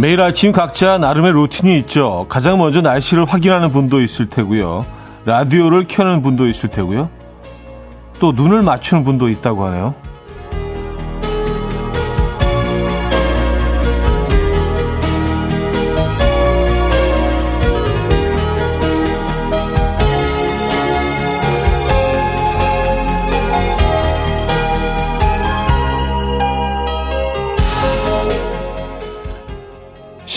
매일 0.00 0.22
아침 0.22 0.50
각자 0.52 0.96
나름의 0.96 1.32
루틴이 1.32 1.78
있죠. 1.80 2.24
가장 2.30 2.56
먼저 2.56 2.80
날씨를 2.80 3.26
확인하는 3.26 3.70
분도 3.70 4.00
있을 4.00 4.30
테고요. 4.30 4.86
라디오를 5.26 5.84
켜는 5.86 6.22
분도 6.22 6.48
있을 6.48 6.70
테고요. 6.70 7.10
또 8.18 8.32
눈을 8.32 8.62
맞추는 8.62 9.04
분도 9.04 9.28
있다고 9.28 9.66
하네요. 9.66 9.94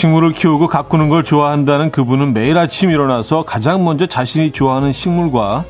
식물을 0.04 0.32
키우고 0.32 0.66
가꾸는 0.66 1.08
걸 1.08 1.24
좋아한다는 1.24 1.90
그분은 1.90 2.34
매일 2.34 2.58
아침 2.58 2.90
일어나서 2.90 3.46
가장 3.46 3.84
먼저 3.84 4.04
자신이 4.04 4.50
좋아하는 4.50 4.92
식물과 4.92 5.64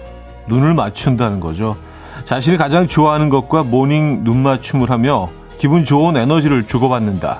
눈을 0.48 0.75
맞춘다는 0.75 1.38
거죠. 1.38 1.77
자신이 2.25 2.56
가장 2.56 2.89
좋아하는 2.89 3.28
것과 3.28 3.62
morning 3.62 4.24
눈 4.25 4.42
맞춤을 4.42 4.91
하며 4.91 5.28
기분 5.56 5.84
좋은 5.84 6.16
에너지를 6.16 6.66
주고받는다. 6.66 7.39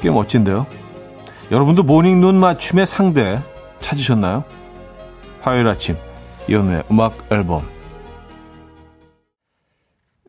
꽤 0.00 0.08
멋진데요. 0.08 0.66
여러분도 1.52 1.82
morning 1.82 2.22
눈 2.22 2.36
맞춤의 2.36 2.86
상대 2.86 3.38
찾으셨나요? 3.80 4.44
화요일 5.42 5.68
아침 5.68 5.96
이현우의 6.48 6.84
음악 6.90 7.18
앨범 7.30 7.60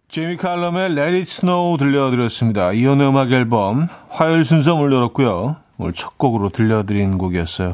제이미 0.09 0.37
칼럼의 0.37 0.91
Let 0.91 1.01
It 1.01 1.21
Snow 1.23 1.77
들려드렸습니다. 1.77 2.71
이현우의 2.71 3.09
음악 3.09 3.29
앨범 3.33 3.89
화요일 4.07 4.45
순서 4.45 4.73
문 4.75 4.93
열었고요. 4.93 5.57
오늘 5.77 5.91
첫 5.91 6.17
곡으로 6.17 6.47
들려드린 6.49 7.17
곡이었어요. 7.17 7.73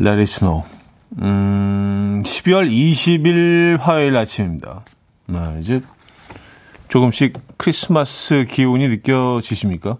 Let 0.00 0.18
It 0.18 0.22
Snow. 0.22 0.64
음, 1.18 2.20
12월 2.24 2.68
20일 2.68 3.78
화요일 3.78 4.16
아침입니다. 4.16 4.82
아, 5.28 5.56
이제 5.60 5.80
조금씩 6.88 7.34
크리스마스 7.56 8.44
기운이 8.50 8.88
느껴지십니까? 8.88 9.98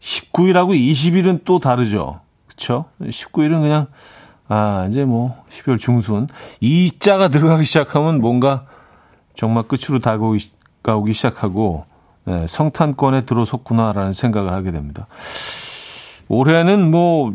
19일하고 0.00 0.76
20일은 0.76 1.44
또 1.46 1.60
다르죠. 1.60 2.20
그쵸? 2.46 2.84
19일은 3.00 3.62
그냥, 3.62 3.86
아, 4.48 4.86
이제 4.90 5.06
뭐, 5.06 5.42
12월 5.48 5.80
중순. 5.80 6.28
이 6.60 6.90
자가 6.98 7.28
들어가기 7.28 7.64
시작하면 7.64 8.20
뭔가 8.20 8.66
정말 9.34 9.64
끝으로 9.64 9.98
다가오기 9.98 11.12
시작하고 11.12 11.86
네, 12.24 12.46
성탄권에 12.46 13.22
들어섰구나라는 13.22 14.12
생각을 14.12 14.52
하게 14.52 14.70
됩니다. 14.70 15.06
올해는 16.28 16.90
뭐 16.90 17.34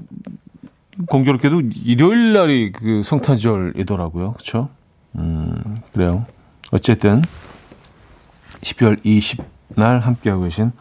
공교롭게도 1.07 1.61
일요일 1.83 2.33
날이 2.33 2.71
그 2.71 3.03
성탄절이더라고요. 3.03 4.33
그렇죠? 4.33 4.69
음, 5.15 5.75
그래요. 5.93 6.25
어쨌든 6.71 7.21
12월 8.61 9.03
20날 9.03 9.99
함께하고 9.99 10.43
계신 10.43 10.71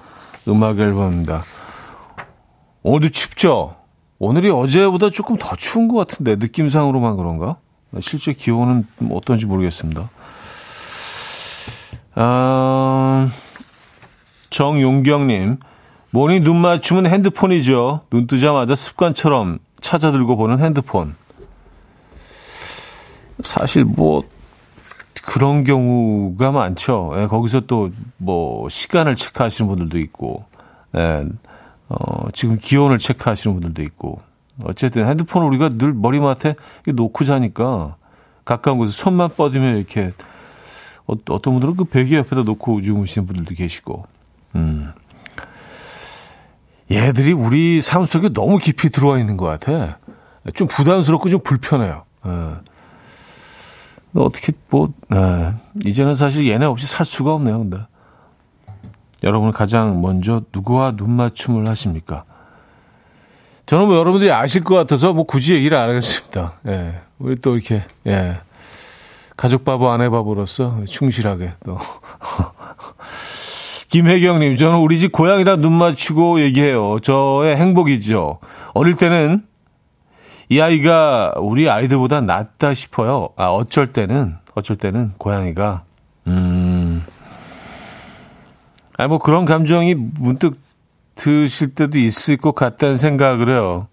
음악 0.49 0.79
앨범입니다. 0.79 1.43
오늘도 2.83 3.09
춥죠? 3.11 3.77
오늘이 4.19 4.51
어제보다 4.51 5.11
조금 5.11 5.37
더 5.37 5.57
추운 5.57 5.89
것 5.89 5.97
같은데 5.97 6.37
느낌상으로만 6.37 7.17
그런가? 7.17 7.57
실제 8.01 8.33
기온은 8.33 8.87
어떤지 9.11 9.47
모르겠습니다. 9.47 10.09
어, 12.17 13.29
정용경님, 14.49 15.59
모닝 16.11 16.45
눈 16.45 16.61
맞춤은 16.63 17.07
핸드폰이죠. 17.07 18.01
눈 18.11 18.27
뜨자마자 18.27 18.75
습관처럼 18.75 19.59
찾아 19.81 20.11
들고 20.11 20.37
보는 20.37 20.61
핸드폰. 20.61 21.15
사실 23.41 23.85
뭐, 23.85 24.25
그런 25.27 25.65
경우가 25.65 26.53
많죠. 26.53 27.13
예, 27.19 27.27
거기서 27.27 27.61
또 27.61 27.91
뭐, 28.17 28.67
시간을 28.71 29.15
체크하시는 29.15 29.69
분들도 29.69 29.99
있고, 29.99 30.47
예, 30.97 31.27
어, 31.91 32.29
지금 32.33 32.59
기온을 32.59 32.97
체크하시는 32.97 33.55
분들도 33.55 33.83
있고. 33.83 34.23
어쨌든 34.65 35.07
핸드폰을 35.07 35.49
우리가 35.49 35.69
늘 35.69 35.93
머리맡에 35.93 36.55
놓고 36.87 37.27
자니까 37.27 37.97
가까운 38.47 38.79
곳에 38.79 38.91
손만 38.91 39.29
뻗으면 39.29 39.77
이렇게 39.77 40.13
어, 41.07 41.15
어떤 41.31 41.55
분들은 41.55 41.77
그 41.77 41.85
베개 41.85 42.17
옆에다 42.17 42.43
놓고 42.43 42.83
주무시는 42.83 43.27
분들도 43.27 43.55
계시고, 43.55 44.07
음. 44.57 44.93
얘들이 46.91 47.33
우리 47.33 47.83
삶 47.83 48.05
속에 48.05 48.29
너무 48.33 48.59
깊이 48.59 48.91
들어와 48.91 49.19
있는 49.19 49.37
것 49.37 49.47
같아. 49.47 49.99
좀 50.55 50.69
부담스럽고 50.69 51.29
좀 51.31 51.41
불편해요. 51.41 52.05
어. 52.23 52.61
어떻게 54.15 54.53
뭐 54.71 54.93
에, 55.13 55.53
이제는 55.85 56.15
사실 56.15 56.49
얘네 56.49 56.65
없이 56.65 56.87
살 56.87 57.05
수가 57.05 57.35
없네요. 57.35 57.59
근데 57.59 57.79
여러분 59.25 59.51
가장 59.51 60.01
먼저 60.01 60.43
누구와 60.55 60.97
눈 60.97 61.11
맞춤을 61.11 61.69
하십니까? 61.69 62.25
저는 63.67 63.87
뭐 63.87 63.97
여러분들이 63.97 64.31
아실 64.31 64.63
것 64.63 64.75
같아서 64.77 65.13
뭐 65.13 65.25
굳이 65.25 65.55
얘기를 65.55 65.77
안 65.77 65.89
하겠습니다. 65.89 66.55
예. 66.67 67.01
우리 67.19 67.37
또 67.37 67.57
이렇게 67.57 67.85
예. 68.07 68.41
가족 69.37 69.65
바보 69.65 69.91
아내 69.91 70.09
바보로서 70.09 70.85
충실하게 70.89 71.53
또. 71.65 71.79
김혜경님, 73.89 74.57
저는 74.57 74.79
우리 74.79 74.99
집 74.99 75.13
고양이랑 75.13 75.61
눈 75.61 75.73
맞추고 75.73 76.41
얘기해요. 76.41 76.99
저의 77.01 77.57
행복이죠. 77.57 78.41
어릴 78.75 78.95
때는 78.95 79.47
이 80.49 80.61
아이가 80.61 81.33
우리 81.37 81.69
아이들보다 81.71 82.21
낫다 82.21 82.75
싶어요. 82.75 83.31
아, 83.37 83.47
어쩔 83.49 83.93
때는, 83.93 84.37
어쩔 84.55 84.77
때는 84.77 85.13
고양이가, 85.19 85.85
음. 86.27 87.05
아, 88.99 89.07
뭐 89.09 89.19
그런 89.19 89.45
감정이 89.45 89.95
문득 89.95 90.59
드실 91.15 91.75
때도 91.75 91.99
있을 91.99 92.37
것 92.37 92.55
같다는 92.55 92.97
생각을 92.97 93.51
해요. 93.51 93.89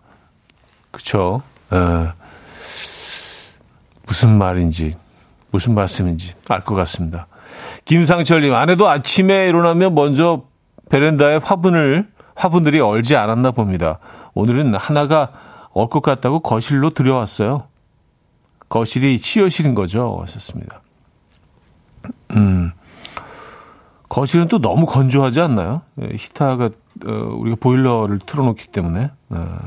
그쵸? 0.91 1.41
에. 1.71 1.77
무슨 4.05 4.37
말인지 4.37 4.95
무슨 5.53 5.75
말씀인지 5.75 6.33
알 6.49 6.61
것 6.61 6.73
같습니다. 6.75 7.27
김상철님, 7.85 8.53
아내도 8.55 8.89
아침에 8.89 9.47
일어나면 9.47 9.93
먼저 9.93 10.43
베란다에 10.89 11.37
화분을, 11.37 12.07
화분들이 12.35 12.79
얼지 12.79 13.15
않았나 13.15 13.51
봅니다. 13.51 13.99
오늘은 14.33 14.73
하나가 14.75 15.31
얼 15.71 15.87
것 15.89 16.01
같다고 16.01 16.39
거실로 16.39 16.89
들여왔어요. 16.89 17.67
거실이 18.67 19.19
치여실인 19.19 19.75
거죠. 19.75 20.17
하셨습니다. 20.23 20.81
음, 22.31 22.71
거실은 24.09 24.47
또 24.47 24.59
너무 24.59 24.87
건조하지 24.87 25.39
않나요? 25.39 25.83
예, 26.01 26.15
히타가, 26.15 26.65
어, 27.07 27.11
우리가 27.11 27.57
보일러를 27.59 28.19
틀어놓기 28.25 28.67
때문에. 28.69 29.11
어, 29.29 29.57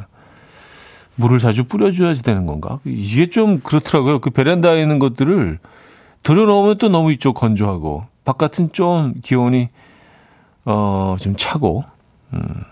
물을 1.15 1.39
자주 1.39 1.65
뿌려줘야지 1.65 2.23
되는 2.23 2.45
건가? 2.47 2.79
이게 2.85 3.31
좀 3.31 3.61
그렇더라고요. 3.61 4.19
그 4.21 4.31
베란다에 4.31 4.83
있는 4.83 4.99
것들을 4.99 5.59
들여놓으면 6.27 6.79
또 6.79 6.89
너무 6.89 7.13
이쪽 7.13 7.35
건조하고 7.35 8.05
바깥은 8.25 8.73
좀 8.73 9.15
기온이 9.23 9.69
어 10.65 11.15
좀 11.21 11.37
차고 11.37 11.85
음. 12.35 12.65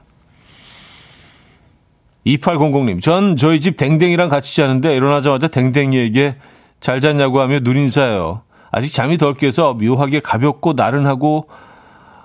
2800님, 2.27 3.03
전 3.03 3.37
저희 3.37 3.61
집 3.61 3.77
댕댕이랑 3.77 4.29
같이 4.31 4.57
자는데 4.57 4.97
일어나자마자 4.97 5.47
댕댕이에게 5.49 6.37
잘 6.81 6.99
잤냐고 7.01 7.41
하며 7.41 7.59
눈인사해요. 7.61 8.43
아직 8.73 8.93
잠이 8.93 9.19
덜 9.19 9.35
깨서 9.35 9.75
묘하게 9.75 10.21
가볍고 10.21 10.73
나른하고 10.73 11.49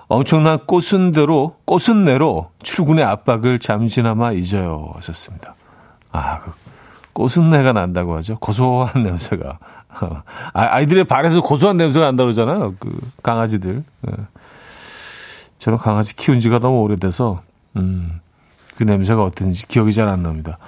엄청난 0.08 0.58
꽃은대로, 0.66 1.56
꽃은내로 1.66 2.48
출근의 2.62 3.04
압박을 3.04 3.58
잠시나마 3.60 4.32
잊어요. 4.32 4.90
하셨습니다. 4.94 5.54
아, 6.10 6.40
그 6.40 6.50
꽃은내가 7.12 7.72
난다고 7.74 8.16
하죠. 8.16 8.38
고소한 8.40 9.02
냄새가. 9.04 9.58
아, 9.92 10.22
아이들의 10.52 11.04
발에서 11.04 11.42
고소한 11.42 11.76
냄새가 11.76 12.06
난다 12.06 12.24
그러잖아요. 12.24 12.74
그 12.78 12.98
강아지들. 13.22 13.82
예. 14.08 14.12
저는 15.58 15.78
강아지 15.78 16.16
키운 16.16 16.40
지가 16.40 16.58
너무 16.58 16.80
오래돼서 16.80 17.42
음, 17.76 18.20
그 18.76 18.84
냄새가 18.84 19.22
어떤지 19.22 19.66
기억이 19.66 19.92
잘 19.92 20.08
안 20.08 20.22
납니다. 20.22 20.58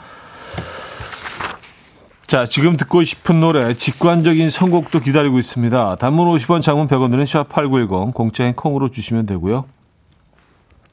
자, 2.27 2.45
지금 2.47 2.77
듣고 2.79 3.05
싶은 3.05 3.41
노래 3.41 3.75
직관적인 3.75 4.49
선곡도 4.49 5.01
기다리고 5.01 5.39
있습니다. 5.39 5.97
단문 5.97 6.29
50원, 6.39 6.63
장문 6.63 6.87
100원 6.87 7.11
드는 7.11 7.25
샵8910 7.25 8.15
공짜인 8.15 8.55
콩으로 8.55 8.91
주시면 8.91 9.27
되고요. 9.27 9.67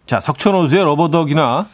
자, 0.05 0.19
석촌호수의 0.19 0.83
rubber 0.83 1.21
duck이나 1.21 1.65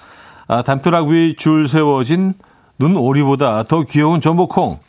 아, 0.48 0.62
담벼락 0.62 1.08
위 1.08 1.36
줄 1.38 1.68
세워진 1.68 2.36
눈오리보다 2.78 3.64
더 3.64 3.84
귀여운 3.84 4.22
전복콩 4.22 4.80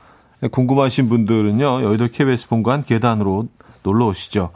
궁금하신 0.50 1.08
분들은요, 1.08 1.82
여의도 1.82 2.08
KBS 2.08 2.48
본관 2.48 2.82
계단으로 2.82 3.44
놀러 3.82 4.06
오시죠. 4.06 4.50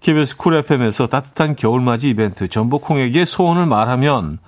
KBS 0.00 0.36
쿨 0.36 0.54
FM에서 0.54 1.06
따뜻한 1.06 1.54
겨울맞이 1.54 2.08
이벤트 2.08 2.48
전복콩에게 2.48 3.24
소원을 3.24 3.66
말하면 3.66 4.38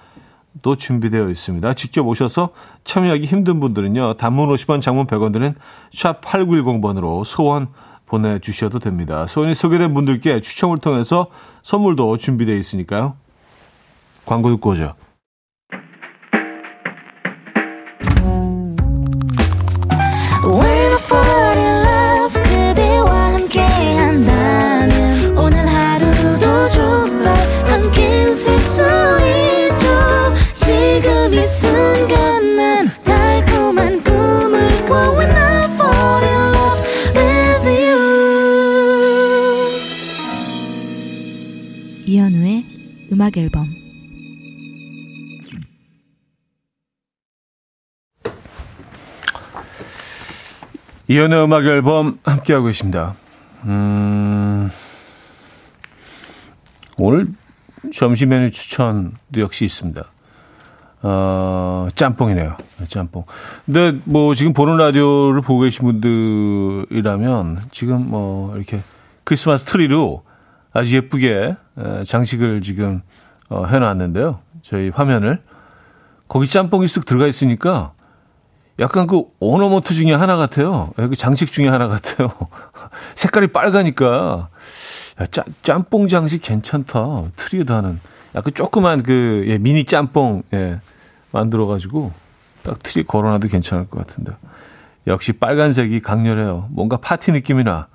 또 0.62 0.76
준비되어 0.76 1.28
있습니다. 1.28 1.75
직접 1.75 2.06
오셔서 2.06 2.50
참여하기 2.84 3.26
힘든 3.26 3.61
분들은요. 3.61 4.14
단문 4.14 4.49
50원, 4.49 4.81
장문 4.81 5.06
100원 5.06 5.32
드는 5.32 5.55
샵 5.93 6.20
8910번으로 6.22 7.25
소원 7.25 7.69
보내주셔도 8.06 8.78
됩니다. 8.78 9.26
소원이 9.26 9.55
소개된 9.55 9.94
분들께 9.94 10.40
추첨을 10.40 10.78
통해서 10.78 11.28
선물도 11.62 12.17
준비되어 12.19 12.56
있으니까요. 12.56 13.17
광고 14.25 14.50
듣고 14.50 14.70
오죠. 14.70 14.94
이연의 51.14 51.44
음악 51.44 51.64
앨범 51.64 52.19
함께하고 52.25 52.66
계십니다. 52.66 53.14
음, 53.66 54.69
오늘 56.99 57.28
점심 57.94 58.31
메뉴 58.31 58.50
추천도 58.50 59.38
역시 59.38 59.64
있습니다. 59.64 60.02
어, 61.02 61.87
짬뽕이네요. 61.94 62.56
짬뽕. 62.88 63.26
근데 63.64 63.96
뭐 64.06 64.34
지금 64.34 64.52
보는 64.52 64.76
라디오를 64.76 65.40
보고 65.40 65.61
계신 65.61 65.84
분들이라면 65.84 67.58
지금 67.70 68.10
뭐 68.10 68.56
이렇게 68.56 68.81
크리스마스 69.22 69.67
트리로 69.67 70.25
아주 70.72 70.96
예쁘게 70.96 71.55
장식을 72.05 72.60
지금 72.62 73.02
어, 73.49 73.67
해놨는데요. 73.67 74.40
저희 74.62 74.88
화면을. 74.88 75.40
거기 76.26 76.49
짬뽕이 76.49 76.87
쓱 76.87 77.06
들어가 77.06 77.28
있으니까 77.28 77.93
약간 78.80 79.06
그 79.06 79.22
ornament 79.38 79.94
중에 79.94 80.12
하나 80.12 80.36
같아요. 80.36 80.92
그 80.96 81.14
장식 81.14 81.52
중에 81.52 81.68
하나 81.68 81.86
같아요. 81.88 82.30
색깔이 83.14 83.48
빨가니까 83.48 84.48
야, 85.20 85.26
짜, 85.26 85.44
짬뽕 85.62 86.08
장식 86.08 86.42
괜찮다. 86.42 87.24
트리에도 87.36 87.74
하는 87.74 88.00
약간 88.34 88.52
조그만 88.52 89.02
그 89.02 89.44
예, 89.46 89.58
미니 89.58 89.84
짬뽕 89.84 90.42
예, 90.52 90.80
만들어가지고 91.30 92.12
딱 92.64 92.82
트리 92.82 93.04
걸어놔도 93.04 93.48
괜찮을 93.48 93.86
것 93.86 94.04
같은데. 94.04 94.32
역시 95.06 95.32
빨간색이 95.32 96.00
강렬해요. 96.00 96.68
뭔가 96.70 96.96
파티 96.96 97.30
느낌이나 97.30 97.86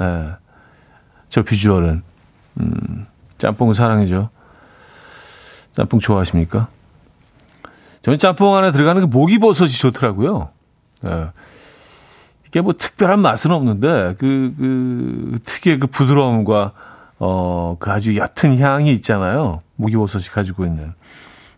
예, 0.00 0.30
저 1.28 1.42
비주얼은 1.42 2.02
음, 2.60 3.06
짬뽕 3.38 3.72
사랑이죠. 3.72 4.30
짬뽕 5.74 5.98
좋아하십니까? 5.98 6.68
저는 8.02 8.18
짬뽕 8.18 8.56
안에 8.56 8.72
들어가는 8.72 9.02
그 9.02 9.06
목이버섯이 9.06 9.70
좋더라고요. 9.70 10.50
예. 11.06 11.30
이게 12.48 12.60
뭐 12.60 12.72
특별한 12.72 13.20
맛은 13.20 13.52
없는데 13.52 14.14
그, 14.18 14.54
그 14.58 15.38
특유의 15.44 15.78
그 15.78 15.86
부드러움과 15.86 16.72
어, 17.18 17.76
그 17.78 17.90
아주 17.90 18.16
옅은 18.16 18.58
향이 18.58 18.92
있잖아요. 18.94 19.62
목이버섯이 19.76 20.24
가지고 20.32 20.64
있는. 20.64 20.94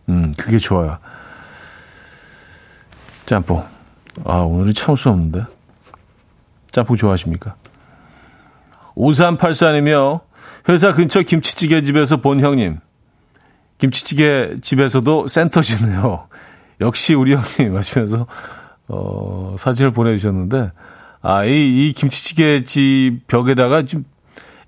음, 0.09 0.33
그게 0.37 0.57
좋아요. 0.59 0.97
짬뽕. 3.25 3.63
아, 4.25 4.39
오늘은 4.39 4.73
참을 4.73 4.97
수 4.97 5.09
없는데. 5.09 5.45
짬뽕 6.69 6.97
좋아하십니까? 6.97 7.55
5384이며 8.95 10.21
회사 10.69 10.93
근처 10.93 11.21
김치찌개 11.21 11.81
집에서 11.83 12.17
본 12.17 12.41
형님. 12.41 12.79
김치찌개 13.83 14.55
집에서도 14.61 15.27
센터시네요. 15.27 16.29
역시 16.79 17.13
우리 17.15 17.35
형님 17.35 17.75
하시면서 17.75 18.27
어, 18.87 19.57
사진을 19.59 19.91
보내주셨는데 19.91 20.71
아, 21.21 21.43
이, 21.43 21.89
이 21.89 21.93
김치찌개 21.93 22.63
집 22.63 23.19
벽에다가 23.27 23.83
좀 23.83 24.05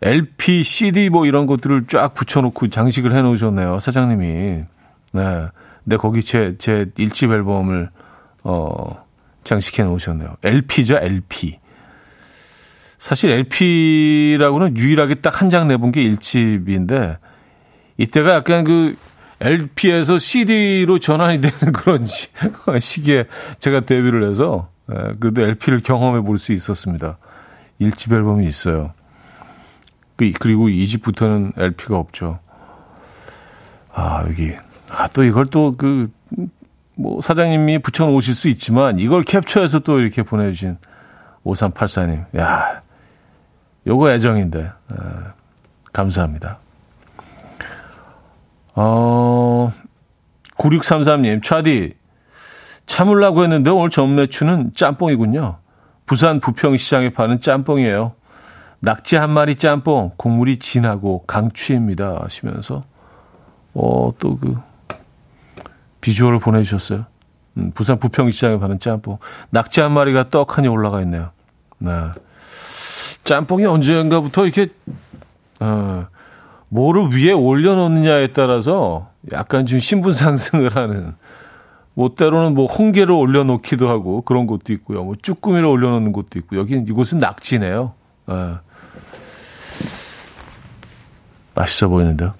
LP, 0.01 0.63
CD 0.63 1.09
뭐 1.09 1.25
이런 1.25 1.45
것들을 1.47 1.85
쫙 1.87 2.13
붙여놓고 2.13 2.69
장식을 2.69 3.15
해놓으셨네요. 3.15 3.79
사장님이. 3.79 4.25
네. 5.13 5.47
근데 5.85 5.95
거기 5.97 6.21
제, 6.21 6.55
제 6.57 6.87
일집 6.97 7.31
앨범을, 7.31 7.89
어, 8.43 9.05
장식해 9.45 9.83
놓으셨네요. 9.83 10.35
LP죠, 10.43 10.97
LP. 10.97 11.59
사실 12.97 13.31
LP라고는 13.31 14.77
유일하게 14.77 15.15
딱 15.15 15.41
한 15.41 15.49
장 15.49 15.67
내본 15.69 15.93
게 15.93 16.01
1집인데 16.03 17.17
이때가 17.97 18.33
약간 18.35 18.63
그 18.63 18.95
LP에서 19.41 20.17
CD로 20.19 20.99
전환이 20.99 21.41
되는 21.41 21.73
그런 21.73 22.05
시기에 22.79 23.25
제가 23.59 23.81
데뷔를 23.81 24.27
해서 24.29 24.69
예, 24.91 25.11
그래도 25.19 25.41
LP를 25.41 25.79
경험해 25.81 26.21
볼 26.21 26.37
수 26.37 26.53
있었습니다. 26.53 27.17
1집 27.81 28.13
앨범이 28.13 28.45
있어요. 28.45 28.93
그, 30.15 30.31
그리고 30.39 30.67
2집부터는 30.67 31.59
LP가 31.59 31.97
없죠. 31.97 32.39
아, 33.93 34.23
여기. 34.27 34.53
아, 34.91 35.07
또 35.07 35.23
이걸 35.23 35.45
또 35.47 35.75
그, 35.75 36.09
뭐, 36.95 37.19
사장님이 37.21 37.79
붙여놓으실 37.79 38.33
수 38.33 38.47
있지만 38.47 38.99
이걸 38.99 39.23
캡처해서 39.23 39.79
또 39.79 39.99
이렇게 39.99 40.23
보내주신 40.23 40.77
5384님. 41.43 42.37
야 42.39 42.81
요거 43.87 44.11
애정인데. 44.11 44.59
에, 44.61 44.95
감사합니다. 45.91 46.59
어, 48.75 49.71
9633님, 50.57 51.43
차디, 51.43 51.93
참으려고 52.85 53.43
했는데 53.43 53.71
오늘 53.71 53.89
전매추는 53.89 54.73
짬뽕이군요. 54.75 55.57
부산 56.05 56.39
부평시장에 56.39 57.09
파는 57.09 57.39
짬뽕이에요. 57.39 58.13
낙지 58.79 59.15
한 59.15 59.31
마리 59.31 59.55
짬뽕, 59.55 60.11
국물이 60.17 60.59
진하고 60.59 61.23
강추입니다. 61.25 62.19
하시면서, 62.21 62.83
어, 63.73 64.11
또 64.19 64.37
그, 64.37 64.55
비주얼을 66.01 66.39
보내주셨어요. 66.39 67.05
음, 67.57 67.71
부산 67.73 67.97
부평시장에 67.97 68.59
파는 68.59 68.79
짬뽕. 68.79 69.17
낙지 69.49 69.81
한 69.81 69.93
마리가 69.93 70.29
떡하니 70.29 70.67
올라가 70.67 71.01
있네요. 71.01 71.31
네. 71.79 71.91
짬뽕이 73.23 73.65
언젠가부터 73.65 74.45
이렇게 74.45 74.67
어, 75.59 76.05
뭐를 76.69 77.09
위에 77.11 77.31
올려놓느냐에 77.31 78.33
따라서 78.33 79.09
약간 79.31 79.65
좀 79.65 79.79
신분 79.79 80.13
상승을 80.13 80.75
하는 80.75 81.15
뭐 81.93 82.13
때로는 82.15 82.53
뭐 82.53 82.65
홍게를 82.65 83.11
올려놓기도 83.11 83.89
하고 83.89 84.21
그런 84.21 84.47
것도 84.47 84.73
있고요. 84.73 85.03
뭐 85.03 85.15
쭈꾸미를 85.21 85.65
올려놓는 85.65 86.11
것도 86.11 86.39
있고 86.39 86.57
여기 86.57 86.75
이곳은 86.75 87.19
낙지네요. 87.19 87.93
어. 88.27 88.59
맛있어 91.53 91.87
보이는데요. 91.87 92.33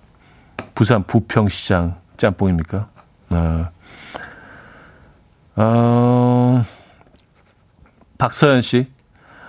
부산 0.74 1.04
부평시장 1.04 1.96
짬뽕입니까? 2.18 2.90
어. 3.30 3.68
어. 5.56 6.66
박서연 8.18 8.62
씨. 8.62 8.88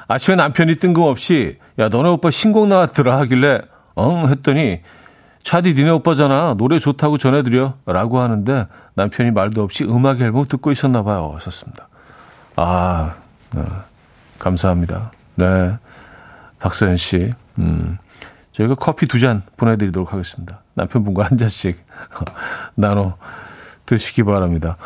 아침에 0.08 0.36
남편이 0.36 0.76
뜬금없이 0.76 1.58
야 1.80 1.88
너네 1.88 2.10
오빠 2.10 2.30
신곡 2.30 2.68
나왔더라 2.68 3.18
하길래 3.18 3.62
응 3.98 4.28
했더니 4.28 4.80
차디 5.42 5.74
니네 5.74 5.90
오빠잖아. 5.90 6.54
노래 6.58 6.78
좋다고 6.78 7.18
전해드려. 7.18 7.74
라고 7.86 8.20
하는데 8.20 8.66
남편이 8.94 9.30
말도 9.30 9.62
없이 9.62 9.84
음악 9.84 10.20
앨범 10.20 10.44
듣고 10.46 10.72
있었나 10.72 11.02
봐요. 11.02 11.32
하셨습니다. 11.36 11.88
아 12.56 13.14
네. 13.54 13.62
감사합니다. 14.38 15.12
네. 15.36 15.76
박서연 16.58 16.96
씨. 16.96 17.32
음, 17.58 17.98
저희가 18.52 18.74
커피 18.74 19.06
두 19.06 19.18
잔 19.20 19.42
보내드리도록 19.56 20.12
하겠습니다. 20.12 20.62
남편분과 20.74 21.24
한 21.24 21.36
잔씩 21.38 21.82
나눠 22.74 23.16
드시기 23.86 24.24
바랍니다. 24.24 24.76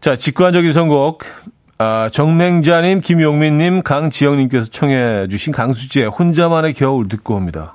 자 0.00 0.14
직관적인 0.16 0.72
선곡. 0.72 1.24
아, 1.82 2.10
정맹자님, 2.12 3.00
김용민님, 3.00 3.82
강지영님께서 3.82 4.68
청해 4.70 5.28
주신 5.28 5.50
강수지의 5.50 6.08
혼자만의 6.08 6.74
겨울 6.74 7.08
듣고 7.08 7.34
옵니다. 7.36 7.74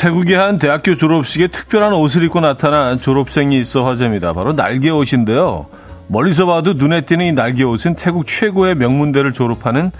태국의 0.00 0.34
한 0.34 0.56
대학교 0.56 0.96
졸업식에 0.96 1.48
특별한 1.48 1.92
옷을 1.92 2.22
입고 2.24 2.40
나타난 2.40 2.96
졸업생이 2.96 3.58
있어 3.58 3.84
화제입니다. 3.84 4.32
바로 4.32 4.54
날개옷인데요. 4.54 5.66
멀리서 6.06 6.46
봐도 6.46 6.72
눈에 6.72 7.02
띄는 7.02 7.26
이 7.26 7.32
날개옷은 7.32 7.96
태국 7.96 8.26
최고의 8.26 8.76
명문대를 8.76 9.34
졸업하는 9.34 9.92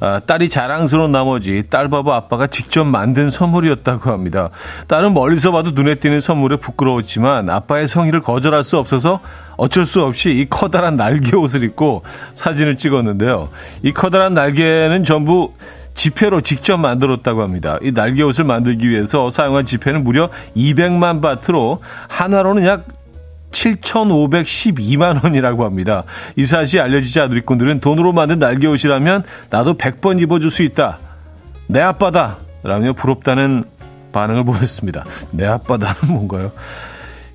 아, 0.00 0.18
딸이 0.18 0.48
자랑스러운 0.48 1.12
나머지 1.12 1.62
딸바보 1.70 2.12
아빠가 2.12 2.48
직접 2.48 2.82
만든 2.82 3.30
선물이었다고 3.30 4.10
합니다. 4.10 4.50
딸은 4.88 5.14
멀리서 5.14 5.52
봐도 5.52 5.70
눈에 5.70 5.94
띄는 5.94 6.20
선물에 6.20 6.56
부끄러웠지만 6.56 7.48
아빠의 7.48 7.86
성의를 7.86 8.22
거절할 8.22 8.64
수 8.64 8.76
없어서 8.76 9.20
어쩔 9.56 9.86
수 9.86 10.02
없이 10.02 10.30
이 10.30 10.46
커다란 10.50 10.96
날개 10.96 11.36
옷을 11.36 11.62
입고 11.62 12.02
사진을 12.34 12.74
찍었는데요. 12.74 13.50
이 13.84 13.92
커다란 13.92 14.34
날개는 14.34 15.04
전부 15.04 15.52
지폐로 15.94 16.40
직접 16.40 16.76
만들었다고 16.76 17.42
합니다. 17.42 17.78
이 17.82 17.92
날개 17.92 18.22
옷을 18.22 18.44
만들기 18.44 18.88
위해서 18.88 19.30
사용한 19.30 19.64
지폐는 19.64 20.04
무려 20.04 20.30
200만 20.56 21.22
바트로 21.22 21.80
하나로는 22.08 22.66
약 22.66 22.86
7,512만 23.52 25.22
원이라고 25.22 25.64
합니다. 25.64 26.04
이 26.36 26.44
사실이 26.44 26.80
알려지자 26.80 27.28
누리꾼들은 27.28 27.80
돈으로 27.80 28.12
만든 28.12 28.38
날개 28.38 28.66
옷이라면 28.66 29.22
나도 29.50 29.74
100번 29.74 30.20
입어줄 30.20 30.50
수 30.50 30.62
있다. 30.62 30.98
내 31.68 31.80
아빠다. 31.80 32.38
라며 32.64 32.94
부럽다는 32.94 33.64
반응을 34.12 34.44
보였습니다. 34.44 35.04
내 35.30 35.44
아빠다는 35.46 35.94
뭔가요? 36.14 36.52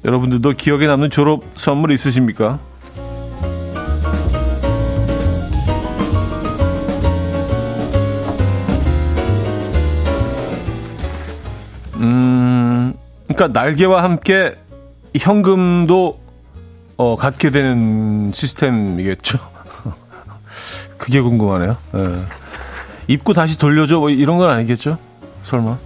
여러분들도 0.03 0.53
기억에 0.53 0.87
남는 0.87 1.11
졸업 1.11 1.43
선물 1.55 1.91
있으십니까? 1.91 2.59
그러니까 13.39 13.57
날개와 13.57 14.03
함께 14.03 14.53
현금도 15.17 16.19
어, 16.97 17.15
갖게 17.15 17.51
되는 17.51 18.33
시스템이겠죠. 18.33 19.39
그게 20.97 21.21
궁금하네요. 21.21 21.77
예. 21.95 22.15
입고 23.07 23.31
다시 23.31 23.57
돌려줘 23.57 23.99
뭐 23.99 24.09
이런 24.09 24.37
건 24.37 24.49
아니겠죠? 24.49 24.97
설마. 25.43 25.77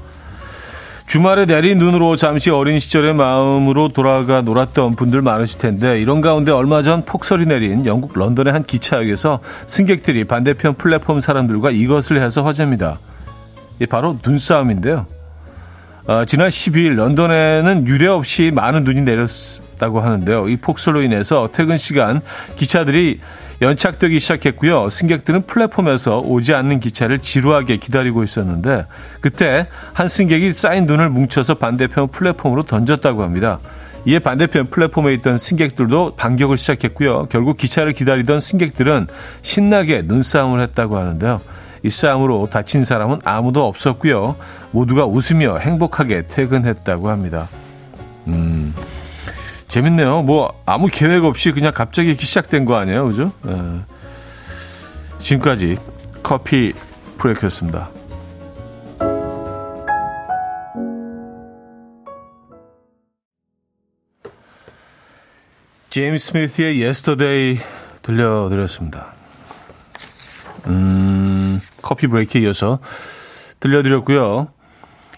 주말에 1.05 1.45
내린 1.45 1.77
눈으로 1.77 2.15
잠시 2.15 2.50
어린 2.50 2.79
시절의 2.79 3.13
마음으로 3.13 3.89
돌아가 3.89 4.41
놀았던 4.41 4.95
분들 4.95 5.22
많으실 5.22 5.60
텐데 5.60 6.01
이런 6.01 6.22
가운데 6.22 6.51
얼마 6.51 6.81
전 6.81 7.05
폭설이 7.05 7.45
내린 7.45 7.86
영국 7.86 8.17
런던의 8.17 8.51
한 8.51 8.63
기차역에서 8.63 9.41
승객들이 9.67 10.24
반대편 10.24 10.74
플랫폼 10.74 11.22
사람들과 11.22 11.69
이것을 11.69 12.19
해서 12.19 12.41
화제입니다. 12.41 12.98
바로 13.89 14.17
눈싸움인데요. 14.25 15.05
어, 16.05 16.25
지난 16.25 16.50
12일 16.50 16.95
런던에는 16.95 17.88
유례 17.88 18.07
없이 18.07 18.51
많은 18.53 18.83
눈이 18.83 19.01
내렸다고 19.03 20.01
하는데요. 20.01 20.50
이 20.50 20.57
폭설로 20.57 21.01
인해서 21.01 21.50
퇴근 21.53 21.77
시간 21.77 22.19
기차들이 22.57 23.22
연착되기 23.62 24.19
시작했고요. 24.19 24.89
승객들은 24.89 25.43
플랫폼에서 25.43 26.19
오지 26.19 26.53
않는 26.53 26.81
기차를 26.81 27.19
지루하게 27.19 27.77
기다리고 27.77 28.25
있었는데 28.25 28.86
그때 29.22 29.67
한 29.93 30.10
승객이 30.10 30.51
쌓인 30.51 30.86
눈을 30.88 31.10
뭉쳐서 31.10 31.55
반대편 31.55 32.10
플랫폼으로 32.10 32.63
던졌다고 32.63 33.24
합니다. 33.24 33.60
이에 34.05 34.19
반대편 34.19 34.67
플랫폼에 34.67 35.13
있던 35.13 35.38
승객들도 35.38 36.17
반격을 36.17 36.57
시작했고요. 36.57 37.27
결국 37.29 37.55
기차를 37.55 37.93
기다리던 37.93 38.41
승객들은 38.41 39.07
신나게 39.41 40.01
눈싸움을 40.01 40.60
했다고 40.60 40.98
하는데요. 40.98 41.39
이 41.83 41.89
싸움으로 41.89 42.47
다친 42.49 42.85
사람은 42.85 43.19
아무도 43.25 43.67
없었고요. 43.67 44.35
모두가 44.71 45.05
웃으며 45.05 45.57
행복하게 45.57 46.23
퇴근했다고 46.23 47.09
합니다. 47.09 47.47
음, 48.27 48.73
재밌네요. 49.67 50.21
뭐 50.21 50.53
아무 50.65 50.87
계획 50.87 51.25
없이 51.25 51.51
그냥 51.51 51.73
갑자기 51.73 52.15
시작된 52.15 52.65
거 52.65 52.75
아니에요, 52.77 53.05
그죠? 53.05 53.31
에. 53.47 53.51
예. 53.51 53.79
지금까지 55.19 55.77
커피 56.21 56.73
브레이크였습니다. 57.17 57.89
제임스 65.89 66.31
스미스의 66.31 66.81
Yesterday 66.81 67.59
들려드렸습니다. 68.01 69.12
음, 70.67 71.62
커피 71.82 72.08
브레이크에 72.08 72.41
이어서 72.41 72.79
들려드렸고요. 73.60 74.48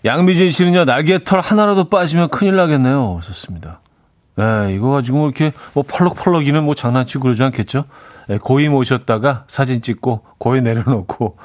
양미진 0.04 0.52
씨는요, 0.52 0.86
날개털 0.86 1.40
하나라도 1.40 1.90
빠지면 1.90 2.30
큰일 2.30 2.56
나겠네요. 2.56 3.20
좋습니다. 3.24 3.82
예, 4.40 4.74
이거 4.74 4.92
가지고 4.92 5.20
뭐 5.20 5.28
이렇게 5.28 5.52
뭐 5.74 5.84
펄럭펄럭이는 5.88 6.64
뭐 6.64 6.75
장난치고 6.75 7.24
그러지 7.24 7.44
않겠죠? 7.44 7.86
예, 8.30 8.38
고이 8.38 8.70
모셨다가 8.70 9.46
사진 9.48 9.82
찍고 9.82 10.25
고이 10.38 10.62
내려놓고 10.62 11.38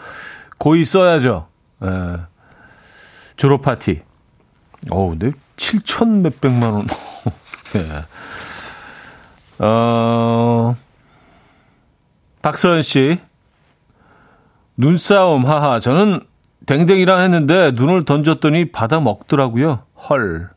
고이 0.59 0.85
써야죠. 0.85 1.47
예, 1.85 2.21
졸업 3.37 3.62
파티. 3.62 4.02
어, 4.90 5.11
근데 5.11 5.33
7천 5.57 6.21
몇백만 6.21 6.73
원. 6.73 6.87
예. 7.76 9.64
어, 9.64 10.76
박서연 12.42 12.83
씨. 12.83 13.21
눈싸움, 14.80 15.46
하하. 15.46 15.78
저는 15.78 16.20
댕댕이랑 16.66 17.20
했는데 17.20 17.70
눈을 17.72 18.06
던졌더니 18.06 18.72
받아 18.72 18.99
먹더라고요. 18.99 19.82
헐. 20.08 20.50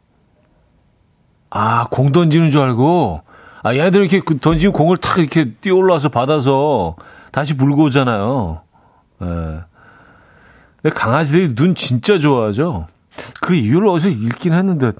아, 1.49 1.85
공 1.91 2.11
던지는 2.13 2.49
줄 2.49 2.61
알고. 2.61 3.21
아, 3.63 3.75
얘들 3.75 4.01
이렇게 4.01 4.21
그 4.21 4.39
던지는 4.39 4.71
공을 4.71 4.97
탁 4.97 5.19
이렇게 5.19 5.53
뛰어 5.55 5.75
올라와서 5.75 6.09
받아서 6.09 6.95
다시 7.31 7.57
불고 7.57 7.83
오잖아요. 7.83 8.61
예. 9.23 10.89
강아지들이 10.89 11.55
눈 11.55 11.75
진짜 11.75 12.17
좋아하죠. 12.17 12.87
그 13.41 13.55
이유를 13.55 13.87
어디서 13.87 14.09
읽긴 14.09 14.53
했는데, 14.53 14.91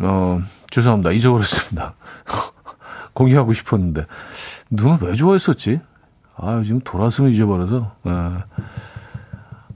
어, 0.00 0.42
죄송합니다. 0.70 1.12
잊어버렸습니다. 1.12 1.94
공유하고 3.14 3.52
싶었는데. 3.52 4.06
눈을 4.70 4.98
왜 5.02 5.14
좋아했었지? 5.14 5.80
아, 6.42 6.62
지금 6.64 6.80
돌았으면 6.80 7.30
잊어버려서. 7.32 7.92
예. 8.06 8.10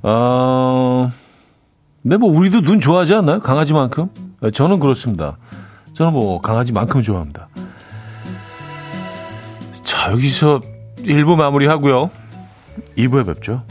어, 0.02 1.11
근데 2.02 2.16
뭐 2.16 2.30
우리도 2.30 2.62
눈 2.62 2.80
좋아하지 2.80 3.14
않나요? 3.14 3.40
강아지만큼? 3.40 4.09
예, 4.42 4.50
저는 4.50 4.80
그렇습니다. 4.80 5.37
저는 5.94 6.12
뭐 6.12 6.40
강아지만큼 6.40 7.02
좋아합니다. 7.02 7.49
자, 9.83 10.12
여기서 10.12 10.61
1부 10.99 11.37
마무리하고요. 11.37 12.11
2부에 12.97 13.26
뵙죠. 13.26 13.62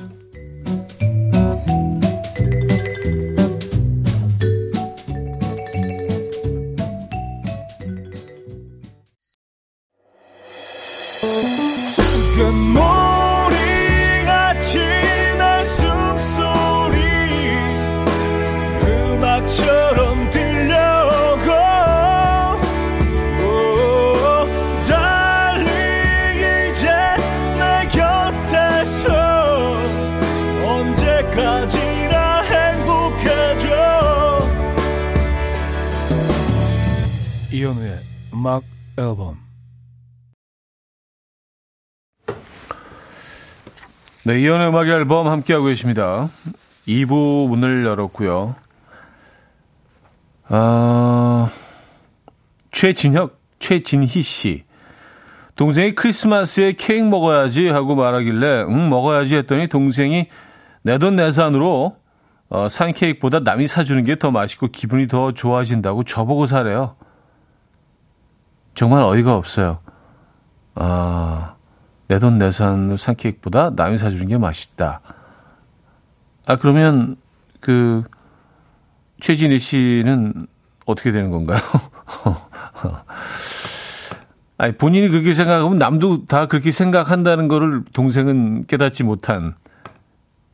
이연의 44.43 44.67
음악 44.67 44.89
앨범 44.89 45.27
함께하고 45.29 45.67
계십니다. 45.67 46.27
2부 46.85 47.47
문을 47.47 47.85
열었고요. 47.85 48.55
아, 50.49 51.49
최진혁, 52.69 53.39
최진희 53.59 54.21
씨. 54.21 54.65
동생이 55.55 55.95
크리스마스에 55.95 56.73
케이크 56.73 57.05
먹어야지 57.05 57.69
하고 57.69 57.95
말하길래 57.95 58.65
응 58.67 58.89
먹어야지 58.89 59.37
했더니 59.37 59.67
동생이 59.69 60.27
내돈내산으로 60.81 61.95
어, 62.49 62.67
산 62.67 62.91
케이크보다 62.91 63.39
남이 63.39 63.69
사주는 63.69 64.03
게 64.03 64.17
더 64.17 64.29
맛있고 64.31 64.67
기분이 64.67 65.07
더 65.07 65.31
좋아진다고 65.31 66.03
저보고 66.03 66.47
사래요. 66.47 66.97
정말 68.75 69.03
어이가 69.03 69.37
없어요. 69.37 69.79
아, 70.75 71.52
내 72.13 72.19
돈 72.19 72.37
내산으로 72.37 72.97
산 72.97 73.15
케이크보다 73.15 73.71
남이 73.75 73.97
사주는 73.97 74.27
게 74.27 74.37
맛있다. 74.37 75.01
아, 76.45 76.55
그러면 76.57 77.15
그 77.59 78.03
최진희 79.19 79.57
씨는 79.57 80.45
어떻게 80.85 81.11
되는 81.11 81.31
건가요? 81.31 81.57
아니, 84.59 84.77
본인이 84.77 85.09
그렇게 85.09 85.33
생각하면 85.33 85.79
남도 85.79 86.27
다 86.27 86.45
그렇게 86.45 86.69
생각한다는 86.69 87.47
거를 87.47 87.83
동생은 87.93 88.67
깨닫지 88.67 89.03
못한 89.03 89.55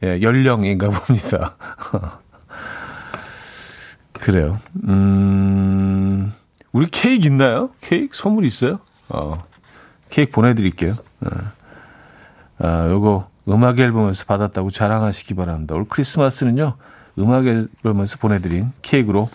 예, 0.01 0.21
연령인가 0.21 0.89
봅니다. 0.89 1.57
그래요. 4.13 4.59
음, 4.87 6.33
우리 6.71 6.87
케이크 6.89 7.27
있나요? 7.27 7.71
케이크 7.81 8.15
선물 8.15 8.45
있어요? 8.45 8.79
어, 9.09 9.37
케이크 10.09 10.31
보내드릴게요. 10.31 10.95
어. 11.21 11.29
아, 12.59 12.87
요거 12.89 13.29
음악 13.47 13.79
앨범에서 13.79 14.25
받았다고 14.25 14.69
자랑하시기 14.69 15.33
바랍니다. 15.33 15.75
올 15.75 15.85
크리스마스는요, 15.87 16.75
음악 17.17 17.47
앨범에서 17.47 18.17
보내드린 18.17 18.71
케이크로 18.81 19.29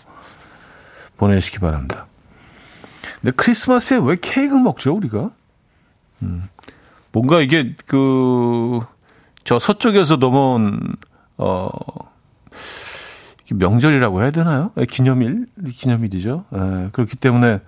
보내시기 1.16 1.58
바랍니다. 1.58 2.06
근데 3.20 3.32
크리스마스에 3.36 3.98
왜 4.02 4.16
케이크를 4.20 4.60
먹죠, 4.62 4.94
우리가? 4.94 5.30
음, 6.22 6.48
뭔가 7.12 7.40
이게 7.40 7.74
그, 7.86 8.80
저 9.44 9.58
서쪽에서 9.58 10.16
넘어온, 10.16 10.96
어, 11.36 11.68
명절이라고 13.50 14.22
해야 14.22 14.30
되나요? 14.30 14.70
예, 14.78 14.86
기념일? 14.86 15.46
기념일이죠. 15.70 16.44
에, 16.52 16.58
예, 16.58 16.88
그렇기 16.92 17.16
때문에 17.16 17.60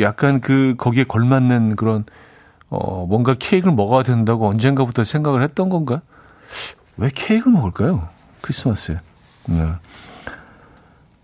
약간 0.00 0.40
그, 0.40 0.74
거기에 0.76 1.04
걸맞는 1.04 1.76
그런, 1.76 2.04
어, 2.68 3.06
뭔가 3.06 3.34
케이크를 3.38 3.74
먹어야 3.74 4.02
된다고 4.02 4.48
언젠가부터 4.48 5.04
생각을 5.04 5.42
했던 5.42 5.68
건가? 5.68 6.02
왜 6.96 7.10
케이크를 7.14 7.52
먹을까요? 7.52 8.08
크리스마스에. 8.40 8.98
네. 9.48 9.72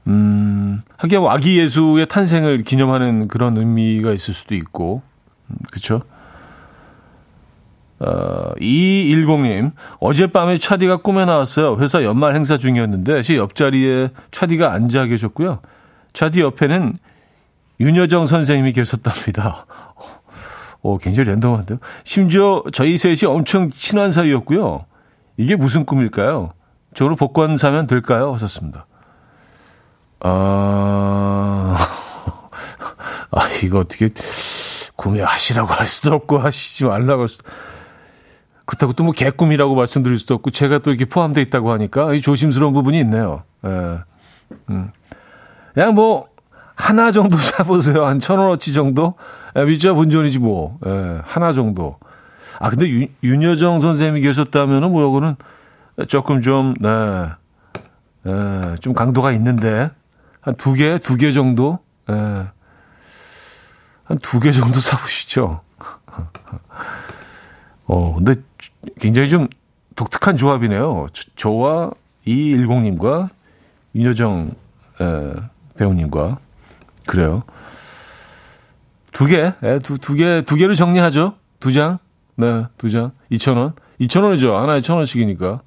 음, 0.09 0.83
하긴 0.97 1.25
아기 1.26 1.59
예수의 1.59 2.09
탄생을 2.09 2.59
기념하는 2.59 3.29
그런 3.29 3.57
의미가 3.57 4.12
있을 4.12 4.35
수도 4.35 4.55
있고, 4.55 5.02
음, 5.49 5.57
그쵸? 5.71 6.00
어, 8.00 8.55
210님, 8.59 9.73
어젯밤에 10.00 10.59
차디가 10.59 10.99
꿈에 10.99 11.26
나왔어요. 11.26 11.76
회사 11.81 12.02
연말 12.02 12.35
행사 12.35 12.57
중이었는데, 12.57 13.23
제 13.23 13.37
옆자리에 13.37 14.11
차디가 14.31 14.73
앉아 14.73 15.07
계셨고요. 15.07 15.61
차디 16.14 16.40
옆에는 16.40 16.95
윤여정 17.80 18.26
선생님이 18.26 18.72
계셨답니다. 18.72 19.66
오, 20.82 20.99
굉장히 20.99 21.30
랜덤한데요. 21.30 21.78
심지어 22.04 22.62
저희 22.72 22.96
셋이 22.99 23.20
엄청 23.26 23.70
친한 23.70 24.10
사이였고요. 24.10 24.87
이게 25.37 25.56
무슨 25.56 25.84
꿈일까요? 25.84 26.52
저로 26.94 27.16
복권 27.16 27.56
사면 27.56 27.87
될까요? 27.87 28.32
하셨습니다. 28.34 28.87
아, 30.20 31.76
아, 33.31 33.48
이거 33.62 33.78
어떻게 33.78 34.11
구매하시라고 34.96 35.72
할 35.72 35.87
수도 35.87 36.14
없고 36.14 36.38
하시지 36.38 36.85
말라고 36.85 37.22
할 37.22 37.28
수도 37.28 37.44
그렇다고 38.66 38.92
또 38.92 39.05
뭐 39.05 39.12
개꿈이라고 39.12 39.74
말씀드릴 39.74 40.18
수도 40.18 40.35
없고 40.35 40.50
제가 40.50 40.78
또 40.78 40.90
이렇게 40.90 41.05
포함되어 41.07 41.42
있다고 41.42 41.72
하니까 41.72 42.14
이 42.14 42.20
조심스러운 42.20 42.72
부분이 42.72 43.00
있네요. 43.00 43.42
예. 43.64 43.98
음. 44.70 44.92
그냥 45.74 45.94
뭐 45.94 46.28
하나 46.81 47.11
정도 47.11 47.37
사보세요. 47.38 48.07
한 48.07 48.21
천 48.21 48.38
원어치 48.38 48.73
정도? 48.73 49.14
예, 49.57 49.62
위자 49.66 49.93
본전이지 49.95 50.38
뭐. 50.38 50.79
예, 50.87 51.21
하나 51.25 51.53
정도. 51.53 51.99
아 52.59 52.71
근데 52.71 52.88
윤, 52.88 53.09
윤여정 53.23 53.81
선생님이 53.81 54.21
계셨다면은 54.23 54.90
뭐 54.90 55.09
이거는 55.09 55.37
조금 56.09 56.43
좀 56.43 56.75
네. 56.81 56.88
예, 58.27 58.75
좀 58.81 58.93
강도가 58.95 59.33
있는데 59.33 59.90
한 60.43 60.55
두 60.57 60.75
개, 60.75 60.99
두 60.99 61.16
개 61.16 61.33
정도? 61.33 61.79
예. 62.11 62.14
한 62.14 62.51
두 64.23 64.40
개 64.40 64.53
정도 64.53 64.79
사보시죠. 64.83 65.61
어, 67.87 68.14
근데 68.16 68.35
굉장히 69.01 69.29
좀 69.29 69.49
독특한 69.97 70.37
조합이네요. 70.37 71.07
저, 71.37 71.51
와 71.51 71.90
이일공님과 72.25 73.31
윤여정 73.95 74.53
에, 75.01 75.33
배우님과 75.77 76.38
그래요. 77.11 77.42
두 79.11 79.27
개, 79.27 79.53
예, 79.64 79.81
두, 79.81 79.99
두 79.99 80.14
개, 80.14 80.42
두 80.42 80.55
개를 80.55 80.77
정리하죠. 80.77 81.35
두 81.59 81.73
장. 81.73 81.99
네, 82.37 82.66
두 82.79 82.88
장. 82.88 83.11
2,000원. 83.33 83.73
2,000원이죠. 84.01 84.53
하나에 84.53 84.81
1,000원씩이니까. 84.81 85.59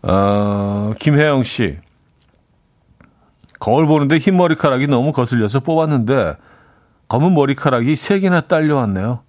아, 0.00 0.94
김혜영 0.98 1.42
씨. 1.42 1.76
거울 3.60 3.86
보는데 3.86 4.16
흰 4.16 4.38
머리카락이 4.38 4.86
너무 4.86 5.12
거슬려서 5.12 5.60
뽑았는데 5.60 6.36
검은 7.08 7.34
머리카락이 7.34 7.92
3개나 7.92 8.48
딸려왔네요. 8.48 9.24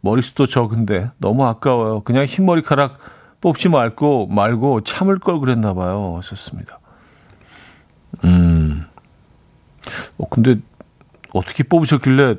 머리숱도 0.00 0.48
적은데 0.48 1.12
너무 1.18 1.46
아까워요. 1.46 2.00
그냥 2.00 2.24
흰 2.24 2.44
머리카락 2.44 2.98
뽑지 3.40 3.68
말고 3.68 4.26
말고 4.26 4.80
참을 4.80 5.20
걸 5.20 5.38
그랬나 5.38 5.74
봐요. 5.74 6.14
하셨습니다. 6.16 6.79
음. 8.24 8.86
어 10.18 10.28
근데 10.28 10.56
어떻게 11.32 11.62
뽑으셨길래 11.62 12.36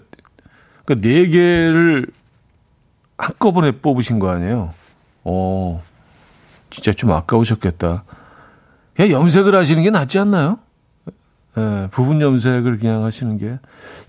그러니까 0.86 1.08
네 1.08 1.28
개를 1.28 2.08
한꺼번에 3.18 3.72
뽑으신 3.72 4.20
거 4.20 4.30
아니에요? 4.30 4.74
어. 5.24 5.82
진짜 6.70 6.94
좀 6.94 7.12
아까우셨겠다. 7.12 8.04
그냥 8.96 9.12
염색을 9.12 9.54
하시는 9.56 9.84
게 9.84 9.90
낫지 9.90 10.20
않나요? 10.20 10.60
예, 11.58 11.90
부분 11.92 12.22
염색을 12.22 12.78
그냥 12.78 13.04
하시는 13.04 13.38
게 13.38 13.60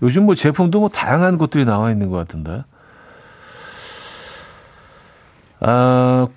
요즘 0.01 0.25
뭐 0.25 0.33
제품도 0.33 0.79
뭐 0.79 0.89
다양한 0.89 1.37
것들이 1.37 1.65
나와 1.65 1.91
있는 1.91 2.09
것 2.09 2.17
같은데. 2.17 2.63
아, 5.59 6.27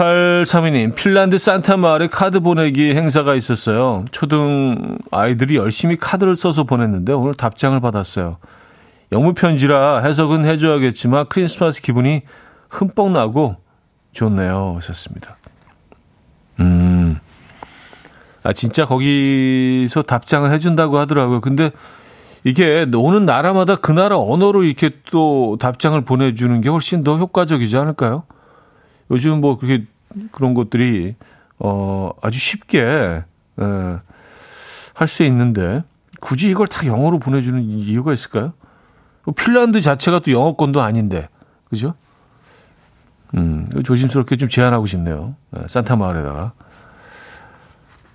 9832님, 0.00 0.94
핀란드 0.94 1.36
산타 1.36 1.76
마을에 1.76 2.06
카드 2.06 2.40
보내기 2.40 2.94
행사가 2.94 3.34
있었어요. 3.34 4.06
초등 4.10 4.96
아이들이 5.10 5.56
열심히 5.56 5.96
카드를 5.96 6.36
써서 6.36 6.64
보냈는데 6.64 7.12
오늘 7.12 7.34
답장을 7.34 7.78
받았어요. 7.80 8.38
영무 9.12 9.34
편지라 9.34 10.02
해석은 10.02 10.46
해줘야겠지만 10.46 11.26
크리스마스 11.28 11.82
기분이 11.82 12.22
흠뻑 12.70 13.10
나고 13.10 13.56
좋네요. 14.12 14.76
하셨습니다. 14.76 15.36
음. 16.60 17.18
아, 18.42 18.54
진짜 18.54 18.86
거기서 18.86 20.02
답장을 20.02 20.50
해준다고 20.50 20.96
하더라고요. 20.96 21.42
근데 21.42 21.72
이게 22.44 22.86
오는 22.94 23.26
나라마다 23.26 23.76
그 23.76 23.92
나라 23.92 24.16
언어로 24.16 24.62
이렇게 24.62 24.92
또 25.10 25.58
답장을 25.60 26.00
보내주는 26.00 26.58
게 26.62 26.70
훨씬 26.70 27.04
더 27.04 27.18
효과적이지 27.18 27.76
않을까요? 27.76 28.24
요즘 29.10 29.40
뭐 29.40 29.58
그게 29.58 29.84
그런 30.32 30.54
것들이 30.54 31.14
어 31.58 32.12
아주 32.22 32.38
쉽게 32.38 32.80
예, 32.80 33.98
할수 34.94 35.22
있는데 35.24 35.84
굳이 36.20 36.50
이걸 36.50 36.66
다 36.66 36.86
영어로 36.86 37.18
보내주는 37.18 37.62
이유가 37.62 38.12
있을까요? 38.12 38.52
핀란드 39.36 39.80
자체가 39.80 40.20
또 40.20 40.32
영어권도 40.32 40.80
아닌데 40.80 41.28
그죠? 41.68 41.94
음 43.34 43.66
조심스럽게 43.84 44.36
좀 44.36 44.48
제안하고 44.48 44.86
싶네요. 44.86 45.36
예, 45.56 45.66
산타 45.68 45.96
마을에다가 45.96 46.52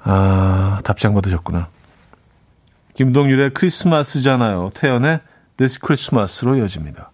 아 0.04 0.80
답장 0.84 1.14
받으셨구나. 1.14 1.70
김동률의 2.96 3.54
크리스마스잖아요. 3.54 4.72
태연의 4.74 5.20
This 5.58 5.80
Christmas로 5.80 6.58
이어집니다. 6.58 7.12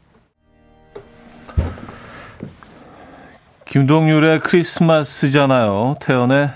김동률의 3.72 4.42
크리스마스잖아요. 4.42 5.96
태연의 6.02 6.50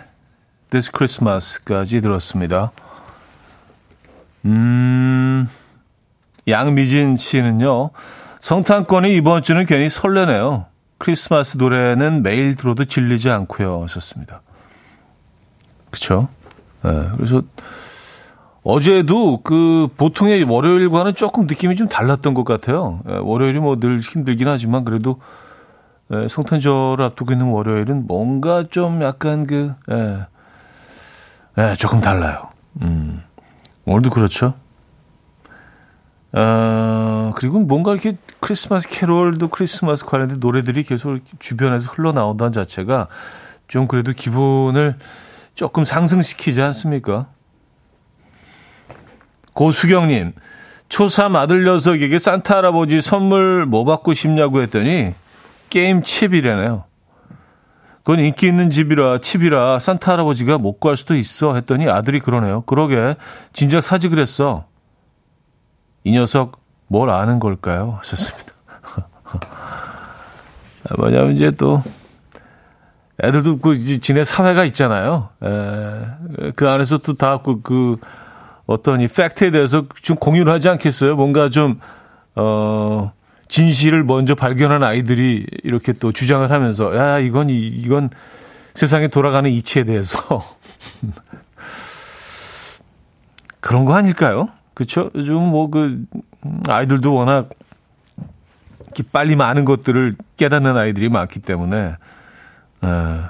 This 0.70 0.92
Christmas까지 0.94 2.02
들었습니다. 2.02 2.74
음, 4.44 5.48
양미진 6.46 7.16
씨는요, 7.16 7.92
성탄권이 8.42 9.16
이번 9.16 9.44
주는 9.44 9.66
괜히 9.66 9.88
설레네요. 9.88 10.66
크리스마스 10.98 11.56
노래는 11.58 12.22
매일 12.22 12.56
들어도 12.56 12.84
질리지 12.84 13.30
않고요. 13.30 13.84
하셨습니다. 13.84 14.42
그쵸? 15.92 16.28
네, 16.84 17.08
그래서 17.16 17.44
어제도 18.62 19.42
그 19.42 19.88
보통의 19.96 20.44
월요일과는 20.44 21.16
조금 21.16 21.48
느낌이 21.48 21.78
좀 21.78 21.88
달랐던 21.88 22.34
것 22.34 22.44
같아요. 22.44 23.00
예, 23.08 23.14
월요일이 23.22 23.60
뭐 23.60 23.78
늘 23.78 24.02
힘들긴 24.02 24.50
하지만 24.50 24.84
그래도 24.84 25.22
예, 26.14 26.28
성탄절을 26.28 27.04
앞두고 27.04 27.34
있는 27.34 27.48
월요일은 27.48 28.06
뭔가 28.08 28.64
좀 28.70 29.02
약간 29.02 29.48
그, 29.48 29.74
예, 29.90 30.26
예, 31.58 31.74
조금 31.76 32.02
달라요. 32.02 32.50
음, 32.82 33.24
오늘도 33.86 34.12
그렇죠. 34.12 34.54
아, 36.38 37.32
그리고 37.38 37.60
뭔가 37.60 37.94
이렇게 37.94 38.18
크리스마스 38.42 38.90
캐롤도 38.90 39.48
크리스마스 39.48 40.06
관련된 40.06 40.40
노래들이 40.40 40.84
계속 40.84 41.20
주변에서 41.40 41.92
흘러나온다는 41.92 42.52
자체가 42.52 43.08
좀 43.68 43.88
그래도 43.88 44.12
기분을 44.12 44.98
조금 45.56 45.86
상승시키지 45.86 46.62
않습니까? 46.62 47.28
고수경님, 49.54 50.34
초3 50.90 51.38
아들 51.38 51.64
녀석에게 51.64 52.20
산타 52.20 52.58
할아버지 52.58 53.02
선물 53.02 53.66
뭐 53.66 53.86
받고 53.86 54.14
싶냐고 54.14 54.62
했더니 54.62 55.14
게임 55.76 56.04
칩이래네요. 56.04 56.86
그건 57.98 58.22
인기 58.22 58.48
있는 58.48 58.72
집이라 58.72 59.20
칩이라 59.20 59.80
산타 59.80 60.14
할아버지가 60.14 60.58
못 60.58 60.80
구할 60.80 60.96
수도 60.96 61.16
있어 61.16 61.54
했더니 61.56 61.90
아들이 61.90 62.22
그러네요. 62.22 62.62
그러게 62.62 63.18
진작 63.52 63.84
사지 63.84 64.08
그랬어. 64.08 64.68
이 66.06 66.14
녀석 66.14 66.62
뭘 66.88 67.10
아는 67.10 67.40
걸까요? 67.40 67.98
하셨습니다. 67.98 68.54
뭐냐면 70.98 71.34
이제 71.34 71.52
또 71.52 71.84
애들도 73.22 73.58
그 73.58 73.78
지네 74.00 74.24
사회가 74.24 74.64
있잖아요. 74.64 75.28
에, 75.44 76.52
그 76.56 76.70
안에서 76.70 77.00
또 77.00 77.16
다그 77.16 77.64
그 77.64 77.98
어떤 78.66 79.02
이 79.02 79.08
팩트에 79.08 79.52
대해서 79.52 79.84
좀 80.02 80.16
공유를 80.16 80.54
하지 80.54 80.70
않겠어요? 80.70 81.18
뭔가 81.18 81.50
좀, 81.50 81.82
어, 82.36 83.12
진실을 83.48 84.04
먼저 84.04 84.36
발견한 84.36 84.84
아이들이 84.84 85.46
이렇게 85.64 85.94
또 85.94 86.12
주장을 86.12 86.50
하면서, 86.50 86.96
야, 86.96 87.20
이건, 87.20 87.50
이건 87.50 88.10
세상에 88.74 89.08
돌아가는 89.08 89.50
이치에 89.50 89.84
대해서. 89.84 90.20
그런 93.60 93.86
거 93.86 93.96
아닐까요? 93.96 94.50
그쵸? 94.74 95.10
요즘 95.16 95.36
뭐 95.36 95.70
그, 95.70 96.06
아이들도 96.68 97.14
워낙 97.14 97.50
빨리 99.12 99.36
많은 99.36 99.66
것들을 99.66 100.14
깨닫는 100.38 100.78
아이들이 100.78 101.10
많기 101.10 101.40
때문에, 101.40 101.96
어, 102.82 103.30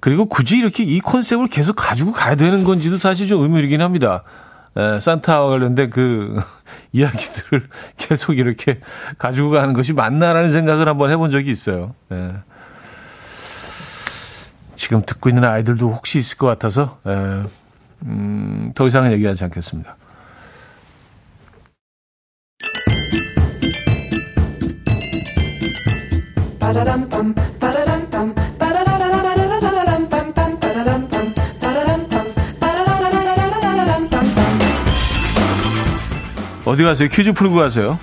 그리고 0.00 0.24
굳이 0.24 0.56
이렇게 0.56 0.82
이 0.82 0.98
컨셉을 1.00 1.46
계속 1.46 1.74
가지고 1.74 2.12
가야 2.12 2.34
되는 2.34 2.64
건지도 2.64 2.96
사실 2.96 3.26
좀 3.28 3.42
의문이긴 3.42 3.82
합니다. 3.82 4.24
에, 4.76 5.00
산타와 5.00 5.50
관련된 5.50 5.90
그 5.90 6.40
이야기들을 6.92 7.68
계속 7.96 8.38
이렇게 8.38 8.80
가지고 9.18 9.50
가는 9.50 9.72
것이 9.74 9.92
맞나라는 9.92 10.50
생각을 10.50 10.88
한번 10.88 11.10
해본 11.10 11.30
적이 11.30 11.50
있어요. 11.50 11.94
에. 12.12 12.32
지금 14.74 15.02
듣고 15.04 15.28
있는 15.28 15.44
아이들도 15.44 15.90
혹시 15.90 16.18
있을 16.18 16.38
것 16.38 16.46
같아서 16.46 16.98
에, 17.06 17.42
음, 18.04 18.72
더 18.74 18.86
이상은 18.86 19.12
얘기하지 19.12 19.44
않겠습니다. 19.44 19.96
어디 36.70 36.84
가세요? 36.84 37.08
퀴즈 37.08 37.32
풀고 37.32 37.56
가세요. 37.56 37.98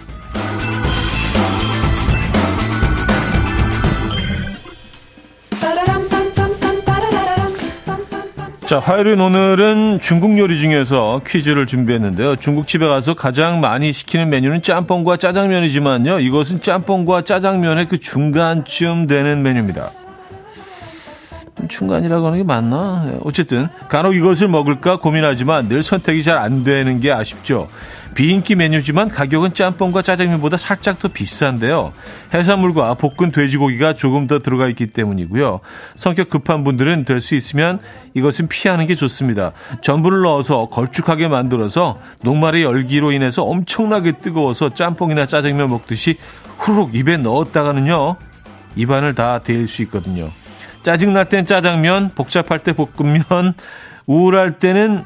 자, 8.66 8.80
화요일인 8.80 9.22
오늘은 9.22 10.00
중국 10.02 10.38
요리 10.38 10.60
중에서 10.60 11.22
퀴즈를 11.26 11.66
준비했는데요. 11.66 12.36
중국집에 12.36 12.86
가서 12.86 13.14
가장 13.14 13.62
많이 13.62 13.94
시키는 13.94 14.30
메뉴는 14.30 14.62
짬뽕과 14.62 15.16
짜장면이지만요. 15.16 16.20
이것은 16.20 16.62
짬뽕과 16.62 17.22
짜장면의 17.22 17.88
그 17.88 18.02
중간쯤 18.02 19.08
되는 19.08 19.44
메뉴입니다. 19.44 19.92
중간이라고 21.68 22.28
하는 22.28 22.38
게 22.38 22.44
맞나? 22.44 23.04
네, 23.06 23.18
어쨌든 23.24 23.68
간혹 23.90 24.16
이것을 24.16 24.48
먹을까 24.48 25.00
고민하지만 25.00 25.68
늘 25.68 25.84
선택이 25.84 26.24
잘 26.24 26.38
안 26.38 26.64
되는 26.64 27.00
게 27.00 27.12
아쉽죠. 27.12 27.68
비인기 28.14 28.56
메뉴지만 28.56 29.10
가격은 29.10 29.54
짬뽕과 29.54 30.02
짜장면보다 30.02 30.58
살짝 30.58 31.00
더 31.00 31.08
비싼데요. 31.08 31.94
해산물과 32.34 32.96
볶은 32.96 33.32
돼지고기가 33.32 33.94
조금 33.94 34.26
더 34.28 34.40
들어가 34.40 34.68
있기 34.70 34.88
때문이고요. 34.88 35.60
성격 35.96 36.30
급한 36.30 36.64
분들은 36.64 37.06
될 37.06 37.20
수 37.20 37.36
있으면 37.36 37.80
이것은 38.16 38.48
피하는 38.48 38.88
게 38.88 38.96
좋습니다. 38.96 39.52
전분을 39.82 40.22
넣어서 40.22 40.68
걸쭉하게 40.70 41.28
만들어서 41.28 42.00
녹말의 42.22 42.64
열기로 42.64 43.12
인해서 43.12 43.44
엄청나게 43.44 44.14
뜨거워서 44.14 44.74
짬뽕이나 44.74 45.26
짜장면 45.28 45.70
먹듯이 45.70 46.18
후룩 46.58 46.96
입에 46.96 47.18
넣었다가는요. 47.18 48.16
입안을 48.76 49.14
다 49.16 49.42
데일 49.44 49.68
수 49.68 49.82
있거든요. 49.84 50.30
짜증날 50.88 51.26
땐 51.26 51.46
짜장면, 51.46 52.12
복잡할 52.16 52.60
때 52.60 52.72
볶음면, 52.72 53.26
우울할 54.08 54.58
때는 54.58 55.04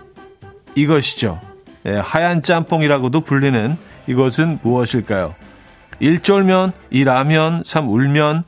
이것이죠. 0.76 1.42
예, 1.88 1.96
하얀 1.96 2.44
짬뽕이라고도 2.44 3.22
불리는 3.22 3.76
이것은 4.06 4.60
무엇일까요? 4.62 5.34
1쫄면, 6.00 6.74
2라면, 6.92 7.66
3 7.66 7.90
울면, 7.90 8.44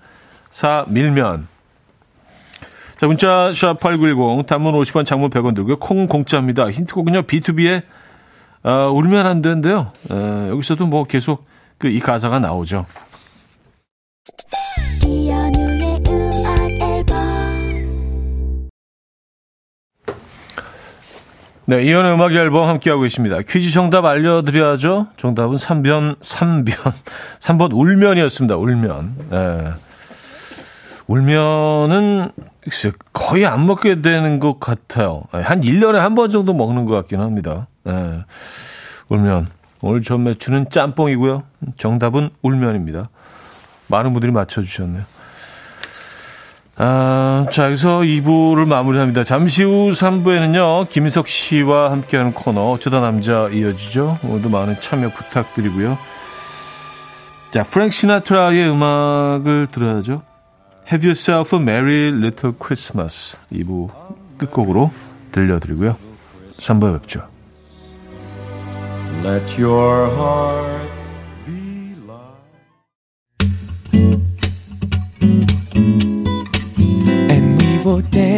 4 0.52 0.86
밀면. 0.90 1.48
자, 2.98 3.08
문자 3.08 3.50
샵8910 3.52 4.46
단문 4.46 4.76
50원 4.76 5.04
장문 5.04 5.32
100원 5.32 5.56
들고요. 5.56 5.80
콩 5.80 6.06
공짜입니다. 6.06 6.70
힌트곡은요. 6.70 7.24
B2B의 7.24 7.82
어, 8.62 8.92
울면 8.94 9.26
안 9.26 9.42
된대요. 9.42 9.92
어, 10.12 10.48
여기서도 10.52 10.86
뭐 10.86 11.06
계속 11.06 11.48
그 11.80 11.88
이 11.88 12.00
가사가 12.00 12.38
나오죠. 12.38 12.86
네, 21.66 21.82
이현의 21.84 22.14
음악 22.14 22.34
앨범 22.34 22.68
함께하고 22.68 23.06
있습니다. 23.06 23.42
퀴즈 23.48 23.72
정답 23.72 24.04
알려드려야죠. 24.06 25.08
정답은 25.16 25.56
3번, 25.56 26.20
3번, 26.20 26.94
3번 27.40 27.70
울면이었습니다. 27.74 28.58
울면. 28.58 29.16
네. 29.30 29.72
울면은, 31.08 32.32
거의 33.14 33.46
안 33.46 33.66
먹게 33.66 34.02
되는 34.02 34.40
것 34.40 34.60
같아요. 34.60 35.24
네, 35.34 35.40
한 35.42 35.62
1년에 35.62 35.94
한 35.94 36.16
번 36.16 36.30
정도 36.30 36.54
먹는 36.54 36.86
것 36.86 36.96
같긴 36.96 37.22
합니다. 37.22 37.68
네. 37.86 38.24
울면. 39.08 39.48
오늘 39.82 40.02
전 40.02 40.24
매추는 40.24 40.70
짬뽕이고요. 40.70 41.44
정답은 41.78 42.30
울면입니다. 42.42 43.10
많은 43.88 44.12
분들이 44.14 44.32
맞춰주셨네요. 44.32 45.04
아, 46.76 47.46
자, 47.52 47.66
여기서 47.66 48.00
2부를 48.00 48.68
마무리합니다. 48.68 49.24
잠시 49.24 49.64
후 49.64 49.92
3부에는요, 49.92 50.90
김희석 50.90 51.28
씨와 51.28 51.92
함께하는 51.92 52.34
코너, 52.34 52.72
어쩌다 52.72 53.00
남자 53.00 53.48
이어지죠. 53.50 54.18
오늘도 54.24 54.50
많은 54.50 54.80
참여 54.80 55.10
부탁드리고요. 55.10 55.98
자, 57.52 57.62
프랭크 57.62 57.92
시나트라의 57.92 58.68
음악을 58.72 59.68
들어야죠. 59.72 60.24
Have 60.88 61.08
Yourself 61.08 61.56
a 61.56 61.62
Merry 61.62 62.08
Little 62.08 62.56
Christmas 62.60 63.38
2부 63.52 63.90
끝곡으로 64.38 64.92
들려드리고요. 65.32 65.96
3부에 66.58 67.00
뵙죠. 67.00 67.28
Let 69.24 69.62
your 69.62 70.12
heart 70.12 70.90
will 71.48 71.94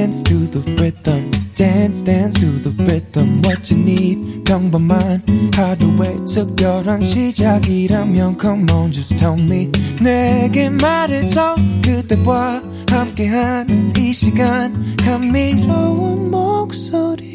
dance 0.06 0.22
to 0.22 0.46
the 0.46 0.62
rhythm. 0.80 1.32
Dance, 1.56 2.04
dance 2.04 2.40
to 2.40 2.46
the 2.62 2.70
rhythm. 2.86 3.42
What 3.44 3.74
you 3.74 3.82
need, 3.82 4.44
평범한 4.44 5.24
하루의 5.56 6.18
특별한 6.28 7.02
시작이라면 7.02 8.38
Come 8.40 8.68
on, 8.72 8.92
just 8.92 9.18
tell 9.18 9.40
me. 9.40 9.72
내게 10.00 10.70
말해줘. 10.70 11.56
그대와 11.84 12.62
함께한 12.88 13.94
이 13.98 14.14
시간. 14.14 14.96
감미로운 14.98 16.30
목소리. 16.30 17.26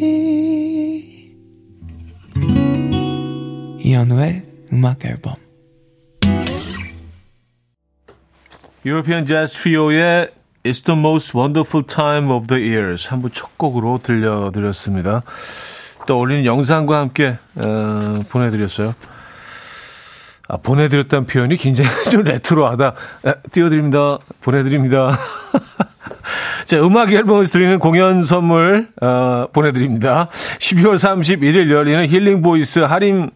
이현우의 3.80 4.42
음악 4.72 5.04
앨범. 5.04 5.34
유로피언 8.86 9.26
재즈 9.26 9.54
트리오의 9.54 10.39
It's 10.62 10.82
the 10.84 10.98
most 10.98 11.34
wonderful 11.34 11.86
time 11.86 12.30
of 12.30 12.46
the 12.46 12.62
years. 12.62 13.08
한부 13.08 13.30
첫 13.30 13.56
곡으로 13.56 13.98
들려드렸습니다. 14.02 15.22
떠올리는 16.06 16.44
영상과 16.44 16.98
함께 16.98 17.38
어, 17.56 18.20
보내드렸어요. 18.28 18.94
아, 20.48 20.56
보내드렸다는 20.58 21.26
표현이 21.26 21.56
굉장히 21.56 21.88
좀 22.10 22.24
레트로하다. 22.24 22.94
아, 23.24 23.34
띄워드립니다. 23.52 24.18
보내드립니다. 24.42 25.16
자, 26.66 26.84
음악 26.84 27.10
앨범을 27.10 27.46
드리는 27.46 27.78
공연 27.78 28.22
선물 28.22 28.88
어, 29.00 29.46
보내드립니다. 29.54 30.28
12월 30.58 30.96
31일 30.96 31.70
열리는 31.70 32.06
힐링 32.06 32.42
보이스 32.42 32.80
할인 32.80 33.30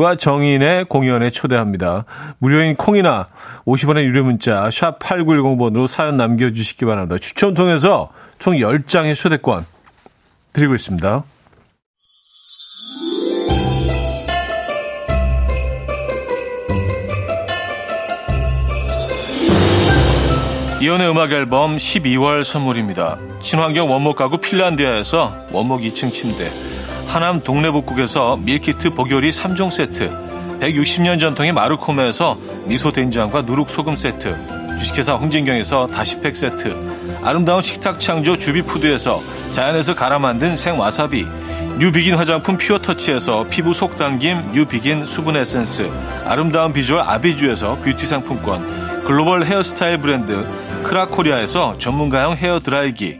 과 0.00 0.14
정인의 0.14 0.86
공연에 0.86 1.28
초대합니다. 1.28 2.06
무료인 2.38 2.74
콩이나 2.74 3.26
50원의 3.66 4.04
유료 4.04 4.24
문자 4.24 4.70
샵 4.70 4.98
8910번으로 4.98 5.86
사연 5.86 6.16
남겨주시기 6.16 6.86
바랍니다. 6.86 7.18
추첨 7.18 7.52
통해서 7.52 8.08
총 8.38 8.54
10장의 8.54 9.14
초대권 9.14 9.62
드리고 10.54 10.74
있습니다. 10.74 11.22
이연의 20.80 21.10
음악 21.10 21.30
앨범 21.32 21.76
12월 21.76 22.42
선물입니다. 22.42 23.18
친환경 23.42 23.90
원목 23.90 24.16
가구 24.16 24.38
핀란디아에서 24.38 25.48
원목 25.52 25.82
2층 25.82 26.10
침대 26.10 26.48
하남 27.10 27.42
동래복국에서 27.42 28.36
밀키트 28.36 28.90
복요리 28.90 29.30
3종 29.30 29.72
세트 29.72 30.08
160년 30.60 31.18
전통의 31.18 31.52
마르코메에서 31.52 32.38
미소된장과 32.66 33.42
누룩소금 33.42 33.96
세트 33.96 34.78
주식회사 34.78 35.14
홍진경에서 35.14 35.88
다시팩 35.88 36.36
세트 36.36 37.18
아름다운 37.24 37.62
식탁 37.62 37.98
창조 37.98 38.38
주비푸드에서 38.38 39.20
자연에서 39.50 39.96
갈아 39.96 40.20
만든 40.20 40.54
생와사비 40.54 41.26
뉴비긴 41.80 42.14
화장품 42.14 42.56
퓨어터치에서 42.56 43.48
피부 43.50 43.74
속당김 43.74 44.52
뉴비긴 44.52 45.04
수분 45.04 45.34
에센스 45.34 45.90
아름다운 46.26 46.72
비주얼 46.72 47.00
아비주에서 47.00 47.80
뷰티 47.80 48.06
상품권 48.06 49.02
글로벌 49.04 49.44
헤어스타일 49.44 49.98
브랜드 49.98 50.46
크라코리아에서 50.84 51.76
전문가용 51.78 52.36
헤어 52.36 52.60
드라이기, 52.60 53.19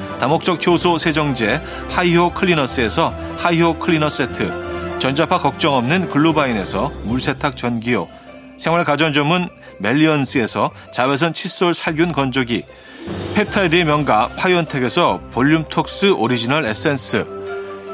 다목적 0.21 0.67
효소 0.67 0.99
세정제 0.99 1.59
하이호 1.89 2.33
클리너스에서 2.33 3.11
하이호 3.37 3.79
클리너 3.79 4.07
세트, 4.07 4.99
전자파 4.99 5.39
걱정 5.39 5.73
없는 5.73 6.09
글루바인에서 6.09 6.91
물세탁 7.05 7.57
전기요, 7.57 8.07
생활 8.59 8.83
가전 8.83 9.13
전문 9.13 9.49
멜리언스에서 9.79 10.69
자외선 10.93 11.33
칫솔 11.33 11.73
살균 11.73 12.11
건조기, 12.11 12.65
펩타이드의 13.33 13.83
명가 13.83 14.29
파이언텍에서 14.37 15.21
볼륨톡스 15.31 16.11
오리지널 16.11 16.67
에센스, 16.67 17.25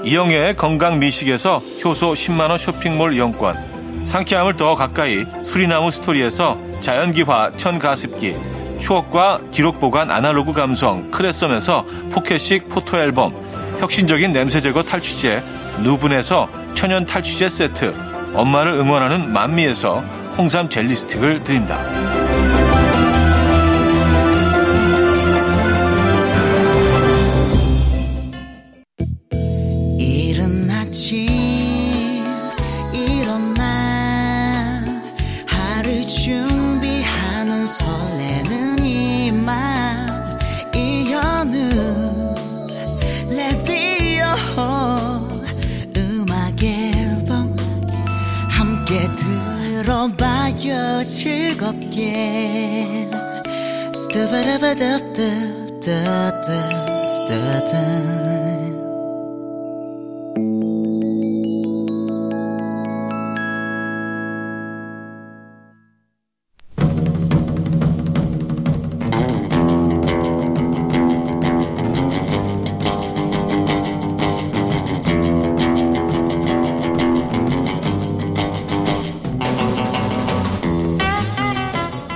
이영애의 0.03 0.57
건강 0.57 0.99
미식에서 0.99 1.61
효소 1.85 2.11
10만원 2.11 2.57
쇼핑몰 2.57 3.13
이용권, 3.13 4.03
상쾌함을 4.03 4.57
더 4.57 4.75
가까이 4.75 5.23
수리나무 5.45 5.91
스토리에서 5.91 6.59
자연기화 6.81 7.53
천가습기 7.55 8.56
추억과 8.79 9.41
기록 9.51 9.79
보관 9.79 10.11
아날로그 10.11 10.53
감성 10.53 11.09
크레썸에서 11.11 11.85
포켓식 12.11 12.69
포토 12.69 12.97
앨범 12.99 13.33
혁신적인 13.79 14.31
냄새 14.31 14.59
제거 14.61 14.83
탈취제 14.83 15.41
누분에서 15.83 16.49
천연 16.73 17.05
탈취제 17.05 17.49
세트 17.49 17.93
엄마를 18.33 18.73
응원하는 18.73 19.31
만미에서 19.31 19.99
홍삼 20.37 20.69
젤리 20.69 20.95
스틱을 20.95 21.43
드립니다. 21.43 22.26
즐겁게 51.07 53.07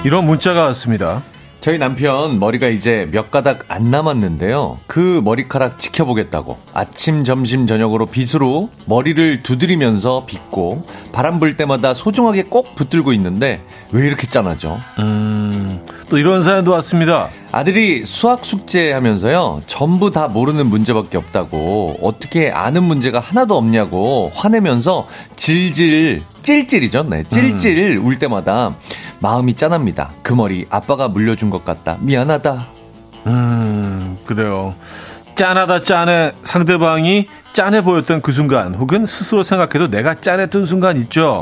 이런 0.03 0.25
문자가 0.25 0.65
왔습니다. 0.65 1.21
저희 1.59 1.77
남편 1.77 2.39
머리가 2.39 2.69
이제 2.69 3.07
몇 3.11 3.29
가닥 3.29 3.65
안 3.67 3.91
남았는데요. 3.91 4.79
그 4.87 5.21
머리카락 5.23 5.77
지켜보겠다고 5.77 6.57
아침, 6.73 7.23
점심, 7.23 7.67
저녁으로 7.67 8.07
빗으로 8.07 8.71
머리를 8.85 9.43
두드리면서 9.43 10.25
빗고 10.25 10.87
바람 11.11 11.39
불 11.39 11.55
때마다 11.55 11.93
소중하게 11.93 12.45
꼭 12.49 12.73
붙들고 12.73 13.13
있는데 13.13 13.61
왜 13.91 14.07
이렇게 14.07 14.25
짠하죠? 14.25 14.79
음, 14.97 15.85
또 16.09 16.17
이런 16.17 16.41
사연도 16.41 16.71
왔습니다. 16.71 17.29
아들이 17.51 18.05
수학 18.05 18.43
숙제 18.43 18.91
하면서요. 18.93 19.61
전부 19.67 20.11
다 20.11 20.27
모르는 20.27 20.65
문제밖에 20.65 21.19
없다고 21.19 21.99
어떻게 22.01 22.49
아는 22.49 22.83
문제가 22.83 23.19
하나도 23.19 23.55
없냐고 23.55 24.31
화내면서 24.33 25.07
질질 25.35 26.23
찔찔이죠. 26.41 27.03
네. 27.03 27.23
찔찔 27.23 27.97
음. 27.97 28.05
울 28.05 28.17
때마다 28.19 28.73
마음이 29.19 29.55
짠합니다. 29.55 30.11
그 30.23 30.33
머리 30.33 30.65
아빠가 30.69 31.07
물려준 31.07 31.49
것 31.49 31.63
같다. 31.63 31.97
미안하다. 32.01 32.67
음, 33.27 34.17
그래요. 34.25 34.73
짠하다 35.35 35.81
짠해 35.81 36.33
상대방이 36.43 37.27
짠해 37.53 37.83
보였던 37.83 38.21
그 38.21 38.31
순간 38.31 38.75
혹은 38.75 39.05
스스로 39.05 39.43
생각해도 39.43 39.89
내가 39.89 40.19
짠했던 40.19 40.65
순간 40.65 40.97
있죠. 40.97 41.41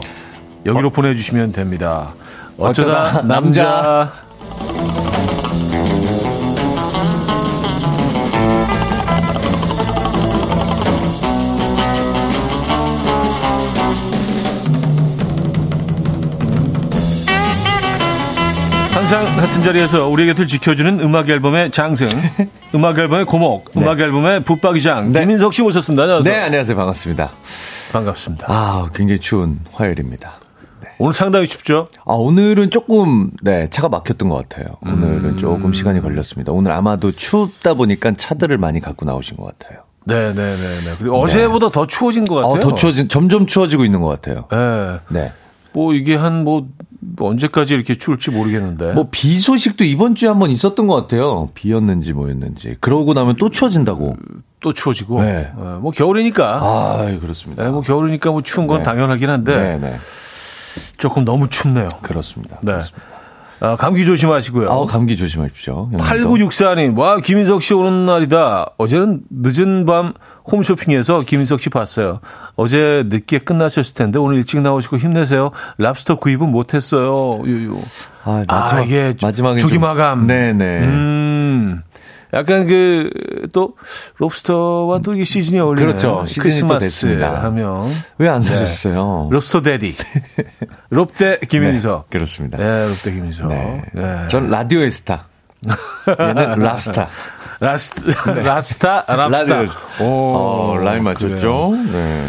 여기로 0.65 0.88
어. 0.88 0.91
보내주시면 0.91 1.51
됩니다. 1.53 2.13
어쩌다, 2.57 3.03
어쩌다 3.03 3.21
남자. 3.21 3.63
남자. 3.63 4.29
항상 19.10 19.36
같은 19.38 19.63
자리에서 19.63 20.08
우리 20.08 20.28
곁을 20.28 20.45
지켜주는 20.45 21.00
음악 21.00 21.30
앨범의 21.30 21.72
장승, 21.72 22.08
음악 22.76 23.00
앨범의 23.00 23.26
고목, 23.26 23.72
네. 23.74 23.82
음악 23.82 24.00
앨범의 24.00 24.43
붙박이장 24.43 25.12
네. 25.12 25.22
김민석 25.22 25.52
씨 25.56 25.63
모셨습니다. 25.63 26.04
안녕하세요. 26.04 26.32
네, 26.32 26.39
안녕하세요. 26.43 26.78
반갑습니다. 26.78 27.32
반갑습니다. 27.91 28.45
아, 28.48 28.88
굉장히 28.93 29.19
추운 29.19 29.62
화요일입니다. 29.74 30.34
네. 30.84 30.89
오늘 31.00 31.13
상당히 31.15 31.48
춥죠? 31.48 31.88
아, 32.06 32.13
오늘은 32.13 32.69
조금, 32.69 33.32
네, 33.41 33.67
차가 33.72 33.89
막혔던 33.89 34.30
것 34.30 34.48
같아요. 34.48 34.76
오늘은 34.84 35.26
음... 35.26 35.38
조금 35.38 35.74
시간이 35.74 36.02
걸렸습니다. 36.02 36.52
오늘 36.52 36.72
아마도 36.72 37.12
춥다 37.12 37.74
보니까 37.74 38.12
차들을 38.12 38.60
많이 38.60 38.80
갖고 38.80 39.08
나오신 39.08 39.38
것 39.38 39.58
같아요. 39.58 39.80
네, 40.06 40.36
네, 40.36 40.36
네, 40.36 40.56
네. 40.56 40.91
그리고 41.00 41.15
네. 41.15 41.22
어제보다 41.24 41.72
더 41.72 41.88
추워진 41.88 42.26
것 42.26 42.36
같아요. 42.36 42.52
어, 42.52 42.60
더 42.60 42.76
추워진, 42.76 43.10
점점 43.10 43.48
추워지고 43.48 43.86
있는 43.86 44.02
것 44.02 44.10
같아요. 44.10 44.45
네. 44.52 45.19
네. 45.19 45.32
뭐 45.74 45.93
이게 45.93 46.15
한뭐 46.15 46.43
뭐 46.43 46.67
언제까지 47.19 47.73
이렇게 47.73 47.95
추울지 47.95 48.31
모르겠는데. 48.31 48.93
뭐 48.93 49.07
비 49.12 49.39
소식도 49.39 49.83
이번 49.83 50.15
주에 50.15 50.27
한번 50.29 50.49
있었던 50.51 50.88
것 50.88 50.95
같아요. 50.95 51.49
비였는지 51.53 52.13
뭐였는지. 52.13 52.75
그러고 52.79 53.13
나면 53.13 53.35
또 53.38 53.49
추워진다고. 53.49 54.15
또 54.62 54.73
추워지고. 54.73 55.21
네. 55.23 55.51
어, 55.55 55.79
뭐 55.81 55.91
겨울이니까. 55.91 56.59
아, 56.62 57.17
그렇습니다. 57.19 57.63
네, 57.63 57.69
뭐 57.69 57.81
겨울이니까 57.81 58.31
뭐 58.31 58.41
추운 58.41 58.67
건 58.67 58.79
네. 58.79 58.83
당연하긴 58.83 59.29
한데 59.29 59.55
네, 59.55 59.77
네. 59.77 59.95
조금 60.97 61.23
너무 61.25 61.47
춥네요. 61.49 61.88
그렇습니다. 62.01 62.57
네. 62.62 62.73
그렇습니다. 62.73 63.07
아, 63.62 63.76
감기 63.76 64.06
조심하시고요. 64.06 64.69
아우, 64.72 64.86
감기 64.86 65.17
조심하십시오. 65.17 65.89
8964님, 65.98 66.98
와, 66.98 67.17
김인석 67.19 67.62
씨 67.62 67.74
오는 67.74 68.06
날이다. 68.06 68.74
어제는 68.78 69.22
늦은 69.30 69.86
밤 69.86 70.13
홈쇼핑에서 70.50 71.22
김인석 71.22 71.60
씨 71.60 71.69
봤어요. 71.69 72.22
어제 72.56 73.04
늦게 73.08 73.39
끝나셨을 73.39 73.93
텐데 73.93 74.17
오늘 74.17 74.38
일찍 74.38 74.62
나오시고 74.62 74.98
힘내세요. 74.98 75.52
랍스터 75.78 76.15
구입은 76.15 76.50
못했어요. 76.50 77.41
유유. 77.45 77.78
아, 78.24 78.43
아, 78.48 78.60
마지막, 78.62 78.82
이게 78.86 79.13
마지막에. 79.22 79.58
조기 79.60 79.74
좀- 79.74 79.82
마감. 79.82 80.26
네네. 80.28 80.80
음. 80.86 81.82
약간 82.34 82.68
그, 82.68 83.10
또, 83.54 83.76
롭스터와 84.18 85.00
또 85.00 85.13
이게 85.13 85.24
시즌이 85.24 85.60
어울리는 85.60 85.88
그렇죠. 85.88 86.24
크리스마스. 86.39 87.08
하면. 87.22 87.88
왜 88.20 88.30
안 88.30 88.42
사셨어요? 88.42 89.30
롭스터 89.32 89.62
데디. 89.62 89.96
롭대 90.92 91.39
김인석. 91.50 92.08
네, 92.10 92.18
그렇습니다. 92.18 92.58
네, 92.58 92.88
롭대 92.88 93.12
김인석. 93.12 93.48
네. 93.48 93.82
네. 93.94 94.28
전 94.30 94.50
라디오의 94.50 94.92
스타. 94.92 95.26
얘는 96.20 96.60
랍스타. 96.63 97.08
라스트, 97.62 98.10
라스타, 98.39 99.04
랍스타. 99.08 99.56
라디오. 99.62 99.72
어, 100.00 100.78
라인 100.82 101.04
맞췄죠? 101.04 101.74
네. 101.92 102.28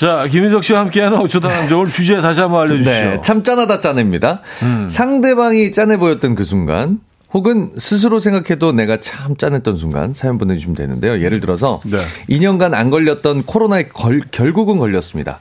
자, 0.00 0.26
김인석 0.26 0.62
씨와 0.62 0.80
함께하는 0.80 1.16
어쩌다 1.18 1.48
남자 1.48 1.76
오늘 1.76 1.90
주제 1.90 2.20
다시 2.20 2.40
한번 2.42 2.60
알려주시죠. 2.62 2.90
네. 2.90 3.20
참 3.22 3.42
짠하다 3.42 3.80
짠입니다. 3.80 4.42
음. 4.62 4.88
상대방이 4.90 5.72
짠해 5.72 5.96
보였던 5.96 6.34
그 6.34 6.44
순간, 6.44 7.00
혹은 7.32 7.72
스스로 7.76 8.20
생각해도 8.20 8.72
내가 8.72 8.98
참 8.98 9.36
짠했던 9.36 9.76
순간 9.76 10.14
사연 10.14 10.38
보내주시면 10.38 10.76
되는데요. 10.76 11.20
예를 11.20 11.40
들어서 11.40 11.80
네. 11.84 11.98
2년간 12.28 12.74
안 12.74 12.90
걸렸던 12.90 13.42
코로나에 13.42 13.88
걸, 13.88 14.20
결국은 14.30 14.78
걸렸습니다. 14.78 15.38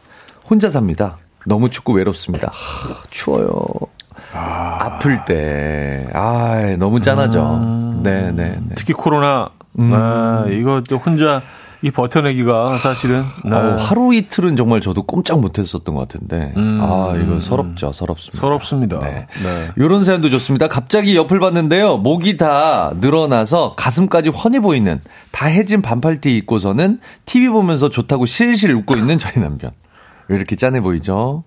혼자 0.49 0.69
삽니다. 0.69 1.17
너무 1.45 1.69
춥고 1.69 1.93
외롭습니다. 1.93 2.49
하, 2.51 3.03
추워요. 3.09 3.49
아... 4.33 4.99
플 4.99 5.23
때, 5.25 6.07
아, 6.13 6.75
너무 6.77 7.01
짠하죠. 7.01 7.41
음. 7.41 7.99
네, 8.03 8.31
네, 8.31 8.59
네. 8.59 8.75
특히 8.75 8.93
코로나, 8.93 9.49
아, 9.77 10.45
이거 10.49 10.81
또 10.89 10.97
혼자 10.97 11.41
이 11.85 11.91
버텨내기가 11.91 12.79
사실은. 12.79 13.23
네. 13.43 13.55
어, 13.55 13.75
하루 13.75 14.11
이틀은 14.15 14.55
정말 14.55 14.81
저도 14.81 15.03
꼼짝 15.03 15.39
못했었던 15.39 15.93
것 15.93 16.07
같은데, 16.07 16.51
아, 16.55 17.13
이거 17.15 17.39
서럽죠, 17.39 17.91
서럽습니다. 17.93 18.35
음. 18.35 18.41
서럽습니다. 18.41 18.99
네. 19.01 19.27
네. 19.43 19.67
요런 19.77 20.03
사연도 20.03 20.31
좋습니다. 20.31 20.67
갑자기 20.67 21.15
옆을 21.15 21.39
봤는데요. 21.39 21.97
목이 21.97 22.37
다 22.37 22.91
늘어나서 22.99 23.75
가슴까지 23.77 24.29
훤히 24.29 24.59
보이는 24.61 24.99
다 25.31 25.45
해진 25.45 25.83
반팔티 25.83 26.35
입고서는 26.37 26.99
TV 27.25 27.49
보면서 27.49 27.89
좋다고 27.89 28.25
실실 28.25 28.73
웃고 28.73 28.95
있는 28.95 29.19
저희 29.19 29.39
남편. 29.39 29.69
왜 30.27 30.37
이렇게 30.37 30.55
짠해 30.55 30.81
보이죠? 30.81 31.43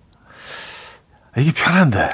이게 1.37 1.51
편한데. 1.51 2.11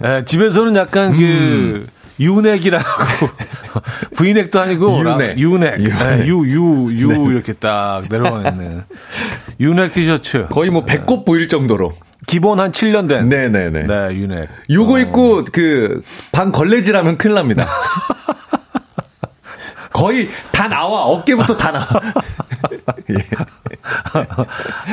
네, 0.00 0.24
집에서는 0.26 0.76
약간 0.76 1.16
그, 1.16 1.86
유넥이라고. 2.20 2.84
브이넥도 4.16 4.60
아니고. 4.60 5.02
라- 5.02 5.14
유넥. 5.14 5.38
유넥. 5.38 5.80
유넥. 5.80 5.98
네, 5.98 6.26
유, 6.26 6.44
유, 6.46 6.88
유, 6.92 7.30
이렇게 7.32 7.52
딱 7.54 8.04
내려와 8.08 8.48
있는. 8.50 8.82
유넥 9.60 9.92
티셔츠. 9.92 10.46
거의 10.50 10.70
뭐 10.70 10.84
배꼽 10.84 11.24
보일 11.24 11.48
정도로. 11.48 11.92
기본 12.26 12.60
한 12.60 12.70
7년 12.72 13.08
된. 13.08 13.28
네네네. 13.28 13.82
네, 13.84 14.14
유넥. 14.14 14.48
요거 14.70 14.98
입고 15.00 15.44
그 15.52 16.02
방 16.30 16.52
걸레질하면 16.52 17.18
큰일 17.18 17.34
납니다. 17.34 17.66
거의 19.92 20.28
다 20.50 20.68
나와. 20.68 21.02
어깨부터 21.04 21.56
다 21.56 21.72
나와. 21.72 21.86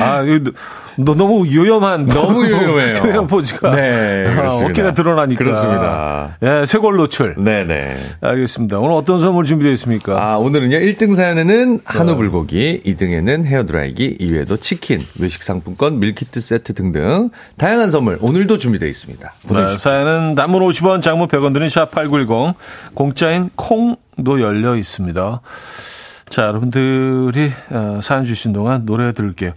아, 0.00 0.22
이거 0.22 0.50
너 0.96 1.14
너무 1.14 1.46
요염한. 1.54 2.06
너무 2.06 2.44
요염해요. 2.50 2.94
교양 2.94 3.26
포즈가. 3.26 3.70
네, 3.70 4.26
아, 4.28 4.34
그렇습니다. 4.34 4.70
어깨가 4.70 4.94
드러나니까. 4.94 5.38
그렇습니다. 5.44 6.36
예, 6.42 6.64
쇄골 6.66 6.96
노출. 6.96 7.34
네네. 7.38 7.94
알겠습니다. 8.20 8.78
오늘 8.78 8.92
어떤 8.92 9.18
선물 9.18 9.44
준비되어 9.44 9.72
있습니까? 9.74 10.20
아, 10.20 10.36
오늘은요, 10.36 10.76
1등 10.78 11.14
사연에는 11.14 11.80
한우 11.84 12.16
불고기, 12.16 12.82
2등에는 12.84 13.44
헤어드라이기, 13.44 14.16
이외에도 14.18 14.56
치킨, 14.56 15.00
외식 15.20 15.42
상품권, 15.42 16.00
밀키트 16.00 16.40
세트 16.40 16.74
등등 16.74 17.30
다양한 17.56 17.90
선물 17.90 18.18
오늘도 18.20 18.58
준비되어 18.58 18.88
있습니다. 18.88 19.32
네, 19.42 19.48
보내주십시오. 19.48 19.90
사연은 19.90 20.34
단문 20.34 20.62
50원, 20.62 21.02
장문 21.02 21.28
100원 21.28 21.52
드는 21.54 21.68
샵8910, 21.68 22.54
공짜인 22.94 23.50
콩 23.56 23.96
도 24.24 24.40
열려 24.40 24.76
있습니다. 24.76 25.40
자, 26.28 26.42
여러분들이 26.42 27.52
어, 27.70 27.98
사연 28.02 28.24
주신 28.24 28.52
동안 28.52 28.86
노래 28.86 29.12
들을게요. 29.12 29.52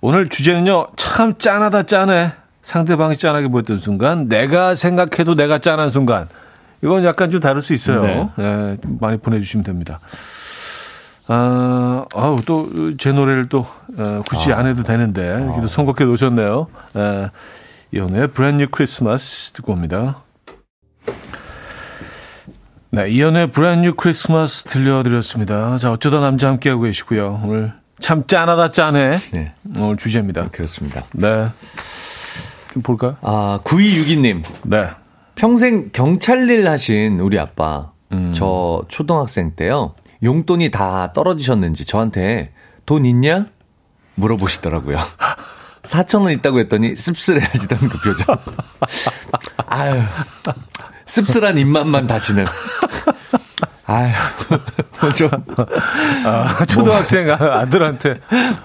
오늘 0.00 0.28
주제는요, 0.28 0.88
참 0.96 1.38
짠하다 1.38 1.84
짠해. 1.84 2.32
상대방이 2.62 3.16
짠하게 3.16 3.48
보였던 3.48 3.78
순간, 3.78 4.28
내가 4.28 4.74
생각해도 4.74 5.34
내가 5.34 5.58
짠한 5.58 5.90
순간. 5.90 6.28
이건 6.82 7.04
약간 7.04 7.30
좀 7.30 7.40
다를 7.40 7.62
수 7.62 7.72
있어요. 7.72 8.02
네. 8.02 8.28
예, 8.38 8.76
좀 8.82 8.98
많이 9.00 9.18
보내주시면 9.18 9.64
됩니다. 9.64 10.00
아, 11.28 12.04
아우, 12.14 12.38
또, 12.46 12.68
제 12.98 13.12
노래를 13.12 13.48
또, 13.48 13.66
어, 13.98 14.22
굳이 14.28 14.52
안 14.52 14.66
해도 14.66 14.82
되는데, 14.82 15.22
이렇게 15.22 15.60
또 15.60 15.68
선곡해 15.68 16.04
놓으셨네요. 16.04 16.66
에, 16.96 17.30
이연의 17.92 18.28
브랜뉴 18.28 18.68
크리스마스 18.70 19.52
듣고 19.52 19.72
옵니다. 19.72 20.22
네, 22.94 23.08
이연의 23.08 23.52
브랜뉴 23.52 23.94
크리스마스 23.94 24.64
들려드렸습니다. 24.64 25.78
자, 25.78 25.90
어쩌다 25.92 26.20
남자 26.20 26.48
함께하고 26.48 26.82
계시고요. 26.82 27.40
오늘 27.42 27.72
참 28.00 28.26
짠하다 28.26 28.72
짠해. 28.72 29.18
네. 29.32 29.54
오늘 29.78 29.96
주제입니다. 29.96 30.48
그렇습니다. 30.52 31.02
네. 31.14 31.46
좀 32.74 32.82
볼까요? 32.82 33.16
아, 33.22 33.60
9262님. 33.64 34.42
네. 34.64 34.90
평생 35.36 35.88
경찰 35.90 36.50
일 36.50 36.68
하신 36.68 37.18
우리 37.20 37.38
아빠. 37.38 37.92
음. 38.12 38.34
저 38.36 38.84
초등학생 38.88 39.52
때요. 39.56 39.94
용돈이 40.22 40.70
다 40.70 41.14
떨어지셨는지 41.14 41.86
저한테 41.86 42.52
돈 42.84 43.06
있냐? 43.06 43.46
물어보시더라고요. 44.16 44.98
4천 45.82 46.24
원 46.24 46.32
있다고 46.32 46.58
했더니 46.58 46.94
씁쓸해 46.94 47.40
하시던 47.42 47.78
그 47.88 47.98
표정. 48.00 48.36
아유. 49.64 49.98
씁쓸한 51.06 51.58
입맛만 51.58 52.06
다시는. 52.06 52.44
아유. 53.86 54.12
좀, 55.14 55.28
아, 56.24 56.64
초등학생 56.66 57.28
아들한테, 57.30 58.16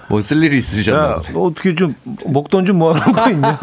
뭐 0.08 0.20
쓸 0.20 0.42
일이 0.44 0.56
있으셨나 0.58 0.98
야. 1.00 1.20
너 1.32 1.40
어떻게 1.46 1.74
좀, 1.74 1.94
목돈 2.26 2.64
좀 2.66 2.78
모아놓은 2.78 3.12
거 3.12 3.30
있냐? 3.30 3.58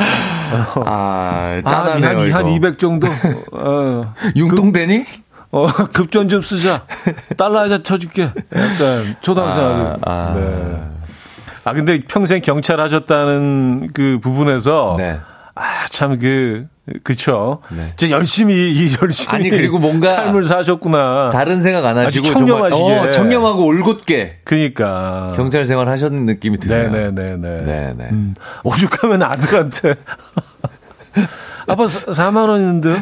아, 0.00 0.82
아, 0.84 1.62
짠하네요. 1.66 2.08
한, 2.08 2.32
한 2.32 2.46
이거. 2.46 2.50
200 2.50 2.78
정도? 2.78 3.06
어, 3.52 4.14
융통되니? 4.36 5.04
어, 5.50 5.66
급전 5.92 6.28
좀 6.28 6.42
쓰자. 6.42 6.82
달러 7.36 7.60
하자 7.60 7.82
쳐줄게. 7.82 8.24
약간, 8.24 9.16
초등학생 9.22 9.64
아, 9.64 9.96
아들. 10.02 10.02
아. 10.06 10.32
네. 10.36 10.82
아, 11.64 11.72
근데 11.72 12.00
평생 12.06 12.40
경찰 12.42 12.80
하셨다는 12.80 13.90
그 13.94 14.18
부분에서. 14.22 14.94
네. 14.98 15.18
아, 15.54 15.86
참, 15.90 16.18
그, 16.18 16.66
그쵸. 17.02 17.60
네. 17.70 17.92
진짜 17.96 18.14
열심히, 18.14 18.54
이 18.72 18.96
열심히. 19.00 19.34
아니, 19.34 19.50
그리고 19.50 19.78
뭔가 19.78 20.08
삶을 20.08 20.44
사셨구나. 20.44 21.30
다른 21.32 21.62
생각 21.62 21.84
안 21.84 21.96
하시고 21.96 22.24
청렴하시게. 22.26 22.78
정말 22.78 23.08
어, 23.08 23.10
청렴하고 23.10 23.64
올곧게 23.66 24.40
그니까. 24.44 25.32
경찰 25.36 25.66
생활 25.66 25.88
하셨는 25.88 26.26
느낌이 26.26 26.58
드네요. 26.58 26.90
네네네네. 26.90 27.62
네네. 27.64 28.08
음, 28.12 28.34
오죽하면 28.64 29.22
아들한테. 29.22 29.94
아빠 31.66 31.84
4만 31.84 32.48
원 32.48 32.60
있는데요? 32.60 32.96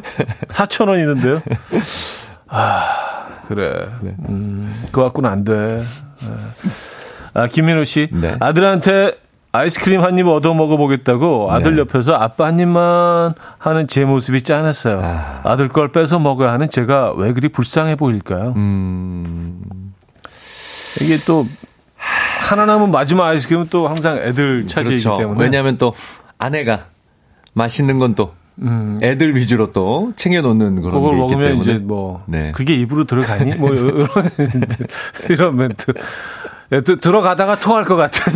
4천 0.49 0.89
원 0.89 0.99
있는데요? 0.99 1.41
아, 2.49 3.26
그래. 3.49 3.89
네. 4.01 4.14
음, 4.28 4.74
그거 4.87 5.05
갖고는 5.05 5.30
안 5.30 5.45
돼. 5.45 5.82
아, 7.34 7.47
김민호 7.47 7.84
씨. 7.84 8.09
네. 8.12 8.37
아들한테 8.41 9.12
아이스크림 9.57 10.02
한 10.02 10.16
입 10.18 10.26
얻어 10.26 10.54
먹어보겠다고 10.54 11.50
아들 11.50 11.74
네. 11.76 11.80
옆에서 11.80 12.14
아빠 12.14 12.46
한 12.46 12.59
입만 12.59 13.34
하는 13.59 13.86
제 13.88 14.04
모습이 14.04 14.42
짠했어요. 14.42 15.00
아. 15.02 15.40
아. 15.44 15.57
들걸 15.57 15.92
뺏어 15.92 16.18
먹어야 16.18 16.52
하는 16.52 16.70
제가 16.70 17.12
왜 17.16 17.32
그리 17.32 17.48
불쌍해 17.48 17.96
보일까요? 17.96 18.54
음, 18.57 19.62
이게 21.00 21.16
또 21.26 21.46
하나 22.40 22.64
남은 22.66 22.90
마지막 22.90 23.26
아이스크림은 23.26 23.66
또 23.70 23.88
항상 23.88 24.18
애들 24.18 24.68
차지이기 24.68 25.02
그렇죠. 25.02 25.18
때문에. 25.18 25.42
왜냐하면 25.42 25.78
또 25.78 25.94
아내가 26.38 26.86
맛있는 27.54 27.98
건또 27.98 28.32
애들 29.02 29.36
위주로 29.36 29.70
또 29.72 30.12
챙겨놓는 30.16 30.80
그런 30.80 30.92
게 30.94 30.98
음. 30.98 31.02
그걸 31.02 31.11
있기 31.12 31.20
먹으면 31.20 31.48
때문에 31.48 31.61
이제 31.72 31.78
뭐 31.84 32.22
네. 32.26 32.52
그게 32.52 32.74
입으로 32.74 33.04
들어가니 33.04 33.54
뭐 33.57 33.74
이런 33.74 34.07
이런 35.28 35.57
멘트 35.57 35.92
예, 36.73 36.81
드, 36.81 36.99
들어가다가 36.99 37.61
통할 37.61 37.85
것 37.85 37.97
같은. 37.97 38.33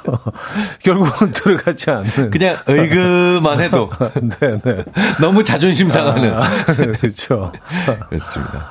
결국은 0.82 1.32
들어가지 1.32 1.90
않는. 1.90 2.30
그냥 2.30 2.56
의그만 2.66 3.60
해도. 3.60 3.90
네, 4.40 4.58
네. 4.62 4.84
너무 5.20 5.44
자존심 5.44 5.90
상하는. 5.90 6.34
아, 6.34 6.40
그렇죠. 6.66 7.52
그렇습니다. 8.08 8.70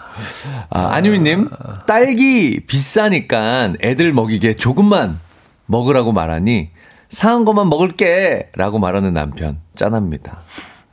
아, 0.70 0.90
안유미님, 0.94 1.50
딸기 1.86 2.62
비싸니까 2.66 3.74
애들 3.82 4.14
먹이게 4.14 4.56
조금만 4.56 5.20
먹으라고 5.68 6.12
말하니 6.12 6.72
사한 7.10 7.46
것만 7.46 7.70
먹을게 7.70 8.50
라고 8.56 8.80
말하는 8.80 9.14
남편 9.14 9.60
짠합니다. 9.76 10.40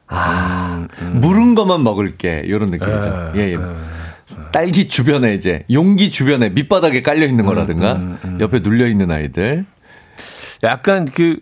아, 0.07 0.87
음, 0.87 0.89
음. 1.01 1.21
물은 1.21 1.55
것만 1.55 1.83
먹을게 1.83 2.45
요런 2.49 2.69
느낌이죠. 2.69 3.33
에, 3.35 3.39
예, 3.39 3.49
예. 3.49 3.55
에. 3.55 3.59
딸기 4.53 4.89
주변에 4.89 5.35
이제 5.35 5.65
용기 5.71 6.11
주변에 6.11 6.49
밑바닥에 6.51 7.03
깔려 7.03 7.27
있는 7.27 7.45
거라든가 7.47 7.93
음, 7.95 8.19
음, 8.25 8.31
음. 8.31 8.41
옆에 8.41 8.61
눌려 8.61 8.87
있는 8.87 9.11
아이들. 9.11 9.67
약간 10.63 11.05
그 11.05 11.37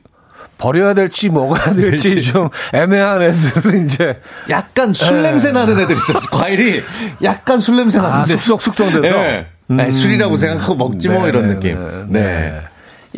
버려야 0.59 0.95
될지 0.95 1.29
먹어야 1.29 1.75
될지 1.75 2.23
좀 2.23 2.49
애매한 2.73 3.23
애들은 3.23 3.85
이제 3.85 4.21
약간 4.49 4.93
술 4.93 5.23
냄새 5.23 5.53
나는 5.53 5.79
애들 5.79 5.97
있어. 5.97 6.15
과일이 6.31 6.83
약간 7.23 7.61
술 7.61 7.77
냄새 7.77 7.99
아, 7.99 8.03
나는데 8.03 8.35
아, 8.35 8.37
숙성 8.37 8.59
숙성돼서 8.59 9.23
네. 9.23 9.47
음. 9.71 9.91
술이라고 9.91 10.37
생각하고 10.37 10.75
먹지 10.75 11.09
뭐 11.09 11.23
네, 11.23 11.29
이런 11.29 11.49
네, 11.49 11.55
느낌. 11.55 12.09
네. 12.13 12.21
네. 12.21 12.63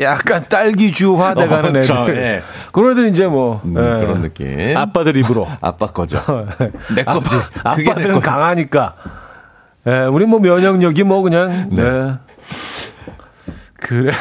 약간 0.01 0.45
딸기주화 0.49 1.35
돼가는 1.35 1.71
어, 1.71 1.73
그렇죠. 1.73 2.03
애들. 2.03 2.15
네. 2.15 2.43
그런 2.73 2.93
애들 2.93 3.09
이제 3.09 3.27
뭐 3.27 3.61
음, 3.65 3.75
네. 3.75 3.81
그런 3.81 4.23
느낌. 4.23 4.77
아빠들 4.77 5.17
입으로. 5.17 5.49
아빠 5.61 5.87
거죠. 5.87 6.21
내 6.95 7.05
거지. 7.05 7.37
아빠, 7.63 7.71
아빠들은 7.73 8.21
강하니까. 8.21 8.95
예, 9.87 10.05
우리 10.07 10.25
뭐 10.25 10.41
면역력이 10.41 11.03
뭐 11.05 11.23
그냥 11.23 11.69
네. 11.71 11.83
네. 11.83 12.15
그래요. 13.77 14.13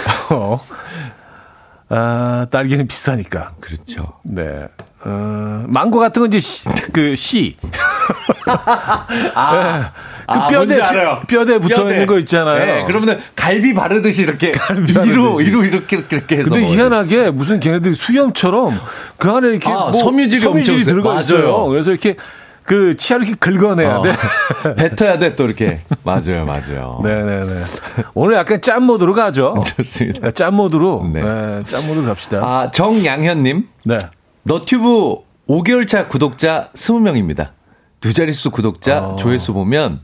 아, 1.89 2.47
딸기는 2.49 2.85
비싸니까. 2.87 3.51
그렇죠. 3.61 4.13
네. 4.23 4.67
어, 5.05 5.63
망고 5.67 5.99
같은 5.99 6.21
건 6.21 6.29
이제 6.29 6.39
시, 6.39 6.67
그 6.91 7.15
씨. 7.15 7.55
아, 8.47 9.05
네. 9.53 10.01
그 10.25 10.33
아, 10.33 10.47
뼈대 10.47 10.79
뼈대 11.27 11.59
붙어 11.59 11.75
뼈대. 11.83 11.93
있는 11.93 12.05
거 12.07 12.17
있잖아요. 12.19 12.65
네, 12.65 12.83
그러면은 12.85 13.19
갈비 13.35 13.73
바르듯이 13.73 14.23
이렇게 14.23 14.51
갈비 14.55 14.91
이로 15.09 15.41
이로 15.41 15.63
이렇게 15.65 15.97
이렇게 15.97 16.15
이렇게 16.15 16.37
해서. 16.37 16.49
근데 16.49 16.65
희한하게 16.67 17.31
무슨 17.31 17.59
걔네들이 17.59 17.95
수염처럼 17.95 18.79
그 19.17 19.29
안에 19.29 19.49
이렇게 19.49 19.69
아, 19.69 19.89
뭐 19.91 19.91
섬유질이, 19.91 20.41
섬유질이 20.41 20.83
들어가 20.83 21.19
있어요. 21.19 21.65
그래서 21.65 21.91
이렇게 21.91 22.15
그 22.63 22.95
치아를 22.95 23.27
이렇게 23.27 23.39
긁어내야 23.39 23.97
어. 23.97 24.01
돼. 24.03 24.13
뱉어야 24.75 25.19
돼, 25.19 25.35
또 25.35 25.45
이렇게. 25.45 25.79
맞아요, 26.03 26.45
맞아요. 26.45 27.01
네네네. 27.03 27.63
오늘 28.13 28.35
약간 28.35 28.61
짠 28.61 28.83
모드로 28.83 29.13
가죠. 29.13 29.55
좋습니다. 29.77 30.31
짠 30.31 30.55
모드로. 30.55 31.07
네. 31.11 31.23
네. 31.23 31.63
짠 31.65 31.87
모드로 31.87 32.05
갑시다. 32.05 32.37
아, 32.37 32.69
정양현님. 32.71 33.67
네. 33.85 33.97
너튜브 34.43 35.17
5개월 35.47 35.87
차 35.87 36.07
구독자 36.07 36.69
20명입니다. 36.73 37.49
두 37.99 38.13
자릿수 38.13 38.51
구독자 38.51 39.03
어. 39.03 39.15
조회수 39.17 39.53
보면 39.53 40.01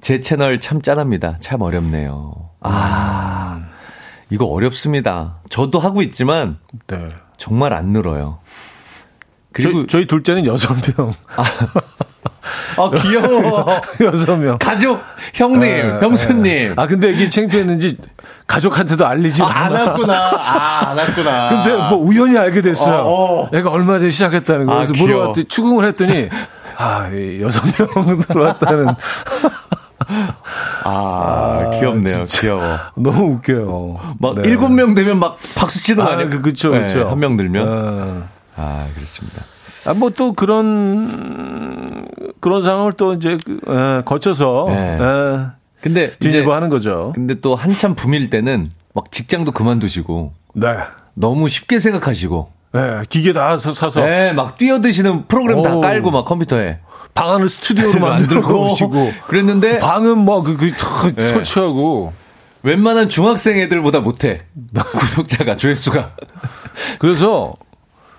제 0.00 0.20
채널 0.20 0.60
참 0.60 0.80
짠합니다. 0.82 1.36
참 1.40 1.60
어렵네요. 1.62 2.34
아, 2.60 3.66
이거 4.30 4.46
어렵습니다. 4.46 5.38
저도 5.50 5.78
하고 5.78 6.02
있지만. 6.02 6.58
네. 6.86 7.08
정말 7.36 7.72
안 7.72 7.88
늘어요. 7.92 8.40
그리고 9.58 9.86
저희, 9.86 9.86
저희 9.88 10.06
둘째는 10.06 10.46
여섯 10.46 10.74
명. 10.96 11.12
아, 11.36 11.42
아 12.76 12.90
귀여워. 13.02 13.66
여섯 14.00 14.36
명. 14.36 14.58
가족, 14.58 15.00
형님, 15.34 15.62
에, 15.62 15.82
네, 15.82 15.98
형수님. 16.00 16.46
에. 16.46 16.68
네. 16.68 16.74
아 16.76 16.86
근데 16.86 17.10
이게 17.10 17.28
창피했는지 17.28 17.98
가족한테도 18.46 19.06
알리지 19.06 19.42
아. 19.42 19.46
안 19.46 19.72
왔구나. 19.72 20.14
아, 20.14 20.90
안 20.90 20.98
왔구나. 20.98 21.48
근데 21.62 21.76
뭐 21.76 21.98
우연히 21.98 22.38
알게 22.38 22.62
됐어요. 22.62 23.02
어, 23.02 23.42
어. 23.42 23.50
애가 23.52 23.70
얼마 23.70 23.98
전에 23.98 24.10
시작했다는 24.10 24.66
거. 24.66 24.72
아, 24.72 24.76
그래서 24.76 24.94
물어봤더니 24.94 25.46
추궁을 25.46 25.84
했더니 25.86 26.28
아, 26.76 27.10
여섯 27.40 27.62
명 28.06 28.20
들어왔다는. 28.20 28.88
아, 30.84 30.84
아, 30.84 31.70
귀엽네요. 31.78 32.24
귀여워. 32.28 32.78
너무 32.96 33.34
웃겨요. 33.34 34.14
막 34.20 34.34
네. 34.36 34.48
일곱 34.48 34.68
네. 34.70 34.76
명 34.76 34.94
되면 34.94 35.18
막 35.18 35.38
박수 35.54 35.82
치는 35.82 36.04
거 36.04 36.10
아, 36.10 36.14
아니에요? 36.14 36.30
그, 36.30 36.40
그쵸, 36.40 36.70
그쵸. 36.70 36.98
네, 36.98 37.04
한명 37.04 37.36
들면. 37.36 37.66
아. 37.68 38.37
아, 38.58 38.86
그렇습니다. 38.94 39.42
아, 39.86 39.94
뭐 39.94 40.10
또 40.10 40.32
그런, 40.32 42.06
그런 42.40 42.62
상황을 42.62 42.92
또 42.94 43.14
이제, 43.14 43.36
그, 43.44 43.60
에, 43.68 44.02
거쳐서, 44.04 44.66
네. 44.68 44.98
에, 45.00 45.46
근데 45.80 46.10
지지고 46.18 46.52
하는 46.52 46.68
거죠. 46.68 47.12
근데 47.14 47.34
또 47.34 47.54
한참 47.54 47.94
붐일 47.94 48.30
때는 48.30 48.72
막 48.94 49.10
직장도 49.12 49.52
그만두시고. 49.52 50.32
네. 50.54 50.66
너무 51.14 51.48
쉽게 51.48 51.78
생각하시고. 51.78 52.50
네, 52.72 52.80
기계 53.08 53.32
다 53.32 53.56
사서. 53.56 54.00
네, 54.04 54.32
막 54.32 54.58
뛰어드시는 54.58 55.26
프로그램 55.26 55.58
오. 55.58 55.62
다 55.62 55.76
깔고 55.78 56.10
막 56.10 56.24
컴퓨터에. 56.24 56.80
방 57.14 57.30
안을 57.36 57.48
스튜디오로 57.48 58.00
만들고 58.04 58.72
오시고. 58.72 59.12
그랬는데. 59.28 59.78
방은 59.78 60.18
뭐, 60.18 60.42
그, 60.42 60.56
그, 60.56 61.14
네. 61.14 61.22
설치하고. 61.32 62.12
웬만한 62.64 63.08
중학생 63.08 63.56
애들보다 63.58 64.00
못해. 64.00 64.42
구독자가, 64.74 65.56
조회수가. 65.56 66.10
그래서 66.98 67.54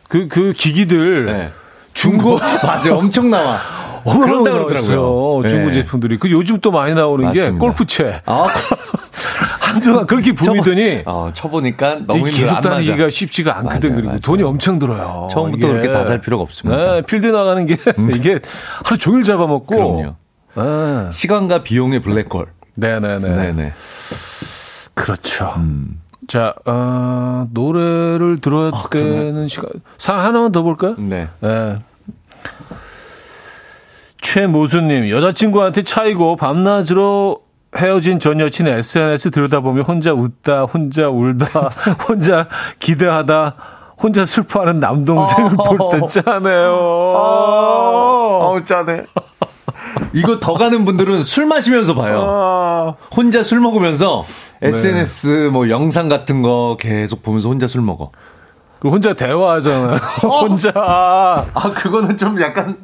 그, 0.09 0.27
그 0.27 0.51
기기들. 0.51 1.25
네. 1.25 1.49
중고. 1.93 2.37
맞아, 2.67 2.93
엄청 2.95 3.29
나와. 3.29 3.57
그런다 4.03 4.51
그러더라고요. 4.51 5.41
네. 5.43 5.49
중고 5.49 5.71
제품들이. 5.71 6.17
그 6.17 6.29
요즘 6.31 6.59
또 6.61 6.71
많이 6.71 6.93
나오는 6.93 7.23
맞습니다. 7.25 7.51
게 7.53 7.57
골프채. 7.57 8.21
아. 8.25 8.45
한동안 9.59 10.07
그렇게 10.07 10.31
붐이더니. 10.33 11.03
어, 11.05 11.29
쳐보니까 11.33 11.99
너무. 12.07 12.23
계속 12.25 12.59
다니기가 12.61 13.09
쉽지가 13.09 13.57
않거든. 13.59 13.81
맞아요, 13.89 13.95
그리고 13.95 14.07
맞아요. 14.07 14.19
돈이 14.21 14.43
엄청 14.43 14.79
들어요. 14.79 15.27
처음부터 15.31 15.67
이게. 15.67 15.79
그렇게 15.79 15.91
다 15.91 16.05
살 16.05 16.19
필요가 16.21 16.41
없습니다. 16.43 16.93
네, 16.95 17.01
필드 17.03 17.27
나가는 17.27 17.65
게 17.67 17.77
음. 17.99 18.09
이게 18.15 18.39
하루 18.83 18.97
종일 18.97 19.23
잡아먹고. 19.23 19.65
그럼요. 19.67 20.15
네. 20.55 21.11
시간과 21.11 21.61
비용의 21.63 21.99
블랙홀. 22.01 22.47
네네네. 22.75 23.19
네네. 23.35 23.73
그렇죠. 24.95 25.53
음. 25.57 26.01
자, 26.29 26.53
어, 26.63 27.47
노래를 27.51 28.37
들어야 28.39 28.69
아, 28.71 28.87
되는 28.91 29.47
시간. 29.47 29.71
상 29.97 30.19
하나만 30.19 30.51
더 30.51 30.61
볼까요? 30.61 30.93
네. 30.99 31.27
네. 31.39 31.79
최모수님, 34.21 35.09
여자친구한테 35.09 35.81
차이고 35.81 36.35
밤낮으로 36.35 37.41
헤어진 37.75 38.19
전 38.19 38.39
여친의 38.39 38.73
SNS 38.77 39.31
들여다보며 39.31 39.81
혼자 39.81 40.13
웃다, 40.13 40.65
혼자 40.65 41.09
울다, 41.09 41.69
혼자 42.07 42.47
기대하다, 42.79 43.55
혼자 43.97 44.23
슬퍼하는 44.23 44.79
남동생을 44.79 45.53
어, 45.57 45.63
볼때 45.63 46.05
짠해요. 46.21 46.75
어, 46.75 48.53
우 48.55 48.63
짠해. 48.63 49.01
이거 50.13 50.39
더 50.39 50.53
가는 50.53 50.85
분들은 50.85 51.23
술 51.23 51.45
마시면서 51.45 51.95
봐요. 51.95 52.23
아. 52.25 52.95
혼자 53.15 53.43
술 53.43 53.59
먹으면서 53.59 54.25
SNS 54.61 55.27
네. 55.27 55.49
뭐 55.49 55.69
영상 55.69 56.09
같은 56.09 56.41
거 56.41 56.77
계속 56.79 57.23
보면서 57.23 57.49
혼자 57.49 57.67
술 57.67 57.81
먹어. 57.81 58.11
그 58.79 58.89
혼자 58.89 59.13
대화하잖아. 59.13 59.93
어? 60.23 60.39
혼자. 60.39 60.71
아, 60.75 61.45
그거는 61.75 62.17
좀 62.17 62.39
약간. 62.41 62.77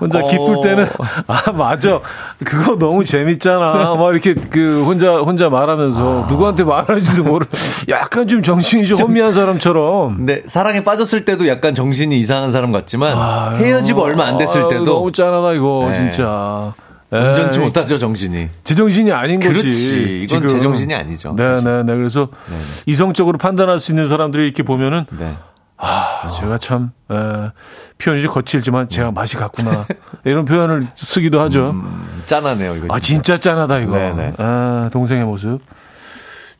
혼자 0.00 0.20
어... 0.20 0.26
기쁠 0.26 0.60
때는, 0.62 0.86
아, 1.26 1.52
맞아. 1.52 2.00
그거 2.44 2.76
너무 2.76 3.04
재밌잖아. 3.04 3.94
막 3.96 4.12
이렇게 4.12 4.34
그 4.34 4.84
혼자, 4.84 5.18
혼자 5.18 5.48
말하면서 5.50 6.24
아... 6.24 6.26
누구한테 6.28 6.64
말하는지도 6.64 7.24
모르 7.24 7.46
약간 7.88 8.28
좀 8.28 8.42
정신이 8.42 8.86
좀 8.86 8.98
혼미한 8.98 9.32
사람처럼. 9.32 10.16
근데 10.16 10.42
사랑에 10.46 10.84
빠졌을 10.84 11.24
때도 11.24 11.48
약간 11.48 11.74
정신이 11.74 12.18
이상한 12.18 12.50
사람 12.50 12.72
같지만 12.72 13.16
아유... 13.16 13.64
헤어지고 13.64 14.02
얼마 14.02 14.24
안 14.26 14.36
됐을 14.38 14.68
때도. 14.68 14.84
너무 14.84 15.12
짠하다, 15.12 15.52
이거, 15.52 15.88
네. 15.90 15.96
진짜. 15.96 16.72
운전치 17.10 17.58
못하죠 17.58 17.98
정신이. 17.98 18.48
제정신이 18.64 19.12
아닌 19.12 19.38
거지. 19.38 19.52
그렇지. 19.52 20.20
이건 20.22 20.26
지금. 20.26 20.48
제정신이 20.48 20.94
아니죠. 20.94 21.34
네네네. 21.36 21.82
네, 21.82 21.94
그래서 21.94 22.28
네네. 22.48 22.60
이성적으로 22.86 23.36
판단할 23.36 23.78
수 23.78 23.92
있는 23.92 24.08
사람들이 24.08 24.44
이렇게 24.44 24.62
보면은 24.62 25.04
네. 25.18 25.36
아, 25.82 26.22
어. 26.24 26.28
제가 26.28 26.58
참 26.58 26.92
에, 27.10 27.50
표현이 27.98 28.22
좀 28.22 28.32
거칠지만 28.32 28.88
제가 28.88 29.08
음. 29.08 29.14
맛이 29.14 29.36
갔구나 29.36 29.84
이런 30.24 30.44
표현을 30.44 30.86
쓰기도 30.94 31.40
하죠. 31.42 31.70
음, 31.70 32.22
짠하네요 32.26 32.76
이거. 32.76 32.80
진짜. 32.82 32.94
아 32.94 32.98
진짜 33.00 33.36
짠하다 33.38 33.78
이거. 33.80 33.96
네네. 33.96 34.34
아, 34.38 34.88
동생의 34.92 35.24
모습. 35.24 35.60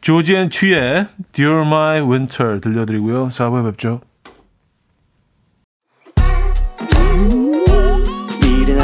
조지 0.00 0.34
앤 0.34 0.50
취의 0.50 1.06
Dear 1.30 1.60
My 1.64 2.00
Winter 2.00 2.60
들려드리고요. 2.60 3.28
4부에 3.28 3.64
뵙죠. 3.70 4.00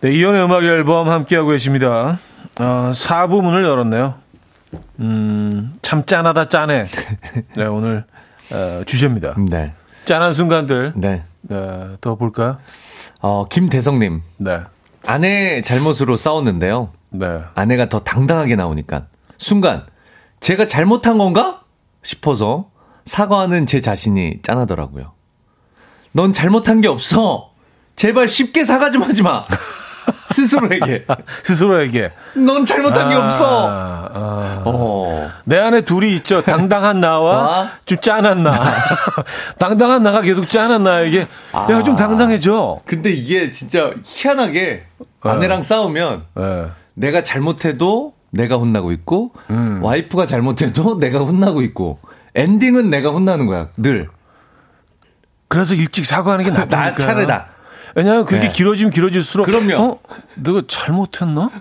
네, 0.00 0.12
이연의 0.12 0.44
음악 0.44 0.64
앨범 0.64 1.10
함께하고 1.10 1.50
계십니다. 1.50 2.18
어, 2.58 2.90
4부 2.94 3.42
문을 3.42 3.64
열었네요. 3.64 4.14
음, 5.00 5.74
참 5.82 6.06
짠하다 6.06 6.48
짠해. 6.48 6.86
네, 7.54 7.64
오늘 7.66 8.04
어, 8.50 8.82
주제입니다. 8.86 9.34
네. 9.50 9.70
짠한 10.06 10.32
순간들 10.32 10.94
네. 10.96 11.22
네, 11.42 11.88
더 12.00 12.14
볼까요? 12.14 12.56
어, 13.20 13.46
김대성님. 13.48 14.22
네, 14.38 14.60
아내 15.04 15.60
잘못으로 15.60 16.16
싸웠는데요. 16.16 16.92
네. 17.10 17.40
아내가 17.54 17.90
더 17.90 18.00
당당하게 18.00 18.56
나오니까 18.56 19.06
순간 19.36 19.84
제가 20.40 20.66
잘못한 20.66 21.18
건가 21.18 21.60
싶어서 22.02 22.70
사과하는 23.04 23.66
제 23.66 23.82
자신이 23.82 24.38
짠하더라고요. 24.42 25.12
넌 26.12 26.32
잘못한 26.32 26.80
게 26.80 26.88
없어. 26.88 27.50
제발 27.96 28.28
쉽게 28.28 28.64
사과 28.64 28.90
좀 28.90 29.02
하지 29.02 29.22
마. 29.22 29.44
스스로에게. 30.34 31.06
스스로에게. 31.44 32.12
넌 32.34 32.64
잘못한 32.64 33.08
게 33.08 33.14
없어. 33.14 33.68
아, 33.68 34.08
아. 34.12 34.62
어. 34.64 35.30
내 35.44 35.58
안에 35.58 35.82
둘이 35.82 36.14
있죠. 36.16 36.42
당당한 36.42 37.00
나와 37.00 37.36
와? 37.36 37.70
좀 37.86 37.98
짠한 37.98 38.42
나. 38.42 38.60
당당한 39.58 40.02
나가 40.02 40.20
계속 40.20 40.48
짠한 40.48 40.82
나에게 40.84 41.26
내가 41.68 41.82
좀 41.82 41.96
당당해져. 41.96 42.80
근데 42.84 43.10
이게 43.10 43.50
진짜 43.52 43.92
희한하게 44.04 44.84
아내랑 45.20 45.62
싸우면 45.62 46.24
네. 46.34 46.66
내가 46.94 47.22
잘못해도 47.22 48.14
내가 48.30 48.56
혼나고 48.56 48.92
있고 48.92 49.32
와이프가 49.80 50.26
잘못해도 50.26 50.98
내가 50.98 51.18
혼나고 51.20 51.62
있고 51.62 51.98
엔딩은 52.34 52.90
내가 52.90 53.10
혼나는 53.10 53.46
거야 53.46 53.68
늘. 53.76 54.08
그래서 55.48 55.74
일찍 55.74 56.06
사과하는 56.06 56.44
게 56.44 56.50
낫다니까. 56.52 56.90
나 56.92 56.94
차례다. 56.94 57.46
왜냐하면 57.94 58.24
그게 58.26 58.42
네. 58.42 58.48
길어지면 58.50 58.92
길어질수록 58.92 59.46
그럼요. 59.46 59.82
어? 59.82 59.98
내가 60.36 60.62
잘못했나? 60.68 61.50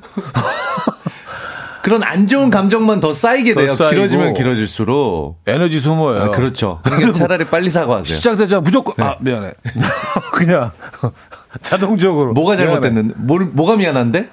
그런 1.82 2.04
안 2.04 2.28
좋은 2.28 2.50
감정만 2.50 3.00
더 3.00 3.14
쌓이게 3.14 3.54
더 3.54 3.62
돼요. 3.62 3.74
쌓이고. 3.74 3.92
길어지면 3.96 4.34
길어질수록. 4.34 5.40
에너지 5.48 5.80
소모예요. 5.80 6.24
아, 6.24 6.30
그렇죠. 6.30 6.82
그러니까 6.84 7.14
차라리 7.14 7.46
빨리 7.46 7.70
사과하세요. 7.70 8.16
시작되자 8.16 8.60
무조건 8.60 8.94
아 9.06 9.16
미안해. 9.22 9.54
그냥 10.34 10.72
자동적으로 11.62 12.34
뭐가. 12.34 12.56
잘못됐는데? 12.58 13.16
뭘, 13.18 13.46
뭐가 13.46 13.78
미안한데? 13.78 14.30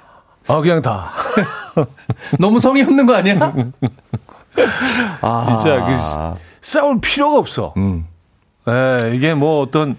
아 0.49 0.61
그냥 0.61 0.82
다. 0.82 1.12
너무 2.38 2.59
성의 2.61 2.82
없는 2.82 3.07
거 3.07 3.14
아니야? 3.14 3.55
아, 5.20 5.47
진짜 5.61 5.84
그 5.86 6.40
싸울 6.61 7.01
필요가 7.01 7.38
없어. 7.38 7.74
음. 7.76 8.07
예, 8.68 9.14
이게 9.14 9.34
뭐 9.34 9.61
어떤 9.62 9.97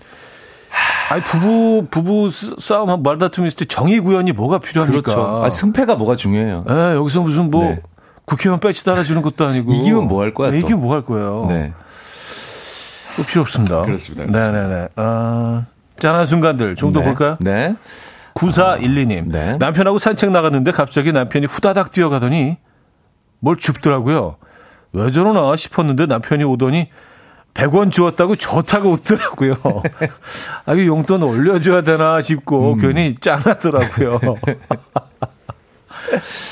아니 1.10 1.22
부부 1.22 1.88
부부 1.90 2.30
쓰- 2.30 2.56
싸움 2.58 2.90
한 2.90 3.02
말다툼 3.02 3.46
있을 3.46 3.58
때 3.58 3.66
정의 3.66 4.00
구현이 4.00 4.34
뭐가 4.34 4.60
필요합니까? 4.60 5.02
그렇죠. 5.14 5.44
아, 5.44 5.50
승패가 5.50 5.96
뭐가 5.96 6.16
중요해요. 6.16 6.66
예, 6.70 6.74
여기서 6.96 7.22
무슨 7.22 7.50
뭐 7.50 7.64
네. 7.64 7.82
국회의원 8.26 8.60
배치 8.60 8.84
달아주는 8.84 9.22
것도 9.22 9.46
아니고 9.48 9.72
이기면 9.72 10.08
뭐 10.08 10.22
할 10.22 10.34
거야, 10.34 10.52
네, 10.52 10.60
또. 10.60 10.66
이기면 10.66 10.82
뭐 10.82 10.94
할 10.96 11.04
거예요. 11.04 11.46
네. 11.48 11.74
또 13.16 13.24
필요 13.24 13.42
없습니다. 13.42 13.82
그렇습니다. 13.84 14.26
네네네. 14.26 14.90
아, 14.98 15.64
짠한 15.98 16.26
순간들 16.26 16.76
좀더 16.76 17.00
네. 17.00 17.06
볼까요? 17.06 17.38
네. 17.40 17.76
9412님. 18.36 19.32
네. 19.32 19.58
남편하고 19.58 19.98
산책 19.98 20.30
나갔는데 20.32 20.72
갑자기 20.72 21.12
남편이 21.14 21.46
후다닥 21.48 21.92
뛰어가더니 21.92 22.58
뭘 23.40 23.56
줍더라고요. 23.58 24.36
왜 24.94 25.10
저러나 25.12 25.56
싶었는데 25.56 26.06
남편이 26.06 26.44
오더니 26.44 26.90
100원 27.54 27.92
주었다고 27.92 28.36
좋다고 28.36 28.92
웃더라고요. 28.92 29.56
아, 30.66 30.74
이 30.76 30.86
용돈 30.88 31.24
올려줘야 31.24 31.82
되나 31.82 32.22
싶고 32.22 32.74
음. 32.74 32.80
괜히 32.80 33.16
짠하더라고요. 33.20 34.20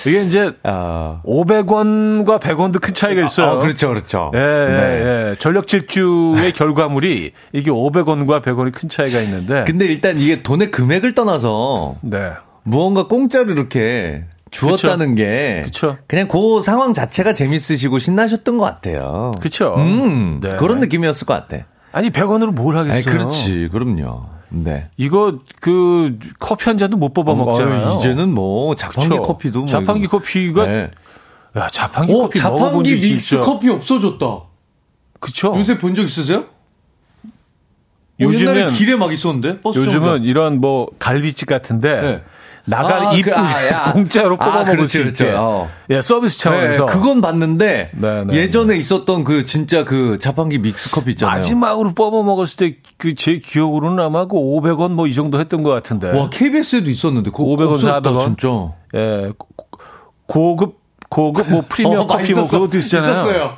이게 0.05 0.21
이제 0.23 0.51
아. 0.63 1.21
500원과 1.23 2.39
100원도 2.39 2.81
큰 2.81 2.93
차이가 2.93 3.23
있어요. 3.23 3.51
아, 3.51 3.59
그렇죠, 3.59 3.89
그렇죠. 3.89 4.31
예, 4.35 4.39
예, 4.39 4.43
네. 4.43 4.81
예. 5.31 5.35
전력 5.39 5.67
질주의 5.67 6.51
결과물이 6.53 7.31
이게 7.53 7.71
500원과 7.71 8.41
100원이 8.41 8.73
큰 8.73 8.89
차이가 8.89 9.19
있는데. 9.21 9.63
근데 9.65 9.85
일단 9.85 10.17
이게 10.19 10.41
돈의 10.43 10.71
금액을 10.71 11.13
떠나서 11.13 11.95
네. 12.01 12.33
무언가 12.63 13.07
공짜로 13.07 13.51
이렇게 13.51 14.25
주었다는 14.59 15.15
게 15.15 15.61
그쵸. 15.65 15.97
그냥 16.07 16.27
그 16.27 16.61
상황 16.61 16.93
자체가 16.93 17.33
재밌으시고 17.33 17.99
신나셨던 17.99 18.57
것 18.57 18.63
같아요. 18.65 19.31
그쵸. 19.41 19.75
음, 19.77 20.39
네. 20.41 20.55
그런 20.57 20.79
느낌이었을 20.79 21.25
것 21.27 21.33
같아. 21.33 21.65
아니 21.91 22.09
100원으로 22.09 22.51
뭘 22.51 22.75
하겠어요? 22.77 22.95
아니, 22.97 23.03
그렇지, 23.05 23.69
그럼요. 23.71 24.25
네. 24.49 24.89
이거 24.97 25.39
그 25.59 26.17
커피 26.39 26.65
한 26.65 26.77
잔도 26.77 26.97
못 26.97 27.13
뽑아 27.13 27.33
먹잖아요. 27.35 27.87
아유, 27.87 27.95
이제는 27.97 28.33
뭐 28.33 28.75
자판기 28.75 29.09
그쵸? 29.09 29.21
커피도 29.23 29.59
뭐 29.59 29.67
자판기 29.67 30.05
이거. 30.05 30.17
커피가 30.19 30.65
네. 30.67 30.91
야 31.57 31.69
자판기 31.71 32.13
어, 32.13 32.17
커피 32.23 32.39
자판기 32.39 32.89
적 32.89 32.95
믹스 32.95 33.29
진짜- 33.29 33.43
커피 33.43 33.69
없어졌다. 33.69 34.25
그쵸? 35.19 35.53
요새 35.57 35.77
본 35.77 35.95
적 35.95 36.03
있으세요? 36.03 36.45
요즘엔- 38.19 38.39
옛날에 38.41 38.71
길에 38.71 38.95
막 38.95 39.11
있었는데 39.11 39.59
버스 39.59 39.79
요즘은 39.79 40.01
정류장. 40.01 40.23
이런 40.23 40.61
뭐 40.61 40.87
갈비집 40.99 41.49
같은데 41.49 42.01
네. 42.01 42.23
나갈 42.65 42.99
아, 43.07 43.13
입구 43.13 43.29
그, 43.29 43.35
아, 43.37 43.67
야. 43.67 43.91
공짜로 43.93 44.37
뽑아 44.37 44.51
아, 44.53 44.57
먹을 44.59 44.77
그렇지, 44.77 44.91
수 44.91 44.97
그렇죠. 45.03 45.23
있게. 45.25 45.35
어. 45.37 45.69
예, 45.91 46.01
서비스 46.01 46.39
차원에서 46.39 46.85
네, 46.87 46.91
그건 46.91 47.21
봤는데 47.21 47.91
네, 47.93 48.23
네, 48.25 48.33
예전에 48.35 48.75
있었던 48.75 49.23
그 49.23 49.45
진짜 49.45 49.83
그 49.83 50.17
자판기 50.19 50.57
믹스 50.59 50.89
커피 50.91 51.11
있잖아요. 51.11 51.37
마지막으로 51.37 51.93
뽑아 51.93 52.23
먹었을 52.23 52.57
때 52.57 52.77
그 52.97 53.13
제 53.15 53.37
기억으로는 53.39 54.03
아마 54.03 54.25
그 54.25 54.35
500원 54.35 54.91
뭐 54.91 55.05
이 55.07 55.13
정도 55.13 55.39
했던 55.39 55.61
것 55.63 55.69
같은데. 55.69 56.09
와 56.17 56.29
KBS에도 56.29 56.89
있었는데 56.89 57.29
그거 57.31 57.43
500원, 57.43 57.73
없어졌다, 57.75 58.09
400원? 58.09 58.23
진짜. 58.25 58.73
예, 58.95 59.31
고- 59.37 59.47
고급 60.25 60.79
고급 61.09 61.49
뭐 61.51 61.61
프리미엄 61.69 62.01
어, 62.03 62.07
커피 62.07 62.33
뭐. 62.33 62.43
그것도 62.43 62.77
있잖아요. 62.79 63.11
있었어요. 63.13 63.57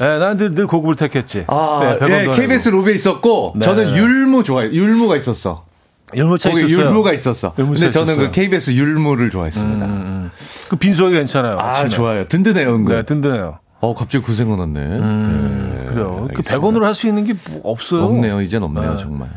예, 0.00 0.18
난 0.18 0.38
늘, 0.38 0.54
늘 0.54 0.66
고급을 0.66 0.94
택했지. 0.96 1.44
아, 1.48 1.80
네, 1.82 1.98
100원 1.98 2.20
예, 2.20 2.24
더 2.24 2.32
KBS 2.32 2.70
로비에 2.70 2.94
있었고 2.94 3.52
네. 3.56 3.64
저는 3.66 3.94
율무 3.96 4.44
좋아해요. 4.44 4.70
율무가 4.72 5.16
있었어. 5.16 5.66
거기 6.12 6.64
있었어요. 6.64 6.86
율무가 6.86 7.12
있었어. 7.12 7.54
율무차 7.58 7.80
근데 7.80 7.90
저는 7.90 8.06
있었어요. 8.12 8.26
그 8.26 8.32
KBS 8.32 8.70
율무를 8.72 9.30
좋아했습니다. 9.30 10.30
그 10.68 10.76
빈소가 10.76 11.10
괜찮아요. 11.10 11.58
아, 11.58 11.70
아침에. 11.70 11.88
좋아요. 11.88 12.24
든든해요, 12.24 12.74
은근. 12.74 12.94
네, 12.96 13.02
든든해요. 13.02 13.58
어, 13.80 13.94
갑자기 13.94 14.24
그 14.24 14.34
생각났네. 14.34 14.80
네, 14.88 15.86
그래요. 15.86 16.28
그 16.34 16.40
알겠습니다. 16.40 16.56
100원으로 16.58 16.82
할 16.84 16.94
수 16.94 17.06
있는 17.08 17.24
게 17.24 17.34
뭐 17.50 17.60
없어요. 17.64 18.04
없네요. 18.04 18.40
이젠 18.42 18.62
없네요, 18.62 18.94
네. 18.94 18.98
정말. 19.00 19.28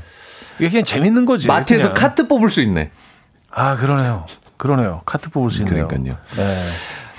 이게 0.60 0.70
그냥 0.70 0.84
재밌는 0.84 1.26
거지. 1.26 1.48
마트에서 1.48 1.94
그냥. 1.94 2.10
카트 2.10 2.28
뽑을 2.28 2.50
수 2.50 2.62
있네. 2.62 2.92
아, 3.52 3.76
그러네요. 3.78 4.26
그러네요. 4.58 5.02
카트 5.06 5.30
뽑을 5.30 5.50
수 5.50 5.62
있네요. 5.64 5.88
그러니까요. 5.88 6.18
네. 6.36 6.56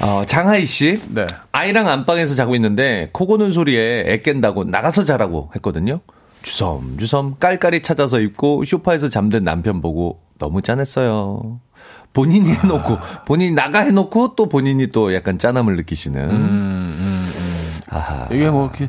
어, 0.01 0.25
장하이 0.27 0.67
씨. 0.67 1.01
네. 1.15 1.27
아이랑 1.53 1.89
안방에서 1.89 2.35
자고 2.35 2.55
있는데 2.57 3.09
코 3.13 3.27
고는 3.27 3.53
소리에 3.53 4.05
애 4.07 4.19
깬다고 4.19 4.65
나가서 4.65 5.05
자라고 5.05 5.51
했거든요. 5.57 6.01
주섬주섬 6.45 7.37
깔깔이 7.41 7.83
찾아서 7.83 8.21
입고 8.21 8.65
쇼파에서 8.65 9.09
잠든 9.09 9.45
남편 9.45 9.81
보고 9.81 10.21
너무 10.39 10.63
짠했어요. 10.63 11.61
본인이 12.13 12.51
해놓고 12.53 12.99
본인이 13.27 13.51
나가 13.51 13.81
해놓고 13.81 14.37
또 14.37 14.49
본인이 14.49 14.87
또 14.89 15.13
약간 15.15 15.39
짠함을 15.39 15.75
느끼시는. 15.77 16.95
아하. 17.89 18.29
이게 18.31 18.51
뭐, 18.51 18.69
이렇게 18.69 18.89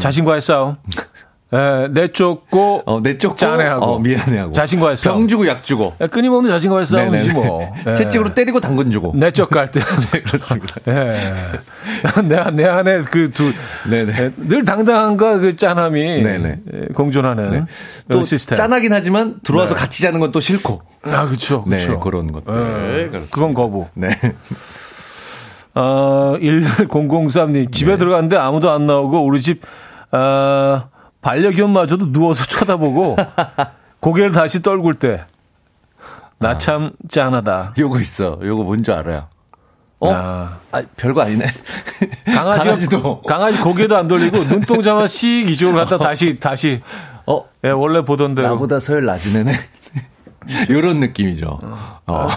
자신과의 0.00 0.40
싸움. 0.40 0.76
에, 1.52 1.88
내쫓고, 1.88 2.76
음. 2.78 2.82
어, 2.86 3.00
내쪽 3.00 3.36
짠해하고. 3.36 3.84
어, 3.84 3.98
미안해하고 4.00 4.52
자신과의 4.52 4.96
싸움. 4.96 5.18
병 5.18 5.28
주고 5.28 5.46
약 5.46 5.62
주고 5.62 5.94
에, 6.00 6.06
끊임없는 6.08 6.50
자신과의 6.50 6.86
싸움이지 6.86 7.28
네네네. 7.28 7.32
뭐. 7.46 7.72
예. 7.86 7.94
채찍으로 7.94 8.34
때리고 8.34 8.60
당근 8.60 8.90
주고 8.90 9.12
내적 9.14 9.50
갈등. 9.50 9.80
네, 10.12 10.22
그렇습니다. 10.22 10.74
예. 10.88 11.34
내, 12.28 12.50
내 12.52 12.64
안에 12.64 13.02
그 13.02 13.30
두, 13.30 13.52
네네. 13.88 14.12
에, 14.24 14.30
늘 14.36 14.64
당당함과 14.64 15.38
그 15.38 15.56
짠함이 15.56 16.22
네네. 16.24 16.48
에, 16.72 16.86
공존하는 16.94 17.50
네. 17.50 17.64
또 18.08 18.22
시스템. 18.24 18.56
짠하긴 18.56 18.92
하지만 18.92 19.36
들어와서 19.44 19.74
네. 19.76 19.80
같이 19.80 20.02
자는 20.02 20.18
건 20.20 20.32
또 20.32 20.40
싫고 20.40 20.82
아, 21.04 21.26
그쵸. 21.26 21.64
네, 21.68 21.76
그쵸. 21.76 22.00
그런 22.00 22.32
것들. 22.32 22.52
예, 22.52 23.08
그렇습니다. 23.08 23.26
그건 23.32 23.54
거부. 23.54 23.86
네. 23.94 24.08
어, 25.76 26.34
1003님, 26.40 27.72
집에 27.72 27.92
네. 27.92 27.98
들어갔는데 27.98 28.36
아무도 28.36 28.70
안 28.70 28.86
나오고, 28.86 29.24
우리 29.24 29.40
집, 29.40 29.60
어, 30.12 30.88
반려견마저도 31.24 32.12
누워서 32.12 32.44
쳐다보고, 32.44 33.16
고개를 34.00 34.32
다시 34.32 34.60
떨굴 34.62 34.94
때, 34.94 35.24
나참 36.38 36.92
짠하다. 37.08 37.74
요거 37.78 37.98
있어. 38.00 38.38
요거 38.42 38.62
뭔 38.64 38.84
줄 38.84 38.92
알아요? 38.94 39.28
어? 40.00 40.10
야. 40.10 40.58
아, 40.70 40.82
별거 40.96 41.22
아니네. 41.22 41.46
강아지가, 42.26 42.64
강아지도. 42.64 43.22
강아지 43.22 43.58
고개도 43.58 43.96
안 43.96 44.06
돌리고, 44.06 44.36
눈동자만 44.44 45.08
씩 45.08 45.48
이쪽으로 45.48 45.78
갔다 45.78 45.96
다시, 45.96 46.38
다시, 46.38 46.82
어, 47.26 47.40
예, 47.64 47.70
원래 47.70 48.02
보던 48.04 48.34
대로. 48.34 48.48
나보다 48.48 48.78
서열 48.78 49.06
낮은 49.06 49.34
애네. 49.36 49.52
요런 50.68 51.00
느낌이죠. 51.00 51.58
어. 52.06 52.28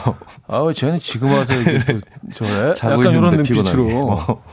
아, 0.47 0.71
쟤는 0.73 0.97
지금 0.99 1.29
와서 1.33 1.53
이게 1.53 1.83
또 1.83 1.99
저래? 2.45 2.69
약간 2.69 2.99
눈빛으로. 3.11 3.85
피곤하게. 3.85 3.93
어. 3.95 4.43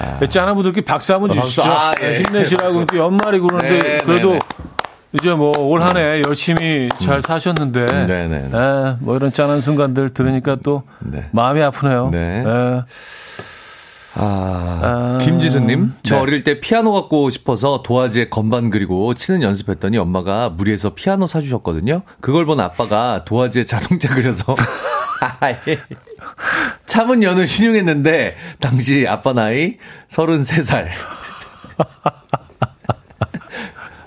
아, 0.00 0.26
짠아분들께 0.28 0.82
박수 0.82 1.12
한번 1.14 1.32
주시죠. 1.32 1.62
아, 1.64 1.92
예. 2.02 2.08
네, 2.12 2.20
힘내시라고 2.22 2.84
또 2.86 2.96
연말이고 2.98 3.46
그러는데 3.46 3.78
네, 3.82 3.98
그래도 4.04 4.32
네, 4.32 4.38
이제 5.12 5.30
뭐 5.32 5.52
올 5.58 5.82
한 5.82 5.96
해 5.96 6.22
열심히 6.26 6.88
잘 7.00 7.22
사셨는데 7.22 7.86
네, 7.86 8.06
네, 8.06 8.28
네. 8.28 8.50
예, 8.52 8.96
뭐 9.00 9.16
이런 9.16 9.32
짠한 9.32 9.60
순간들 9.60 10.10
들으니까 10.10 10.56
또 10.62 10.82
네. 11.00 11.28
마음이 11.32 11.62
아프네요. 11.62 12.10
네. 12.10 12.44
예. 12.46 12.82
아, 14.18 14.80
아, 14.82 15.18
김지수님, 15.20 15.92
저 16.02 16.14
네. 16.16 16.20
어릴 16.22 16.42
때 16.42 16.58
피아노 16.58 16.92
갖고 16.94 17.28
싶어서 17.30 17.82
도화지에 17.82 18.30
건반 18.30 18.70
그리고 18.70 19.12
치는 19.12 19.42
연습했더니 19.42 19.98
엄마가 19.98 20.48
무리해서 20.48 20.94
피아노 20.94 21.26
사주셨거든요. 21.26 22.00
그걸 22.22 22.46
본 22.46 22.60
아빠가 22.60 23.24
도화지에 23.26 23.64
자동차 23.64 24.14
그려서 24.14 24.54
아예 26.96 27.02
참은 27.06 27.22
연을 27.22 27.46
신용했는데 27.46 28.36
당시 28.58 29.06
아빠 29.06 29.34
나이 29.34 29.76
33살. 30.08 30.88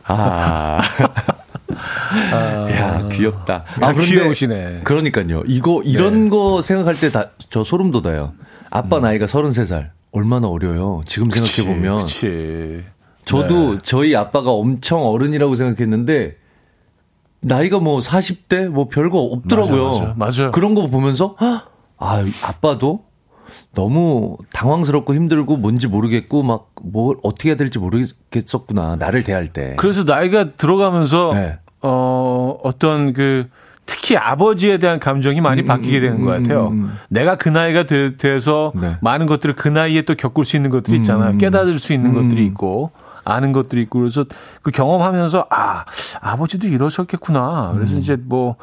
아. 0.06 0.82
야, 2.72 3.08
귀엽다. 3.10 3.64
야, 3.82 3.94
귀여우시네. 3.94 4.82
그러니까요. 4.84 5.44
이거, 5.46 5.84
이런 5.84 6.30
거 6.30 6.64
생각할 6.64 6.96
때 6.96 7.12
다, 7.12 7.30
저 7.52 7.64
소름 7.64 7.92
돋아요. 7.92 8.34
아빠 8.72 9.00
나이가 9.00 9.28
33살. 9.28 9.92
얼마나 10.12 10.48
어려요. 10.48 11.04
지금 11.06 11.30
생각해보면. 11.30 12.00
그치. 12.00 12.84
저도 13.26 13.78
저희 13.78 14.16
아빠가 14.16 14.50
엄청 14.50 15.06
어른이라고 15.06 15.56
생각했는데, 15.56 16.38
나이가 17.42 17.80
뭐 17.80 18.00
40대? 18.00 18.70
뭐 18.70 18.88
별거 18.88 19.20
없더라고요. 19.20 19.90
맞아, 19.90 20.02
맞아, 20.02 20.14
맞아. 20.18 20.52
그런 20.52 20.74
거 20.74 20.88
보면서, 20.88 21.36
헉, 21.40 21.70
아, 22.00 22.24
아빠도 22.42 23.04
너무 23.76 24.38
당황스럽고 24.54 25.14
힘들고 25.14 25.58
뭔지 25.58 25.88
모르겠고 25.88 26.44
막 26.44 26.70
뭘 26.82 27.18
어떻게 27.24 27.50
해야 27.50 27.58
될지 27.58 27.78
모르겠었구나. 27.78 28.96
나를 28.96 29.24
대할 29.24 29.48
때. 29.50 29.76
그래서 29.78 30.04
나이가 30.06 30.54
들어가면서 30.54 31.34
네. 31.34 31.60
어 31.82 32.58
어떤 32.64 33.12
그 33.14 33.48
특히 33.86 34.16
아버지에 34.16 34.78
대한 34.78 35.00
감정이 35.00 35.42
많이 35.42 35.66
바뀌게 35.66 36.00
되는 36.00 36.24
것 36.24 36.32
같아요. 36.32 36.74
내가 37.10 37.36
그 37.36 37.50
나이가 37.50 37.84
돼, 37.86 38.40
서 38.40 38.72
네. 38.76 38.98
많은 39.02 39.26
것들을 39.26 39.56
그 39.56 39.68
나이에 39.68 40.04
또 40.04 40.16
겪을 40.16 40.46
수 40.46 40.56
있는 40.56 40.70
것들이 40.70 40.98
있잖아요. 40.98 41.38
깨달을 41.38 41.80
수 41.80 41.92
있는 41.92 42.14
것들이 42.14 42.46
있고 42.46 42.92
아는 43.26 43.52
것들이 43.52 43.82
있고 43.84 44.00
그래서 44.00 44.26
그 44.62 44.72
경험하면서 44.72 45.48
아 45.50 45.86
아버지도 46.22 46.68
이러셨겠구나. 46.68 47.72
그래서 47.76 47.96
이제 47.98 48.16
뭐 48.16 48.56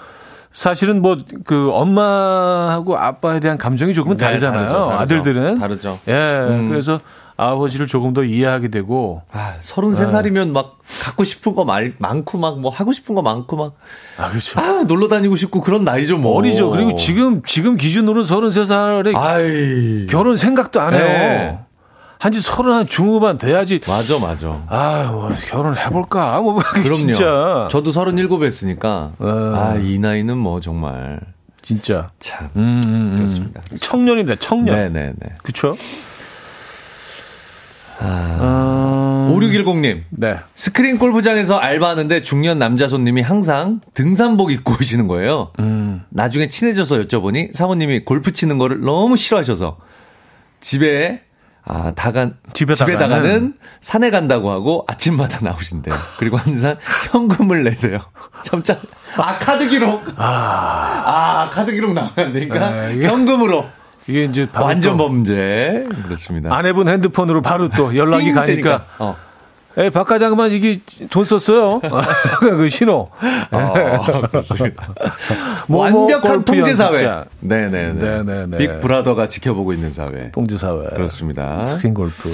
사실은 0.60 1.02
뭐 1.02 1.18
그 1.44 1.70
엄마하고 1.70 2.96
아빠에 2.96 3.40
대한 3.40 3.58
감정이 3.58 3.92
조금은 3.92 4.16
네, 4.16 4.24
다르잖아요. 4.24 4.62
다르죠, 4.62 4.84
다르죠. 4.84 4.98
아들들은 5.02 5.58
다르죠. 5.58 5.98
예, 6.08 6.66
그래서 6.70 6.98
아버지를 7.36 7.86
조금 7.86 8.14
더 8.14 8.24
이해하게 8.24 8.68
되고 8.68 9.20
아, 9.30 9.56
33살이면 9.60 10.52
막 10.52 10.78
갖고 11.02 11.24
싶은 11.24 11.54
거 11.54 11.66
말, 11.66 11.92
많고 11.98 12.38
막 12.38 12.56
뭐 12.56 12.70
하고 12.70 12.92
싶은 12.92 13.14
거 13.14 13.20
많고 13.20 13.56
막 13.58 13.74
아 14.16 14.28
그렇죠. 14.30 14.58
아, 14.58 14.84
놀러 14.84 15.08
다니고 15.08 15.36
싶고 15.36 15.60
그런 15.60 15.84
나이죠, 15.84 16.16
뭐. 16.16 16.34
어리죠. 16.36 16.70
그리고 16.70 16.96
지금 16.96 17.42
지금 17.44 17.76
기준으로 17.76 18.22
33살에 18.24 19.14
아이. 19.14 20.06
결혼 20.08 20.38
생각도 20.38 20.80
안 20.80 20.94
해요. 20.94 21.04
네. 21.04 21.58
한지 22.18 22.40
서른 22.40 22.72
한 22.72 22.86
중후반 22.86 23.36
돼야지. 23.36 23.80
맞아, 23.86 24.18
맞아. 24.18 24.62
아유 24.68 25.34
결혼 25.46 25.76
해볼까? 25.76 26.40
뭐 26.40 26.54
그럼요. 26.56 26.94
진짜 26.94 27.68
저도 27.70 27.90
37 27.90 28.42
했으니까. 28.42 29.12
네. 29.18 29.28
아, 29.28 29.74
이 29.76 29.98
나이는 29.98 30.36
뭐 30.36 30.60
정말. 30.60 31.20
진짜 31.62 32.10
참. 32.20 32.48
음, 32.56 32.80
음, 32.86 32.90
음. 32.92 33.16
그렇습니다. 33.16 33.60
청년입니다. 33.80 34.36
청년. 34.38 34.76
네네네. 34.76 35.14
그렇죠. 35.42 35.76
아. 37.98 39.28
5610님. 39.32 40.02
네. 40.10 40.38
스크린 40.54 40.98
골프장에서 40.98 41.56
알바하는데 41.56 42.22
중년 42.22 42.58
남자 42.58 42.88
손님이 42.88 43.22
항상 43.22 43.80
등산복 43.94 44.52
입고 44.52 44.74
오시는 44.80 45.08
거예요. 45.08 45.52
음. 45.58 46.04
나중에 46.10 46.48
친해져서 46.48 47.00
여쭤보니 47.00 47.52
사모님이 47.54 48.04
골프 48.04 48.32
치는 48.32 48.58
거를 48.58 48.80
너무 48.80 49.16
싫어하셔서 49.16 49.78
집에 50.60 51.22
아, 51.68 51.92
다간, 51.96 52.36
집에다가는? 52.52 52.96
집에다가는 52.98 53.54
산에 53.80 54.10
간다고 54.10 54.52
하고 54.52 54.84
아침마다 54.88 55.38
나오신대요. 55.42 55.94
그리고 56.18 56.36
항상 56.36 56.76
현금을 57.10 57.64
내세요. 57.64 57.98
점장, 58.44 58.78
아, 59.16 59.36
카드 59.38 59.68
기록. 59.68 60.00
아, 60.16 61.50
카드 61.52 61.72
기록 61.72 61.92
나오면 61.92 62.12
안 62.16 62.32
되니까 62.32 62.70
네, 62.70 62.94
이게- 62.94 63.08
현금으로. 63.08 63.66
이게 64.08 64.22
이제 64.24 64.46
완전 64.54 64.96
또 64.96 65.08
범죄. 65.08 65.82
그렇습니다. 66.04 66.54
아내분 66.56 66.88
핸드폰으로 66.88 67.42
바로 67.42 67.68
또 67.70 67.96
연락이 67.96 68.26
띵 68.26 68.34
가니까. 68.34 68.84
어. 69.00 69.16
에, 69.78 69.90
박 69.90 70.06
과장만 70.06 70.52
이게 70.52 70.80
돈 71.10 71.24
썼어요. 71.26 71.80
그 72.40 72.68
신호. 72.68 73.10
어, 73.50 74.22
그렇습니다. 74.30 74.88
뭐, 75.68 75.80
완벽한 75.82 76.44
통제 76.44 76.74
사회. 76.74 77.24
네네네. 77.40 77.92
네네네. 77.92 78.56
빅 78.58 78.80
브라더가 78.80 79.26
지켜보고 79.26 79.74
있는 79.74 79.90
사회. 79.92 80.30
통제 80.32 80.56
사회. 80.56 80.88
그렇습니다. 80.88 81.62
스크린 81.62 81.92
골프. 81.92 82.30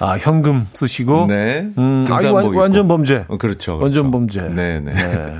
아 0.00 0.16
현금 0.18 0.66
쓰시고. 0.72 1.26
네. 1.26 1.68
음, 1.76 2.04
아, 2.08 2.16
등산복 2.16 2.56
완. 2.56 2.56
완전 2.56 2.88
범죄. 2.88 3.24
어, 3.28 3.36
그렇죠, 3.36 3.76
그렇죠. 3.76 3.82
완전 3.82 4.10
범죄. 4.10 4.40
네네. 4.40 4.80
네. 4.94 5.36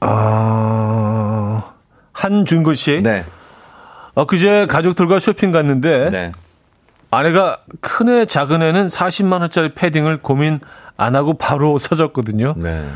아, 0.00 1.74
한준구 2.12 2.74
씨. 2.74 3.02
네. 3.02 3.24
어, 4.14 4.24
그제 4.26 4.66
가족들과 4.68 5.18
쇼핑 5.18 5.52
갔는데 5.52 6.10
네. 6.10 6.32
아내가 7.12 7.58
큰애 7.82 8.24
작은애는 8.24 8.86
40만 8.86 9.42
원짜리 9.42 9.74
패딩을 9.74 10.22
고민 10.22 10.58
안 10.96 11.14
하고 11.14 11.34
바로 11.34 11.76
사줬거든요. 11.78 12.54
네. 12.56 12.88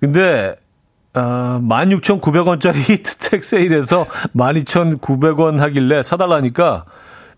근데 0.00 0.54
어, 1.14 1.60
16,900원짜리 1.60 2.76
히트텍 2.88 3.42
세일에서 3.42 4.06
12,900원 4.36 5.58
하길래 5.58 6.04
사달라니까 6.04 6.84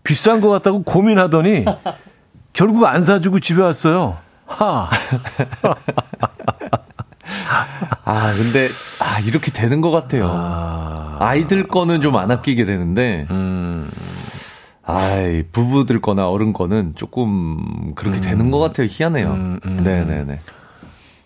비싼 0.03 0.41
것 0.41 0.49
같다고 0.49 0.83
고민하더니 0.83 1.65
결국 2.53 2.85
안 2.85 3.01
사주고 3.01 3.39
집에 3.39 3.63
왔어요. 3.63 4.17
하. 4.45 4.89
아, 8.03 8.33
근데, 8.33 8.67
아, 8.99 9.19
이렇게 9.25 9.51
되는 9.51 9.79
것 9.81 9.89
같아요. 9.91 10.29
아... 10.29 11.33
이들 11.35 11.67
거는 11.67 12.01
좀 12.01 12.15
안 12.17 12.29
아끼게 12.29 12.65
되는데, 12.65 13.25
음. 13.31 13.89
아이, 14.93 15.43
부부들 15.51 16.01
거나 16.01 16.27
어른 16.29 16.53
거는 16.53 16.93
조금 16.95 17.93
그렇게 17.95 18.19
음. 18.19 18.21
되는 18.21 18.51
것 18.51 18.59
같아요. 18.59 18.87
희한해요. 18.89 19.57
네네네. 19.83 20.39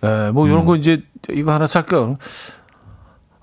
에, 0.03 0.31
뭐 0.31 0.47
이런 0.47 0.65
거 0.65 0.75
이제 0.75 1.03
이거 1.31 1.51
하나 1.53 1.65
살까? 1.67 2.15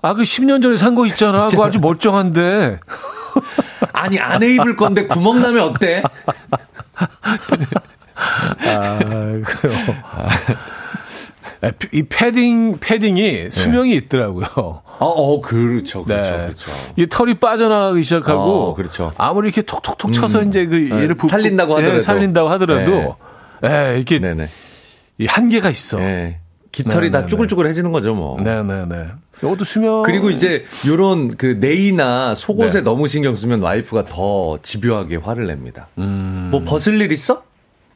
아, 0.01 0.13
그 0.13 0.23
10년 0.23 0.61
전에 0.61 0.77
산 0.77 0.95
거 0.95 1.05
있잖아. 1.07 1.47
그거 1.47 1.65
아주 1.65 1.79
멀쩡한데. 1.79 2.79
아니, 3.93 4.19
안에 4.19 4.47
입을 4.55 4.75
건데 4.75 5.07
구멍 5.07 5.41
나면 5.41 5.63
어때? 5.63 6.03
아, 8.15 8.99
그래요. 8.99 9.77
에, 11.63 11.71
이 11.93 12.03
패딩, 12.03 12.77
패딩이 12.79 13.49
수명이 13.51 13.95
있더라고요. 13.95 14.45
어, 14.55 15.05
어, 15.05 15.41
그렇죠. 15.41 16.03
그렇죠. 16.03 16.31
네. 16.31 16.45
그렇죠. 16.45 16.71
이 16.97 17.07
털이 17.07 17.35
빠져나가기 17.35 18.03
시작하고 18.03 18.41
어, 18.41 18.75
그렇죠. 18.75 19.11
아무리 19.17 19.47
이렇게 19.47 19.61
톡톡톡 19.61 20.13
쳐서 20.13 20.41
이제 20.43 20.65
그 20.65 20.75
네, 20.75 20.95
얘를 20.95 21.15
붓고 21.15 21.29
살린다고 21.29 21.73
예, 21.73 21.75
하더라도. 21.77 21.99
살린다고 22.01 22.49
하더라도 22.49 23.15
예, 23.65 23.93
이렇게 23.95 24.19
네네. 24.19 24.49
이 25.19 25.25
한계가 25.25 25.69
있어. 25.69 25.97
네, 25.99 26.03
네. 26.03 26.39
깃털이 26.71 27.05
네, 27.05 27.11
다 27.11 27.21
네, 27.21 27.27
쭈글쭈글해지는 27.27 27.91
거죠, 27.91 28.13
뭐. 28.13 28.41
네, 28.41 28.61
네. 28.63 29.07
이것도 29.37 29.63
수명. 29.63 30.01
그리고 30.03 30.29
이제 30.29 30.65
요런 30.85 31.37
그 31.37 31.57
네이나 31.59 32.35
속옷에 32.35 32.79
네. 32.79 32.81
너무 32.81 33.07
신경 33.07 33.35
쓰면 33.35 33.61
와이프가 33.61 34.05
더 34.05 34.57
집요하게 34.61 35.17
화를 35.17 35.47
냅니다. 35.47 35.87
뭐 35.95 36.63
벗을 36.65 36.99
일 36.99 37.11
있어? 37.11 37.43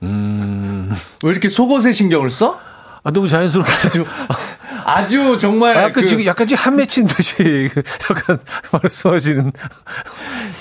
음. 0.03 0.91
왜 1.23 1.31
이렇게 1.31 1.49
속옷에 1.49 1.91
신경을 1.91 2.29
써? 2.29 2.59
아, 3.07 3.11
너무 3.11 3.25
자연스럽게 3.29 3.71
아주 3.85 4.05
아주 4.83 5.37
정말 5.39 5.77
아, 5.77 5.83
약간 5.83 5.93
그 6.03 6.07
지금 6.07 6.25
약간 6.25 6.45
지금 6.45 6.61
한 6.61 6.75
맺힌 6.75 7.07
듯이 7.07 7.69
그 7.73 7.81
약간 8.11 8.37
말씀하시는 8.71 9.51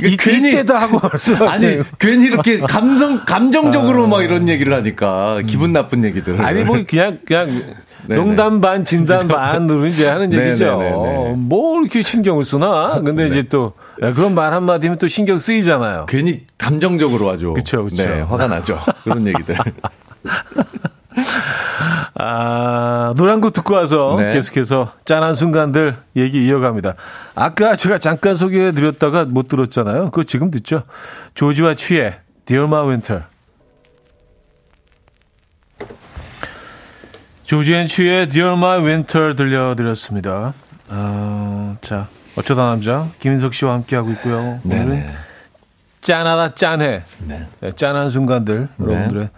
이 0.05 0.17
괜히- 0.17 0.51
이때다 0.51 0.79
하고 0.81 1.01
말씀하시는 1.03 1.49
아니 1.49 1.83
괜히 1.99 2.27
이렇게 2.27 2.59
감성 2.63 3.25
감정적으로 3.25 4.07
막 4.07 4.23
이런 4.23 4.49
얘기를 4.49 4.73
하니까 4.75 5.43
기분 5.45 5.73
나쁜 5.73 6.05
얘기들을 6.05 6.39
아. 6.39 6.43
음. 6.43 6.47
아니 6.47 6.63
뭐 6.63 6.85
그냥 6.87 7.19
그냥 7.27 7.49
농담 8.07 8.61
반 8.61 8.85
진담 8.85 9.27
반으로 9.27 9.87
이제 9.87 10.07
하는 10.07 10.31
네, 10.31 10.47
얘기죠. 10.47 10.79
네, 10.79 10.91
네, 10.91 11.25
네. 11.31 11.35
뭐 11.37 11.81
이렇게 11.81 12.03
신경을 12.05 12.45
쓰나? 12.45 13.01
근데 13.05 13.27
이제 13.27 13.43
또 13.43 13.73
야, 14.03 14.13
그런 14.13 14.37
말 14.37 14.55
한마디면 14.55 14.99
또 14.99 15.09
신경 15.09 15.41
쓰이잖아요. 15.41 16.07
괜히 16.09 16.43
감정적으로 16.59 17.29
아주 17.29 17.53
그쵸, 17.55 17.83
그쵸. 17.83 18.05
네, 18.05 18.21
화가 18.21 18.47
나죠. 18.47 18.79
그런 19.03 19.27
얘기들. 19.27 19.57
아, 22.15 23.13
노래 23.17 23.33
한곡 23.33 23.53
듣고 23.53 23.75
와서 23.75 24.17
네. 24.19 24.33
계속해서 24.33 24.93
짠한 25.05 25.35
순간들 25.35 25.97
얘기 26.17 26.45
이어갑니다. 26.47 26.95
아까 27.35 27.77
제가 27.77 27.99
잠깐 27.99 28.35
소개해 28.35 28.73
드렸다가 28.73 29.25
못 29.25 29.49
들었잖아요. 29.49 30.11
그거 30.11 30.25
지금 30.25 30.51
듣죠? 30.51 30.83
조지와 31.35 31.75
취의 31.75 32.15
Dear 32.45 32.67
My 32.67 32.89
Winter. 32.89 33.25
조지 37.45 37.75
앤 37.75 37.87
취의 37.87 38.29
Dear 38.29 38.55
My 38.55 38.83
Winter 38.85 39.37
들려드렸습니다. 39.37 40.53
어, 40.89 41.77
자, 41.81 42.09
어쩌다 42.37 42.65
남자 42.65 43.07
김인석 43.21 43.55
씨와 43.55 43.75
함께하고 43.75 44.11
있고요. 44.13 44.61
네네. 44.65 45.07
짠하다 46.01 46.55
짠해. 46.55 47.03
네. 47.27 47.47
네, 47.61 47.73
짠한 47.73 48.09
순간들 48.09 48.69
네. 48.77 48.85
여러분들의 48.87 49.31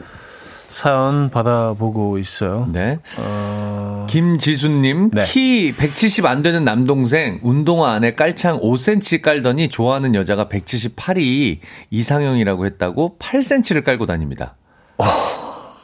사연 0.69 1.31
받아보고 1.31 2.19
있어요. 2.19 2.69
네. 2.71 2.99
어, 3.19 4.07
김지수님, 4.09 5.11
네. 5.13 5.25
키 5.25 5.73
170 5.77 6.27
안 6.27 6.43
되는 6.43 6.63
남동생, 6.65 7.41
운동화 7.43 7.93
안에 7.93 8.15
깔창 8.15 8.61
5cm 8.61 9.23
깔더니 9.23 9.71
좋아하는 9.71 10.15
여자가 10.15 10.47
178이 10.49 11.59
이상형이라고 11.91 12.67
했다고 12.67 13.17
8cm를 13.19 13.83
깔고 13.85 14.07
다닙니다. 14.07 14.57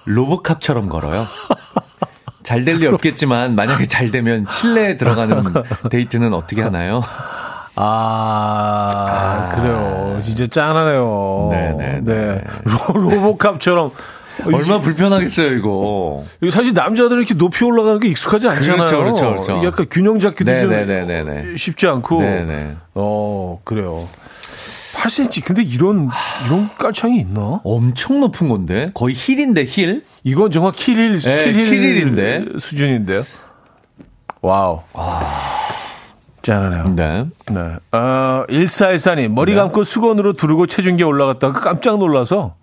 로보캅처럼 0.04 0.88
걸어요. 0.90 1.24
잘 2.42 2.66
될 2.66 2.76
리 2.78 2.86
없겠지만, 2.86 3.54
만약에 3.54 3.86
잘 3.86 4.10
되면 4.10 4.44
실내에 4.46 4.98
들어가는 4.98 5.42
데이트는 5.90 6.34
어떻게 6.34 6.60
하나요? 6.60 7.00
아, 7.76 9.50
그래요. 9.54 10.20
진짜 10.22 10.46
짠하네요. 10.46 11.48
네네, 11.50 12.00
네. 12.02 12.44
로, 12.64 13.00
로보캅처럼. 13.00 13.90
얼마나 14.44 14.80
불편하겠어요, 14.80 15.52
이거. 15.52 16.24
이게 16.40 16.50
사실 16.50 16.72
남자들은 16.72 17.18
이렇게 17.22 17.34
높이 17.34 17.64
올라가는 17.64 17.98
게 18.00 18.08
익숙하지 18.08 18.48
않잖아요. 18.48 18.76
그렇죠, 18.76 18.98
그렇죠, 18.98 19.30
그렇죠. 19.30 19.56
이게 19.58 19.66
약간 19.66 19.86
균형 19.90 20.18
잡기도 20.18 20.58
좀 20.58 20.70
네네네네네. 20.70 21.56
쉽지 21.56 21.86
않고. 21.86 22.20
네네. 22.20 22.76
어, 22.94 23.60
그래요. 23.64 24.06
8cm. 24.94 25.44
근데 25.44 25.62
이런, 25.62 26.08
이런 26.46 26.70
깔창이 26.78 27.18
있나? 27.18 27.60
엄청 27.64 28.20
높은 28.20 28.48
건데? 28.48 28.90
거의 28.94 29.14
힐인데, 29.14 29.64
힐? 29.66 30.04
이건 30.22 30.50
정말 30.50 30.72
킬힐, 30.72 31.18
네, 31.18 31.44
킬힐 31.44 31.70
킬힐인데. 31.70 32.44
수준인데요. 32.58 33.24
와우. 34.40 34.80
짠하네요. 36.42 36.94
네. 36.94 37.24
네. 37.50 37.60
어, 37.92 38.44
1414님, 38.48 39.28
머리 39.28 39.52
네. 39.52 39.58
감고 39.58 39.84
수건으로 39.84 40.34
두르고 40.34 40.66
체중계 40.66 41.02
올라갔다가 41.04 41.58
깜짝 41.60 41.98
놀라서 41.98 42.54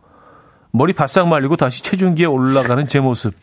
머리 0.71 0.93
바싹 0.93 1.27
말리고 1.27 1.57
다시 1.57 1.83
체중계에 1.83 2.25
올라가는 2.25 2.87
제 2.87 2.99
모습. 2.99 3.33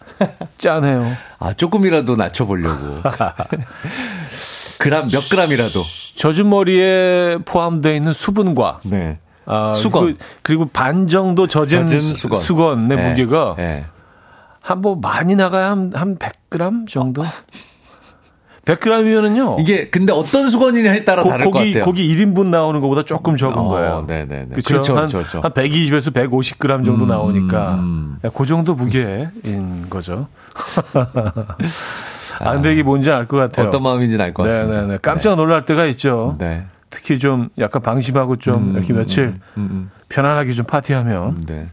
짠해요. 0.56 1.12
아, 1.38 1.52
조금이라도 1.52 2.16
낮춰보려고. 2.16 3.02
그람, 4.78 5.08
몇 5.08 5.28
그람이라도. 5.30 5.82
젖은 6.16 6.48
머리에 6.48 7.38
포함되어 7.44 7.92
있는 7.94 8.12
수분과 8.12 8.80
네. 8.84 9.18
아, 9.44 9.74
수건. 9.76 10.16
그, 10.42 10.52
리고 10.52 10.66
반 10.66 11.06
정도 11.06 11.46
젖은, 11.46 11.86
젖은 11.86 12.00
수- 12.00 12.14
수건. 12.16 12.40
수건의 12.40 12.96
네. 12.96 13.08
무게가 13.10 13.54
네. 13.56 13.84
한뭐 14.60 14.96
많이 14.96 15.36
나가야 15.36 15.70
한, 15.70 15.90
한 15.94 16.16
100g 16.18 16.88
정도? 16.88 17.24
100g이면은요. 18.68 19.60
이게, 19.60 19.88
근데 19.88 20.12
어떤 20.12 20.48
수건이냐에 20.50 21.04
따라 21.04 21.24
다를 21.24 21.44
것 21.46 21.52
고기, 21.52 21.72
같아요. 21.72 21.84
고기 21.84 22.14
1인분 22.14 22.48
나오는 22.48 22.80
것보다 22.80 23.02
조금 23.02 23.36
적은 23.36 23.56
어, 23.58 23.68
거예요. 23.68 24.04
네네네. 24.06 24.48
그쵸? 24.54 24.68
그렇죠, 24.74 24.96
한, 24.96 25.08
그렇죠, 25.08 25.18
그렇죠. 25.18 25.40
한 25.40 25.52
120에서 25.52 26.12
150g 26.12 26.84
정도 26.84 27.06
나오니까 27.06 27.74
음. 27.76 28.18
그 28.34 28.46
정도 28.46 28.74
무게인 28.74 29.88
거죠. 29.88 30.26
아, 32.40 32.52
근데 32.52 32.72
이게 32.72 32.82
뭔지 32.82 33.10
알 33.10 33.26
것 33.26 33.36
같아요. 33.38 33.66
어떤 33.66 33.82
마음인지는 33.82 34.24
알 34.24 34.34
것 34.34 34.42
같습니다. 34.44 34.80
네네네. 34.82 34.98
깜짝 35.02 35.34
놀랄 35.36 35.62
때가 35.64 35.86
있죠. 35.86 36.36
네. 36.38 36.64
특히 36.90 37.18
좀 37.18 37.50
약간 37.58 37.82
방심하고 37.82 38.36
좀 38.36 38.74
이렇게 38.74 38.92
며칠 38.92 39.38
음, 39.56 39.90
편안하게 40.08 40.52
좀 40.52 40.64
파티하면 40.64 41.28
음, 41.28 41.42
네. 41.46 41.66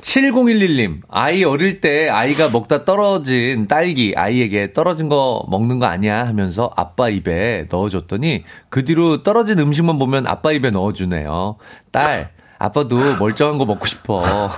7011님, 0.00 1.00
아이 1.08 1.44
어릴 1.44 1.80
때 1.80 2.08
아이가 2.08 2.48
먹다 2.48 2.84
떨어진 2.84 3.68
딸기 3.68 4.14
아이에게 4.16 4.72
떨어진 4.72 5.08
거 5.08 5.46
먹는 5.48 5.78
거 5.78 5.86
아니야 5.86 6.26
하면서 6.26 6.70
아빠 6.76 7.08
입에 7.08 7.66
넣어줬더니 7.70 8.44
그 8.68 8.84
뒤로 8.84 9.22
떨어진 9.22 9.58
음식만 9.58 9.98
보면 9.98 10.26
아빠 10.26 10.52
입에 10.52 10.70
넣어주네요. 10.70 11.56
딸, 11.92 12.30
아빠도 12.58 12.98
멀쩡한 13.20 13.58
거 13.58 13.64
먹고 13.64 13.86
싶어. 13.86 14.50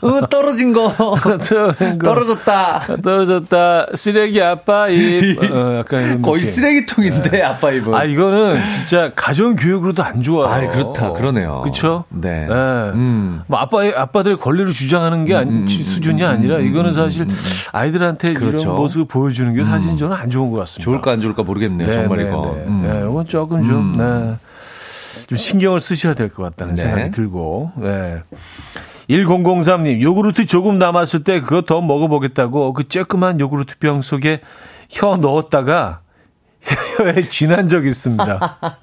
어, 0.00 0.26
떨어진 0.30 0.72
거. 0.72 0.92
떨어졌다. 2.02 2.80
떨어졌다. 3.02 3.86
쓰레기 3.94 4.40
아빠 4.42 4.88
입. 4.88 5.38
어, 5.52 5.78
약간 5.78 6.22
거의. 6.22 6.44
쓰레기통인데 6.44 7.42
아빠 7.42 7.70
입은. 7.72 7.94
아 7.94 8.04
이거는 8.04 8.58
진짜 8.70 9.12
가정 9.14 9.56
교육으로도 9.56 10.02
안 10.02 10.22
좋아요. 10.22 10.48
아, 10.68 10.72
그렇다. 10.72 11.12
그러네요. 11.12 11.60
그렇죠? 11.62 12.04
네. 12.08 12.46
네. 12.46 12.52
음. 12.54 13.42
뭐 13.46 13.58
아빠 13.58 13.78
아빠들 13.94 14.36
권리를 14.36 14.72
주장하는 14.72 15.24
게 15.24 15.34
아니, 15.34 15.68
수준이 15.68 16.24
아니라 16.24 16.58
이거는 16.58 16.92
사실 16.92 17.26
아이들한테 17.72 18.32
그렇죠. 18.34 18.58
이런 18.58 18.76
모습을 18.76 19.06
보여주는 19.06 19.52
게 19.54 19.62
사실 19.64 19.96
저는 19.96 20.16
안 20.16 20.30
좋은 20.30 20.50
것 20.50 20.58
같습니다. 20.60 20.84
좋을까 20.84 21.12
안 21.12 21.20
좋을까 21.20 21.42
모르겠네요. 21.42 21.92
정말 21.92 22.18
네, 22.18 22.28
이거. 22.28 22.54
네, 22.56 22.64
음. 22.66 22.82
네, 22.82 23.10
이건 23.10 23.26
조금 23.26 23.62
좀, 23.62 23.94
네. 23.96 24.36
좀 25.26 25.36
신경을 25.38 25.80
쓰셔야 25.80 26.14
될 26.14 26.28
것 26.30 26.42
같다는 26.44 26.74
네. 26.74 26.82
생각이 26.82 27.10
들고, 27.10 27.72
네. 27.76 28.22
1003님, 29.08 30.00
요구르트 30.00 30.46
조금 30.46 30.78
남았을 30.78 31.22
때 31.24 31.40
그거 31.40 31.62
더 31.62 31.80
먹어보겠다고 31.80 32.72
그 32.72 32.84
쬐끄만 32.84 33.38
요구르트 33.40 33.78
병 33.78 34.02
속에 34.02 34.40
혀 34.90 35.16
넣었다가 35.16 36.00
혀에 36.98 37.28
쥐난 37.30 37.68
적 37.68 37.86
있습니다. 37.86 38.58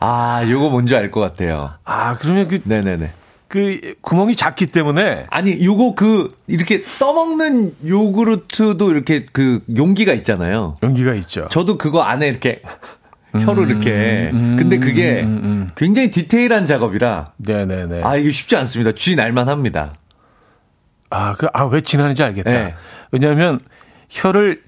아, 0.00 0.44
요거 0.48 0.68
뭔지 0.70 0.94
알 0.96 1.10
것 1.10 1.20
같아요. 1.20 1.72
아, 1.84 2.16
그러면 2.18 2.48
그, 2.48 2.60
네네네. 2.64 3.10
그 3.48 3.94
구멍이 4.00 4.34
작기 4.34 4.66
때문에 4.68 5.24
아니, 5.30 5.62
요거 5.64 5.94
그, 5.94 6.34
이렇게 6.46 6.82
떠먹는 6.98 7.74
요구르트도 7.86 8.90
이렇게 8.90 9.26
그 9.30 9.60
용기가 9.76 10.12
있잖아요. 10.14 10.76
연기가 10.82 11.12
있죠. 11.14 11.48
저도 11.50 11.76
그거 11.76 12.02
안에 12.02 12.26
이렇게 12.28 12.62
혀로 13.34 13.64
이렇게. 13.64 14.30
음, 14.32 14.56
근데 14.58 14.78
그게 14.78 15.26
굉장히 15.74 16.10
디테일한 16.10 16.66
작업이라. 16.66 17.24
네네네. 17.38 18.02
아, 18.04 18.16
이게 18.16 18.30
쉽지 18.30 18.56
않습니다. 18.56 18.92
쥐 18.92 19.16
날만 19.16 19.48
합니다. 19.48 19.94
아, 21.10 21.34
그, 21.36 21.46
아, 21.52 21.64
왜 21.64 21.80
지나는지 21.80 22.22
알겠다. 22.22 22.50
네. 22.50 22.74
왜냐하면 23.10 23.60
혀를 24.10 24.62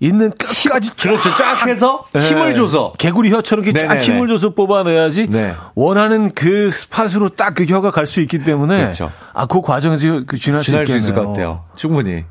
있는 0.00 0.30
끝까지 0.30 0.90
그렇죠. 0.96 1.30
쫙 1.36 1.66
해서 1.66 2.04
힘을 2.14 2.48
네. 2.48 2.54
줘서. 2.54 2.92
개구리 2.98 3.30
혀처럼 3.32 3.64
이렇게 3.64 3.86
쫙. 3.86 3.94
힘을 3.94 4.26
줘서 4.26 4.50
뽑아내야지 4.50 5.28
네. 5.28 5.54
원하는 5.76 6.32
그 6.34 6.68
스팟으로 6.70 7.30
딱 7.30 7.54
그 7.54 7.64
혀가 7.64 7.90
갈 7.92 8.06
수 8.06 8.20
있기 8.20 8.40
때문에 8.44 8.78
그렇죠. 8.82 9.12
아, 9.32 9.46
그 9.46 9.60
과정에서 9.62 10.24
그 10.26 10.36
지날 10.36 10.62
수 10.62 10.72
있겠네요. 10.72 10.96
있을 10.96 11.14
것 11.14 11.28
같아요. 11.28 11.64
충분히. 11.76 12.24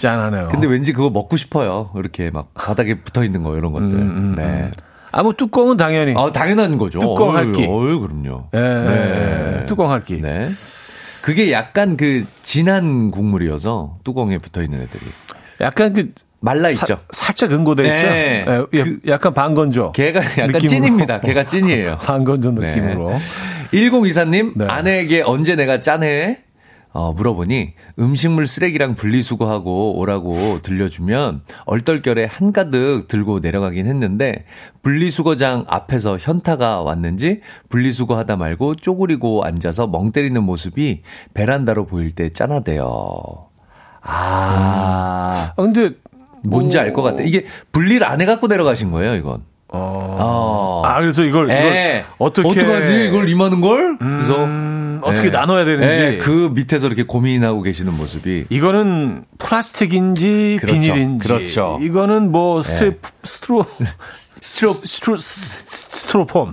짠하네요. 0.00 0.48
근데 0.50 0.66
왠지 0.66 0.92
그거 0.92 1.10
먹고 1.10 1.36
싶어요. 1.36 1.90
이렇게 1.96 2.30
막 2.30 2.52
바닥에 2.54 2.94
붙어 3.02 3.22
있는 3.24 3.42
거 3.42 3.56
이런 3.56 3.72
것들. 3.72 4.34
네. 4.36 4.70
아, 5.12 5.22
뭐 5.22 5.32
뚜껑은 5.32 5.76
당연히 5.76 6.14
아, 6.16 6.30
당연한 6.32 6.78
거죠. 6.78 6.98
뚜껑 7.00 7.36
핥기. 7.36 7.64
어휴, 7.66 8.00
그럼요. 8.00 8.48
예, 8.54 8.58
예, 8.58 9.60
예. 9.62 9.66
뚜껑 9.66 9.90
핥기. 9.90 10.20
네. 10.22 10.48
그게 11.22 11.52
약간 11.52 11.96
그 11.96 12.24
진한 12.42 13.10
국물이어서 13.10 13.98
뚜껑에 14.04 14.38
붙어 14.38 14.62
있는 14.62 14.80
애들이 14.82 15.02
약간 15.60 15.92
그 15.92 16.12
말라 16.40 16.68
사- 16.72 16.84
있죠. 16.84 17.00
살짝 17.10 17.52
응고돼 17.52 17.86
있죠. 17.88 18.06
네. 18.06 18.46
예, 18.72 18.82
그- 18.84 19.00
약간 19.08 19.34
반건조. 19.34 19.92
걔가 19.92 20.20
약간 20.20 20.46
느낌으로. 20.46 20.68
찐입니다. 20.68 21.20
걔가 21.20 21.44
찐이에요. 21.44 21.98
반건조 22.02 22.52
네. 22.52 22.68
느낌으로. 22.68 23.12
1024님, 23.74 24.52
네. 24.56 24.64
아내에게 24.66 25.22
언제 25.22 25.56
내가 25.56 25.80
짠해? 25.80 26.38
어, 26.92 27.12
물어보니 27.12 27.74
음식물 28.00 28.46
쓰레기랑 28.48 28.94
분리수거하고 28.94 29.96
오라고 29.98 30.60
들려주면 30.62 31.42
얼떨결에 31.66 32.24
한가득 32.24 33.06
들고 33.06 33.38
내려가긴 33.38 33.86
했는데 33.86 34.44
분리수거장 34.82 35.66
앞에서 35.68 36.18
현타가 36.18 36.82
왔는지 36.82 37.42
분리수거하다 37.68 38.36
말고 38.36 38.74
쪼그리고 38.76 39.44
앉아서 39.44 39.86
멍 39.86 40.10
때리는 40.10 40.42
모습이 40.42 41.02
베란다로 41.34 41.86
보일 41.86 42.10
때 42.10 42.28
짠하대요. 42.28 42.84
아, 44.02 45.52
아, 45.56 45.62
근데 45.62 45.92
뭔지 46.42 46.78
알 46.78 46.92
것 46.92 47.02
같아. 47.02 47.22
이게 47.22 47.44
분리를 47.70 48.04
안 48.04 48.20
해갖고 48.20 48.46
내려가신 48.48 48.90
거예요, 48.90 49.14
이건. 49.14 49.42
어. 49.72 50.16
어. 50.18 50.82
아, 50.84 51.00
그래서 51.00 51.22
이걸, 51.22 51.44
이걸 51.44 51.56
예. 51.56 52.04
어떻게 52.18 52.48
어떡하지? 52.48 53.06
이걸 53.08 53.28
이만한 53.28 53.60
걸? 53.60 53.96
그래서 53.98 54.44
음, 54.44 55.00
어떻게 55.02 55.28
예. 55.28 55.30
나눠야 55.30 55.64
되는지. 55.64 56.00
예, 56.00 56.18
그 56.18 56.50
밑에서 56.54 56.88
이렇게 56.88 57.04
고민하고 57.04 57.62
계시는 57.62 57.96
모습이 57.96 58.46
이거는 58.50 59.24
플라스틱인지 59.38 60.58
그렇죠. 60.60 60.80
비닐인지 60.80 61.28
그렇죠. 61.28 61.78
이거는 61.80 62.32
뭐 62.32 62.62
스트레 62.62 62.96
스트로 63.22 63.64
스트로 64.40 64.72
스트로 64.72 65.16
스트로폼 65.18 66.52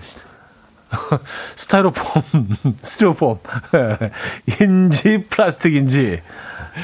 스타이로폼, 1.55 2.23
스티로폼, 2.81 3.39
인지 4.61 5.25
플라스틱인지. 5.29 6.21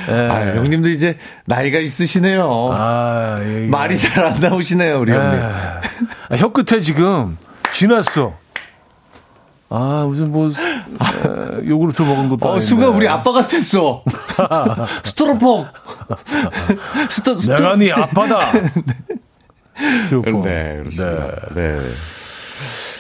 예. 0.09 0.13
아, 0.13 0.55
형님도 0.55 0.89
이제 0.89 1.17
나이가 1.45 1.79
있으시네요. 1.79 2.69
아, 2.73 3.37
예, 3.41 3.63
예. 3.63 3.67
말이 3.67 3.97
잘 3.97 4.23
안 4.25 4.39
나오시네요, 4.39 4.99
우리 4.99 5.11
형님. 5.11 5.39
아, 5.41 6.35
혀 6.37 6.49
끝에 6.51 6.79
지금 6.81 7.37
쥐났어. 7.71 8.33
아, 9.69 10.05
무슨 10.07 10.31
뭐, 10.31 10.49
에, 10.49 11.67
요구르트 11.67 12.03
먹은 12.03 12.29
것도 12.29 12.47
어, 12.47 12.59
순간 12.61 12.89
우리 12.89 13.07
아빠 13.07 13.31
같았어. 13.31 14.03
스토로폼. 15.03 15.65
스토, 17.09 17.33
스토, 17.33 17.55
내가 17.55 17.75
네 17.75 17.91
아빠다. 17.91 18.39
스토로폼. 20.03 20.43
네, 20.43 20.77
그렇습니다. 20.77 21.25
네. 21.55 21.79
네. 21.79 21.79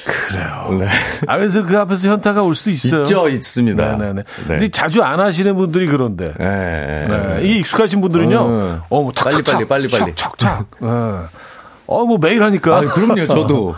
그래요. 0.05 0.77
네. 0.79 0.87
아, 1.27 1.37
그래서 1.37 1.63
그 1.63 1.77
앞에서 1.77 2.09
현타가 2.09 2.43
올 2.43 2.55
수 2.55 2.69
있어요. 2.69 3.01
있죠, 3.01 3.29
있습니다. 3.29 3.97
네네네. 3.97 4.13
네. 4.13 4.23
근데 4.47 4.67
자주 4.69 5.01
안 5.01 5.19
하시는 5.19 5.55
분들이 5.55 5.87
그런데. 5.87 6.33
네. 6.37 7.05
네. 7.07 7.39
이게 7.43 7.59
익숙하신 7.59 8.01
분들은요. 8.01 8.37
어, 8.37 8.81
어 8.89 9.01
뭐, 9.01 9.11
탁, 9.11 9.29
빨리, 9.29 9.43
빨리, 9.43 9.65
빨리, 9.65 9.87
빨리. 9.87 10.13
탁, 10.15 10.37
탁. 10.37 10.65
네. 10.79 10.87
어, 10.87 12.05
뭐 12.05 12.17
매일 12.19 12.43
하니까. 12.43 12.77
아, 12.77 12.81
그럼요, 12.81 13.27
저도. 13.27 13.75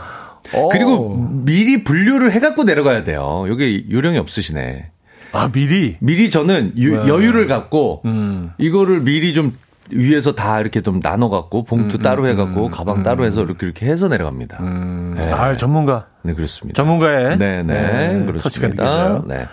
어. 0.53 0.69
그리고 0.71 1.15
미리 1.43 1.83
분류를 1.83 2.31
해갖고 2.31 2.63
내려가야 2.63 3.03
돼요. 3.03 3.45
여기 3.49 3.85
요령이 3.89 4.17
없으시네. 4.19 4.91
아, 5.31 5.49
미리? 5.51 5.97
미리 5.99 6.29
저는 6.29 6.73
유, 6.77 7.01
네. 7.01 7.07
여유를 7.07 7.47
갖고, 7.47 8.01
음. 8.05 8.51
이거를 8.57 9.01
미리 9.01 9.33
좀 9.33 9.51
위에서 9.91 10.33
다 10.33 10.59
이렇게 10.59 10.81
좀 10.81 10.99
나눠 10.99 11.29
갖고, 11.29 11.63
봉투 11.63 11.97
음, 11.97 12.01
따로 12.01 12.23
음, 12.23 12.29
해갖고, 12.29 12.67
음, 12.67 12.71
가방 12.71 13.03
따로 13.03 13.25
해서 13.25 13.43
이렇게, 13.43 13.65
이렇게 13.65 13.85
해서 13.85 14.07
내려갑니다. 14.07 14.57
음. 14.61 15.15
네. 15.17 15.31
아, 15.31 15.55
전문가. 15.55 16.07
네, 16.23 16.33
그렇습니다. 16.33 16.75
전문가의. 16.75 17.37
네 17.37 17.63
네. 17.63 18.17
네, 18.17 18.25
그렇습니다. 18.25 19.21
네. 19.27 19.45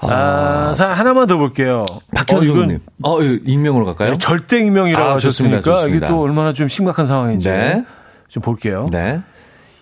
아, 0.00 0.72
자, 0.74 0.90
하나만 0.90 1.26
더 1.26 1.38
볼게요. 1.38 1.84
박현수님. 2.14 2.78
어, 3.02 3.18
어, 3.18 3.22
익명으로 3.22 3.84
갈까요? 3.84 4.12
네, 4.12 4.18
절대 4.18 4.58
익명이라고 4.60 5.04
아, 5.04 5.14
하셨으니까 5.16 5.56
좋습니다, 5.56 5.60
좋습니다. 5.62 6.06
이게 6.06 6.06
또 6.06 6.22
얼마나 6.22 6.52
좀 6.52 6.68
심각한 6.68 7.06
상황인지 7.06 7.48
네. 7.48 7.84
좀 8.28 8.42
볼게요. 8.42 8.86
네. 8.92 9.20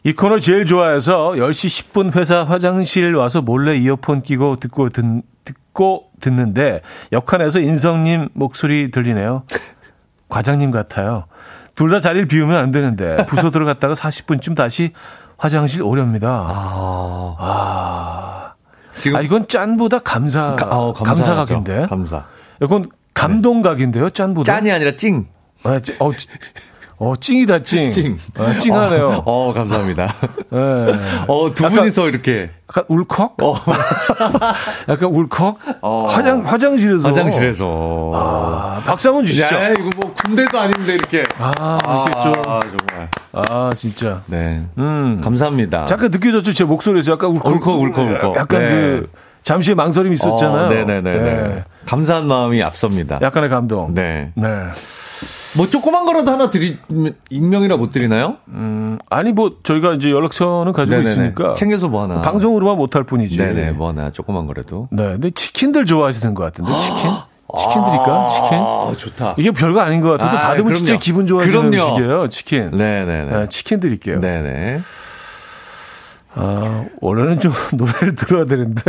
이 0.05 0.13
코너 0.13 0.39
제일 0.39 0.67
좋아해서 0.67 1.33
10시 1.33 1.91
10분 1.91 2.17
회사 2.17 2.45
화장실 2.45 3.15
와서 3.17 3.43
몰래 3.43 3.77
이어폰 3.77 4.23
끼고 4.23 4.57
듣고 4.57 4.89
듣, 4.91 5.05
듣고 5.77 6.09
듣는데 6.21 6.81
역할에서 7.13 7.61
인성님 7.61 8.31
목소리 8.33 8.91
들리네요. 8.91 9.45
과장님 10.29 10.71
같아요. 10.73 11.27
둘 11.77 11.91
다 11.91 12.01
자리를 12.01 12.27
비우면 12.27 12.57
안 12.57 12.71
되는데 12.73 13.27
부서 13.27 13.51
들어갔다가 13.51 13.93
40분쯤 13.93 14.57
다시 14.57 14.93
화장실 15.37 15.83
오렵니다. 15.83 16.29
아, 16.49 17.37
아. 17.39 18.53
지금 18.95 19.19
아 19.19 19.21
이건 19.21 19.47
짠보다 19.47 19.99
감사 19.99 20.57
가, 20.57 20.67
어, 20.75 20.93
감사각인데. 20.95 21.87
감사. 21.87 22.25
이건 22.63 22.87
감동각인데요, 23.13 24.09
짠보다. 24.11 24.51
짠이 24.51 24.73
아니라 24.73 24.97
찡. 24.97 25.27
아, 25.65 25.79
어, 25.99 26.11
어, 26.99 27.15
찡이다, 27.15 27.63
찡. 27.63 27.91
찡. 27.91 28.17
어, 28.39 28.59
찡하네요. 28.59 29.23
어, 29.27 29.49
어 29.49 29.53
감사합니다. 29.53 30.15
네. 30.51 30.59
어, 31.29 31.53
두 31.55 31.65
약간, 31.65 31.79
분이서 31.79 32.09
이렇게. 32.09 32.51
약간 32.71 32.85
울컥? 32.89 33.37
어. 33.43 33.55
약간 34.89 35.05
울컥? 35.11 35.59
어. 35.83 36.07
화장, 36.09 36.41
화장실에서. 36.47 37.09
화장실에서. 37.09 38.13
아, 38.15 38.83
박수 38.87 39.09
한번 39.09 39.27
주시죠. 39.27 39.55
야, 39.55 39.69
이거 39.73 39.91
뭐 40.01 40.15
군대도 40.15 40.59
아닌데 40.59 40.95
이렇게. 40.95 41.25
아, 41.39 41.53
이렇게 41.87 42.13
좀. 42.23 42.33
아, 42.47 42.61
정말. 42.61 43.09
아, 43.33 43.71
진짜. 43.77 44.23
네. 44.27 44.63
음. 44.79 45.21
감사합니다. 45.23 45.85
잠깐 45.85 46.11
느껴졌죠? 46.11 46.55
제 46.55 46.65
목소리에서 46.65 47.13
약간 47.13 47.31
울컥. 47.31 47.47
울컥, 47.53 47.79
울컥, 47.79 48.09
울컥. 48.09 48.37
약간 48.37 48.65
네. 48.65 48.67
그, 48.71 49.11
잠시 49.43 49.75
망설임이 49.75 50.15
있었잖아요. 50.15 50.67
어, 50.67 50.69
네네네. 50.71 51.19
네. 51.19 51.65
감사한 51.85 52.27
마음이 52.27 52.63
앞섭니다. 52.63 53.19
약간의 53.21 53.51
감동. 53.51 53.93
네. 53.95 54.33
네. 54.35 54.49
뭐 55.57 55.67
조그만 55.69 56.05
거라도 56.05 56.31
하나 56.31 56.51
드리 56.51 56.79
익명이라 57.31 57.77
못 57.77 57.91
드리나요? 57.93 58.37
음 58.49 58.99
아니 59.09 59.33
뭐 59.33 59.53
저희가 59.63 59.95
이제 59.95 60.11
연락처는 60.11 60.73
가지고 60.73 60.97
네네네. 60.97 61.11
있으니까 61.11 61.55
챙겨서 61.55 61.89
뭐 61.89 62.03
하나 62.03 62.21
방송으로만 62.21 62.77
못할 62.77 63.05
뿐이지. 63.05 63.39
네네 63.39 63.73
뭐 63.73 63.89
하나 63.89 64.11
조그만 64.11 64.47
거라도. 64.47 64.89
네, 64.91 65.05
근데 65.13 65.31
치킨들 65.31 65.87
좋아하시는 65.87 66.35
것 66.35 66.43
같은데 66.45 66.79
치킨. 66.79 67.11
치킨 67.59 67.85
드릴까? 67.85 68.29
치킨? 68.29 68.59
아, 68.59 68.93
좋다. 68.97 69.35
이게 69.39 69.51
별거 69.53 69.81
아닌 69.81 70.01
것 70.01 70.11
같은데 70.11 70.37
아, 70.37 70.41
받으면 70.49 70.65
그럼요. 70.65 70.75
진짜 70.75 70.97
기분 70.99 71.27
좋아지는 71.27 71.71
그럼요. 71.71 71.89
음식이에요. 71.95 72.29
치킨. 72.29 72.69
네네네. 72.71 73.25
네, 73.39 73.47
치킨 73.49 73.81
드릴게요. 73.81 74.21
네네. 74.21 74.81
아, 76.35 76.85
원래는 77.01 77.41
좀 77.41 77.53
노래를 77.73 78.15
들어야 78.17 78.45
되는데 78.45 78.83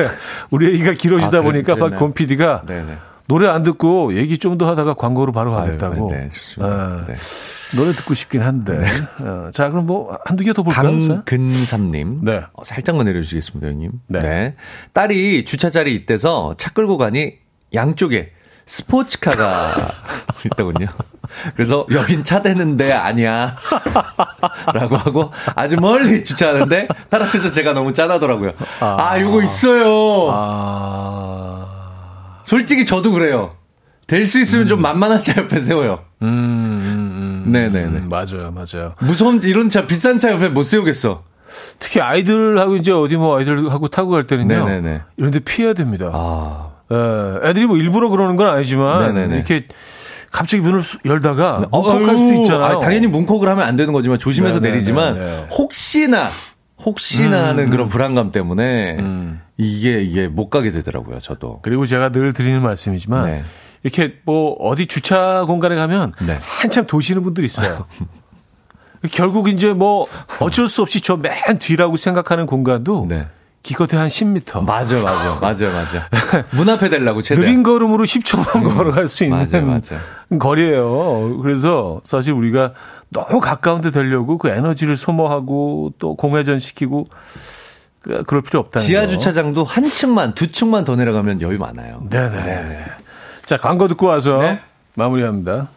우리 0.50 0.74
얘기가 0.74 0.92
길어지다 0.94 1.38
아, 1.38 1.42
보니까 1.42 1.76
박권 1.76 2.14
PD가 2.14 2.64
네네. 2.68 2.98
노래 3.28 3.48
안 3.48 3.62
듣고 3.64 4.16
얘기 4.16 4.38
좀 4.38 4.58
더 4.58 4.68
하다가 4.70 4.94
광고로 4.96 5.32
바로 5.34 5.52
가겠다고. 5.52 6.10
아유, 6.12 6.18
네, 6.20 6.30
좋습니다. 6.30 6.74
아, 6.76 6.98
네. 7.06 7.14
노래 7.76 7.92
듣고 7.92 8.14
싶긴 8.14 8.42
한데. 8.42 8.78
네. 8.80 8.88
어, 9.26 9.50
자, 9.54 9.70
그럼 9.70 9.86
뭐 9.86 10.18
한두 10.26 10.44
개 10.44 10.54
더 10.54 10.64
볼까요? 10.64 10.98
강근삼님. 11.26 12.20
네. 12.24 12.42
어, 12.54 12.64
살짝만 12.64 13.06
내려주시겠습니다, 13.06 13.68
형님. 13.68 13.92
네. 14.08 14.20
네. 14.20 14.56
딸이 14.94 15.46
주차 15.46 15.70
자리 15.70 15.94
있대서 15.96 16.56
차 16.58 16.72
끌고 16.72 16.98
가니 16.98 17.34
양쪽에 17.74 18.32
스포츠카가 18.66 19.76
있더군요. 20.46 20.88
그래서 21.56 21.86
여긴 21.92 22.24
차 22.24 22.42
대는데 22.42 22.94
아니야. 22.94 23.56
라고 24.74 24.96
하고 24.96 25.32
아주 25.56 25.76
멀리 25.80 26.24
주차하는데 26.24 26.88
딸 27.10 27.22
앞에서 27.24 27.50
제가 27.50 27.74
너무 27.74 27.92
짠하더라고요. 27.94 28.52
아, 28.80 28.96
아 29.12 29.18
이거 29.18 29.44
있어요. 29.44 30.30
아. 30.32 31.67
솔직히 32.48 32.86
저도 32.86 33.12
그래요. 33.12 33.50
될 34.08 34.26
수 34.26 34.40
있으면 34.40 34.66
음. 34.66 34.68
좀 34.70 34.82
만만한 34.82 35.22
차 35.22 35.34
옆에 35.42 35.60
세워요. 35.60 35.98
음, 36.22 36.28
음, 36.28 37.44
음, 37.46 37.52
네네네. 37.52 38.00
음, 38.00 38.10
맞아요, 38.10 38.54
맞아요. 38.56 38.94
무서운 39.02 39.42
이런 39.44 39.68
차, 39.70 39.86
비싼 39.86 40.18
차 40.18 40.32
옆에 40.32 40.48
못 40.48 40.64
세우겠어. 40.64 41.24
특히 41.78 42.00
아이들하고 42.00 42.78
이제 42.78 42.92
어디 42.94 43.18
뭐 43.18 43.38
아이들하고 43.38 43.90
타고 43.90 44.12
갈 44.12 44.24
때는요. 44.24 44.66
네네네. 44.66 45.02
이런 45.18 45.32
데 45.32 45.40
피해야 45.40 45.74
됩니다. 45.74 46.10
아. 46.14 46.70
예, 46.90 47.50
애들이 47.50 47.66
뭐 47.66 47.76
일부러 47.76 48.08
그러는 48.08 48.38
건 48.38 48.48
아니지만. 48.48 49.14
네네네. 49.14 49.36
이렇게 49.36 49.68
갑자기 50.32 50.64
문을 50.64 50.82
열다가 51.04 51.58
네. 51.62 51.68
뭉콕할 51.70 52.18
수도 52.18 52.34
있잖아요. 52.44 52.64
아, 52.78 52.80
당연히 52.80 53.08
뭉콕을 53.08 53.50
하면 53.50 53.66
안 53.68 53.76
되는 53.76 53.92
거지만 53.92 54.20
조심해서 54.20 54.56
네네네. 54.60 54.72
내리지만 54.72 55.48
혹시나 55.58 56.30
혹시나 56.86 57.42
음, 57.42 57.46
하는 57.48 57.70
그런 57.70 57.90
불안감 57.90 58.32
때문에 58.32 58.98
음. 59.00 59.42
이게 59.58 60.02
이게 60.02 60.28
못 60.28 60.50
가게 60.50 60.72
되더라고요. 60.72 61.20
저도. 61.20 61.60
그리고 61.64 61.88
제가 61.88 62.10
늘 62.10 62.34
드리는 62.34 62.62
말씀이지만 62.62 63.26
네. 63.26 63.44
이렇게 63.84 64.16
뭐 64.26 64.54
어디 64.54 64.86
주차 64.88 65.44
공간에 65.46 65.76
가면 65.76 66.14
네. 66.26 66.38
한참 66.42 66.86
도시는 66.86 67.24
분들 67.24 67.44
있어요. 67.44 67.86
결국 69.12 69.48
이제 69.50 69.74
뭐 69.74 70.08
어쩔 70.42 70.68
수 70.70 70.82
없이 70.82 71.02
저 71.02 71.18
맨 71.18 71.60
뒤라고 71.60 71.98
생각하는 71.98 72.46
공간도 72.46 73.06
네. 73.10 73.28
기껏해 73.64 73.98
한 73.98 74.08
10m. 74.08 74.64
맞아, 74.66 74.96
맞아, 75.02 75.38
맞아, 75.42 75.66
맞아. 75.70 76.08
문 76.52 76.70
앞에 76.70 76.90
대려고 76.90 77.22
최대. 77.22 77.42
느린 77.42 77.64
걸음으로 77.64 78.06
10초만 78.06 78.56
음, 78.58 78.64
걸어갈 78.76 79.08
수 79.10 79.24
있는 79.26 79.40
맞아, 79.40 79.62
맞아. 79.62 79.98
거리예요. 80.40 81.38
그래서 81.42 82.00
사실 82.06 82.32
우리가 82.34 82.74
너무 83.10 83.40
가까운 83.42 83.82
데 83.82 83.92
되려고 83.92 84.38
그 84.38 84.48
에너지를 84.50 84.96
소모하고 84.96 85.94
또 86.00 86.16
공회전 86.16 86.60
시키고 86.60 87.08
그, 88.08 88.24
그럴 88.24 88.42
필요 88.42 88.62
없다는 88.62 88.86
지하 88.86 89.08
주차장도 89.08 89.64
한 89.66 89.90
층만 89.90 90.34
두 90.34 90.52
층만 90.52 90.86
더 90.86 90.96
내려가면 90.96 91.42
여유 91.42 91.58
많아요. 91.60 92.02
네네. 92.10 92.44
네네. 92.44 92.86
자 93.46 93.58
광고 93.58 93.88
듣고 93.88 94.08
와서 94.08 94.38
네? 94.40 94.62
마무리합니다. 94.96 95.68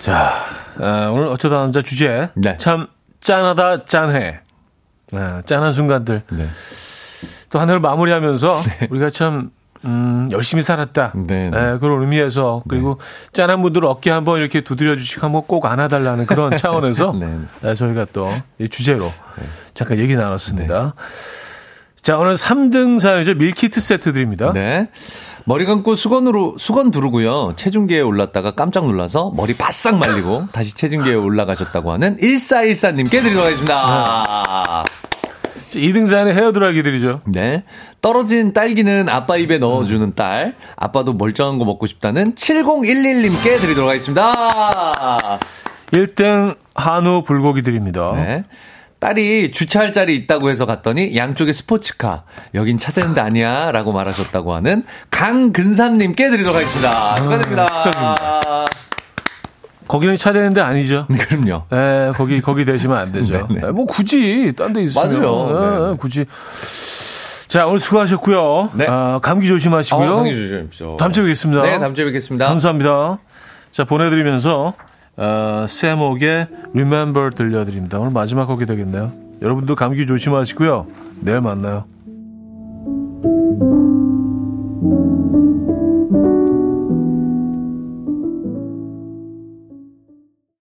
자 0.00 0.44
아, 0.80 1.08
오늘 1.12 1.28
어쩌다 1.28 1.58
남자 1.58 1.82
주제 1.82 2.28
네. 2.34 2.56
참 2.58 2.88
짠하다 3.20 3.84
짠해 3.84 4.40
아, 5.12 5.42
짠한 5.44 5.72
순간들 5.72 6.22
네. 6.30 6.48
또 7.50 7.58
한 7.60 7.68
해를 7.68 7.80
마무리하면서 7.80 8.62
네. 8.80 8.88
우리가 8.90 9.10
참 9.10 9.50
음, 9.84 10.28
열심히 10.32 10.62
살았다. 10.62 11.12
네, 11.14 11.50
네. 11.50 11.50
네 11.50 11.78
그런 11.78 12.02
의미에서 12.02 12.62
그리고 12.68 12.98
네. 12.98 13.30
짠한 13.32 13.62
분들 13.62 13.84
어깨 13.84 14.10
한번 14.10 14.38
이렇게 14.38 14.62
두드려 14.62 14.96
주시고 14.96 15.26
한번 15.26 15.42
꼭 15.46 15.66
안아달라는 15.66 16.26
그런 16.26 16.54
차원에서 16.56 17.12
네. 17.18 17.38
네, 17.62 17.74
저희가 17.74 18.06
또 18.12 18.30
주제로 18.70 19.04
네. 19.04 19.44
잠깐 19.74 19.98
얘기 19.98 20.14
나눴습니다. 20.14 20.94
자, 22.02 22.18
오늘 22.18 22.34
3등 22.34 22.98
사연이죠. 22.98 23.34
밀키트 23.34 23.80
세트 23.80 24.12
드립니다. 24.12 24.52
네. 24.52 24.88
머리 25.44 25.64
감고 25.64 25.94
수건으로, 25.94 26.56
수건 26.58 26.90
두르고요. 26.90 27.54
체중계에 27.54 28.00
올랐다가 28.00 28.52
깜짝 28.52 28.86
놀라서 28.86 29.32
머리 29.36 29.54
바싹 29.54 29.98
말리고 29.98 30.48
다시 30.52 30.74
체중계에 30.74 31.14
올라가셨다고 31.14 31.92
하는 31.92 32.16
1414님께 32.16 33.10
드리도록 33.10 33.44
하겠습니다. 33.46 34.84
2등산의 35.70 36.34
헤어드라이기들이죠. 36.34 37.20
네. 37.26 37.64
떨어진 38.00 38.52
딸기는 38.52 39.08
아빠 39.08 39.36
입에 39.36 39.58
넣어주는 39.58 40.14
딸. 40.14 40.54
아빠도 40.76 41.12
멀쩡한 41.12 41.58
거 41.58 41.64
먹고 41.64 41.86
싶다는 41.86 42.34
7011님께 42.34 43.60
드리도록 43.60 43.88
하겠습니다. 43.88 44.32
1등 45.92 46.56
한우 46.74 47.22
불고기 47.22 47.62
드립니다. 47.62 48.12
네. 48.14 48.44
딸이 48.98 49.50
주차할 49.50 49.92
자리 49.92 50.14
있다고 50.14 50.48
해서 50.48 50.64
갔더니 50.64 51.16
양쪽에 51.16 51.52
스포츠카. 51.52 52.22
여긴 52.54 52.78
차 52.78 52.92
되는 52.92 53.14
데 53.14 53.20
아니야. 53.20 53.72
라고 53.72 53.90
말하셨다고 53.90 54.54
하는 54.54 54.84
강근삼님께 55.10 56.30
드리도록 56.30 56.56
하겠습니다. 56.56 57.16
축하드립니다. 57.16 57.66
거기는 59.88 60.16
차 60.16 60.32
되는데 60.32 60.60
아니죠. 60.60 61.06
그럼요. 61.28 61.64
에, 61.72 62.12
거기, 62.14 62.40
거기 62.40 62.64
되시면 62.64 62.96
안 62.96 63.12
되죠. 63.12 63.46
네네. 63.48 63.66
에, 63.68 63.70
뭐 63.70 63.86
굳이 63.86 64.52
딴 64.56 64.72
데 64.72 64.82
있으면. 64.82 65.08
맞아요. 65.08 65.88
에, 65.88 65.90
네. 65.92 65.96
굳이. 65.98 66.24
자, 67.48 67.66
오늘 67.66 67.80
수고하셨고요. 67.80 68.70
네. 68.74 68.86
아, 68.88 69.18
감기 69.22 69.46
조심하시고요. 69.46 70.10
어, 70.10 70.14
감기 70.16 70.32
조심하십시오. 70.34 70.96
다음 70.96 71.12
주에 71.12 71.24
뵙겠습니다. 71.24 71.62
네, 71.64 71.78
다음 71.78 71.94
주에 71.94 72.04
뵙겠습니다. 72.06 72.46
감사합니다. 72.48 73.18
자, 73.72 73.84
보내드리면서, 73.84 74.72
어, 75.18 75.66
세목의 75.68 76.46
Remember 76.74 77.30
들려드립니다. 77.34 77.98
오늘 77.98 78.12
마지막 78.12 78.46
곡이 78.46 78.64
되겠네요. 78.64 79.12
여러분도 79.42 79.74
감기 79.74 80.06
조심하시고요. 80.06 80.86
내일 81.20 81.42
만나요. 81.42 81.84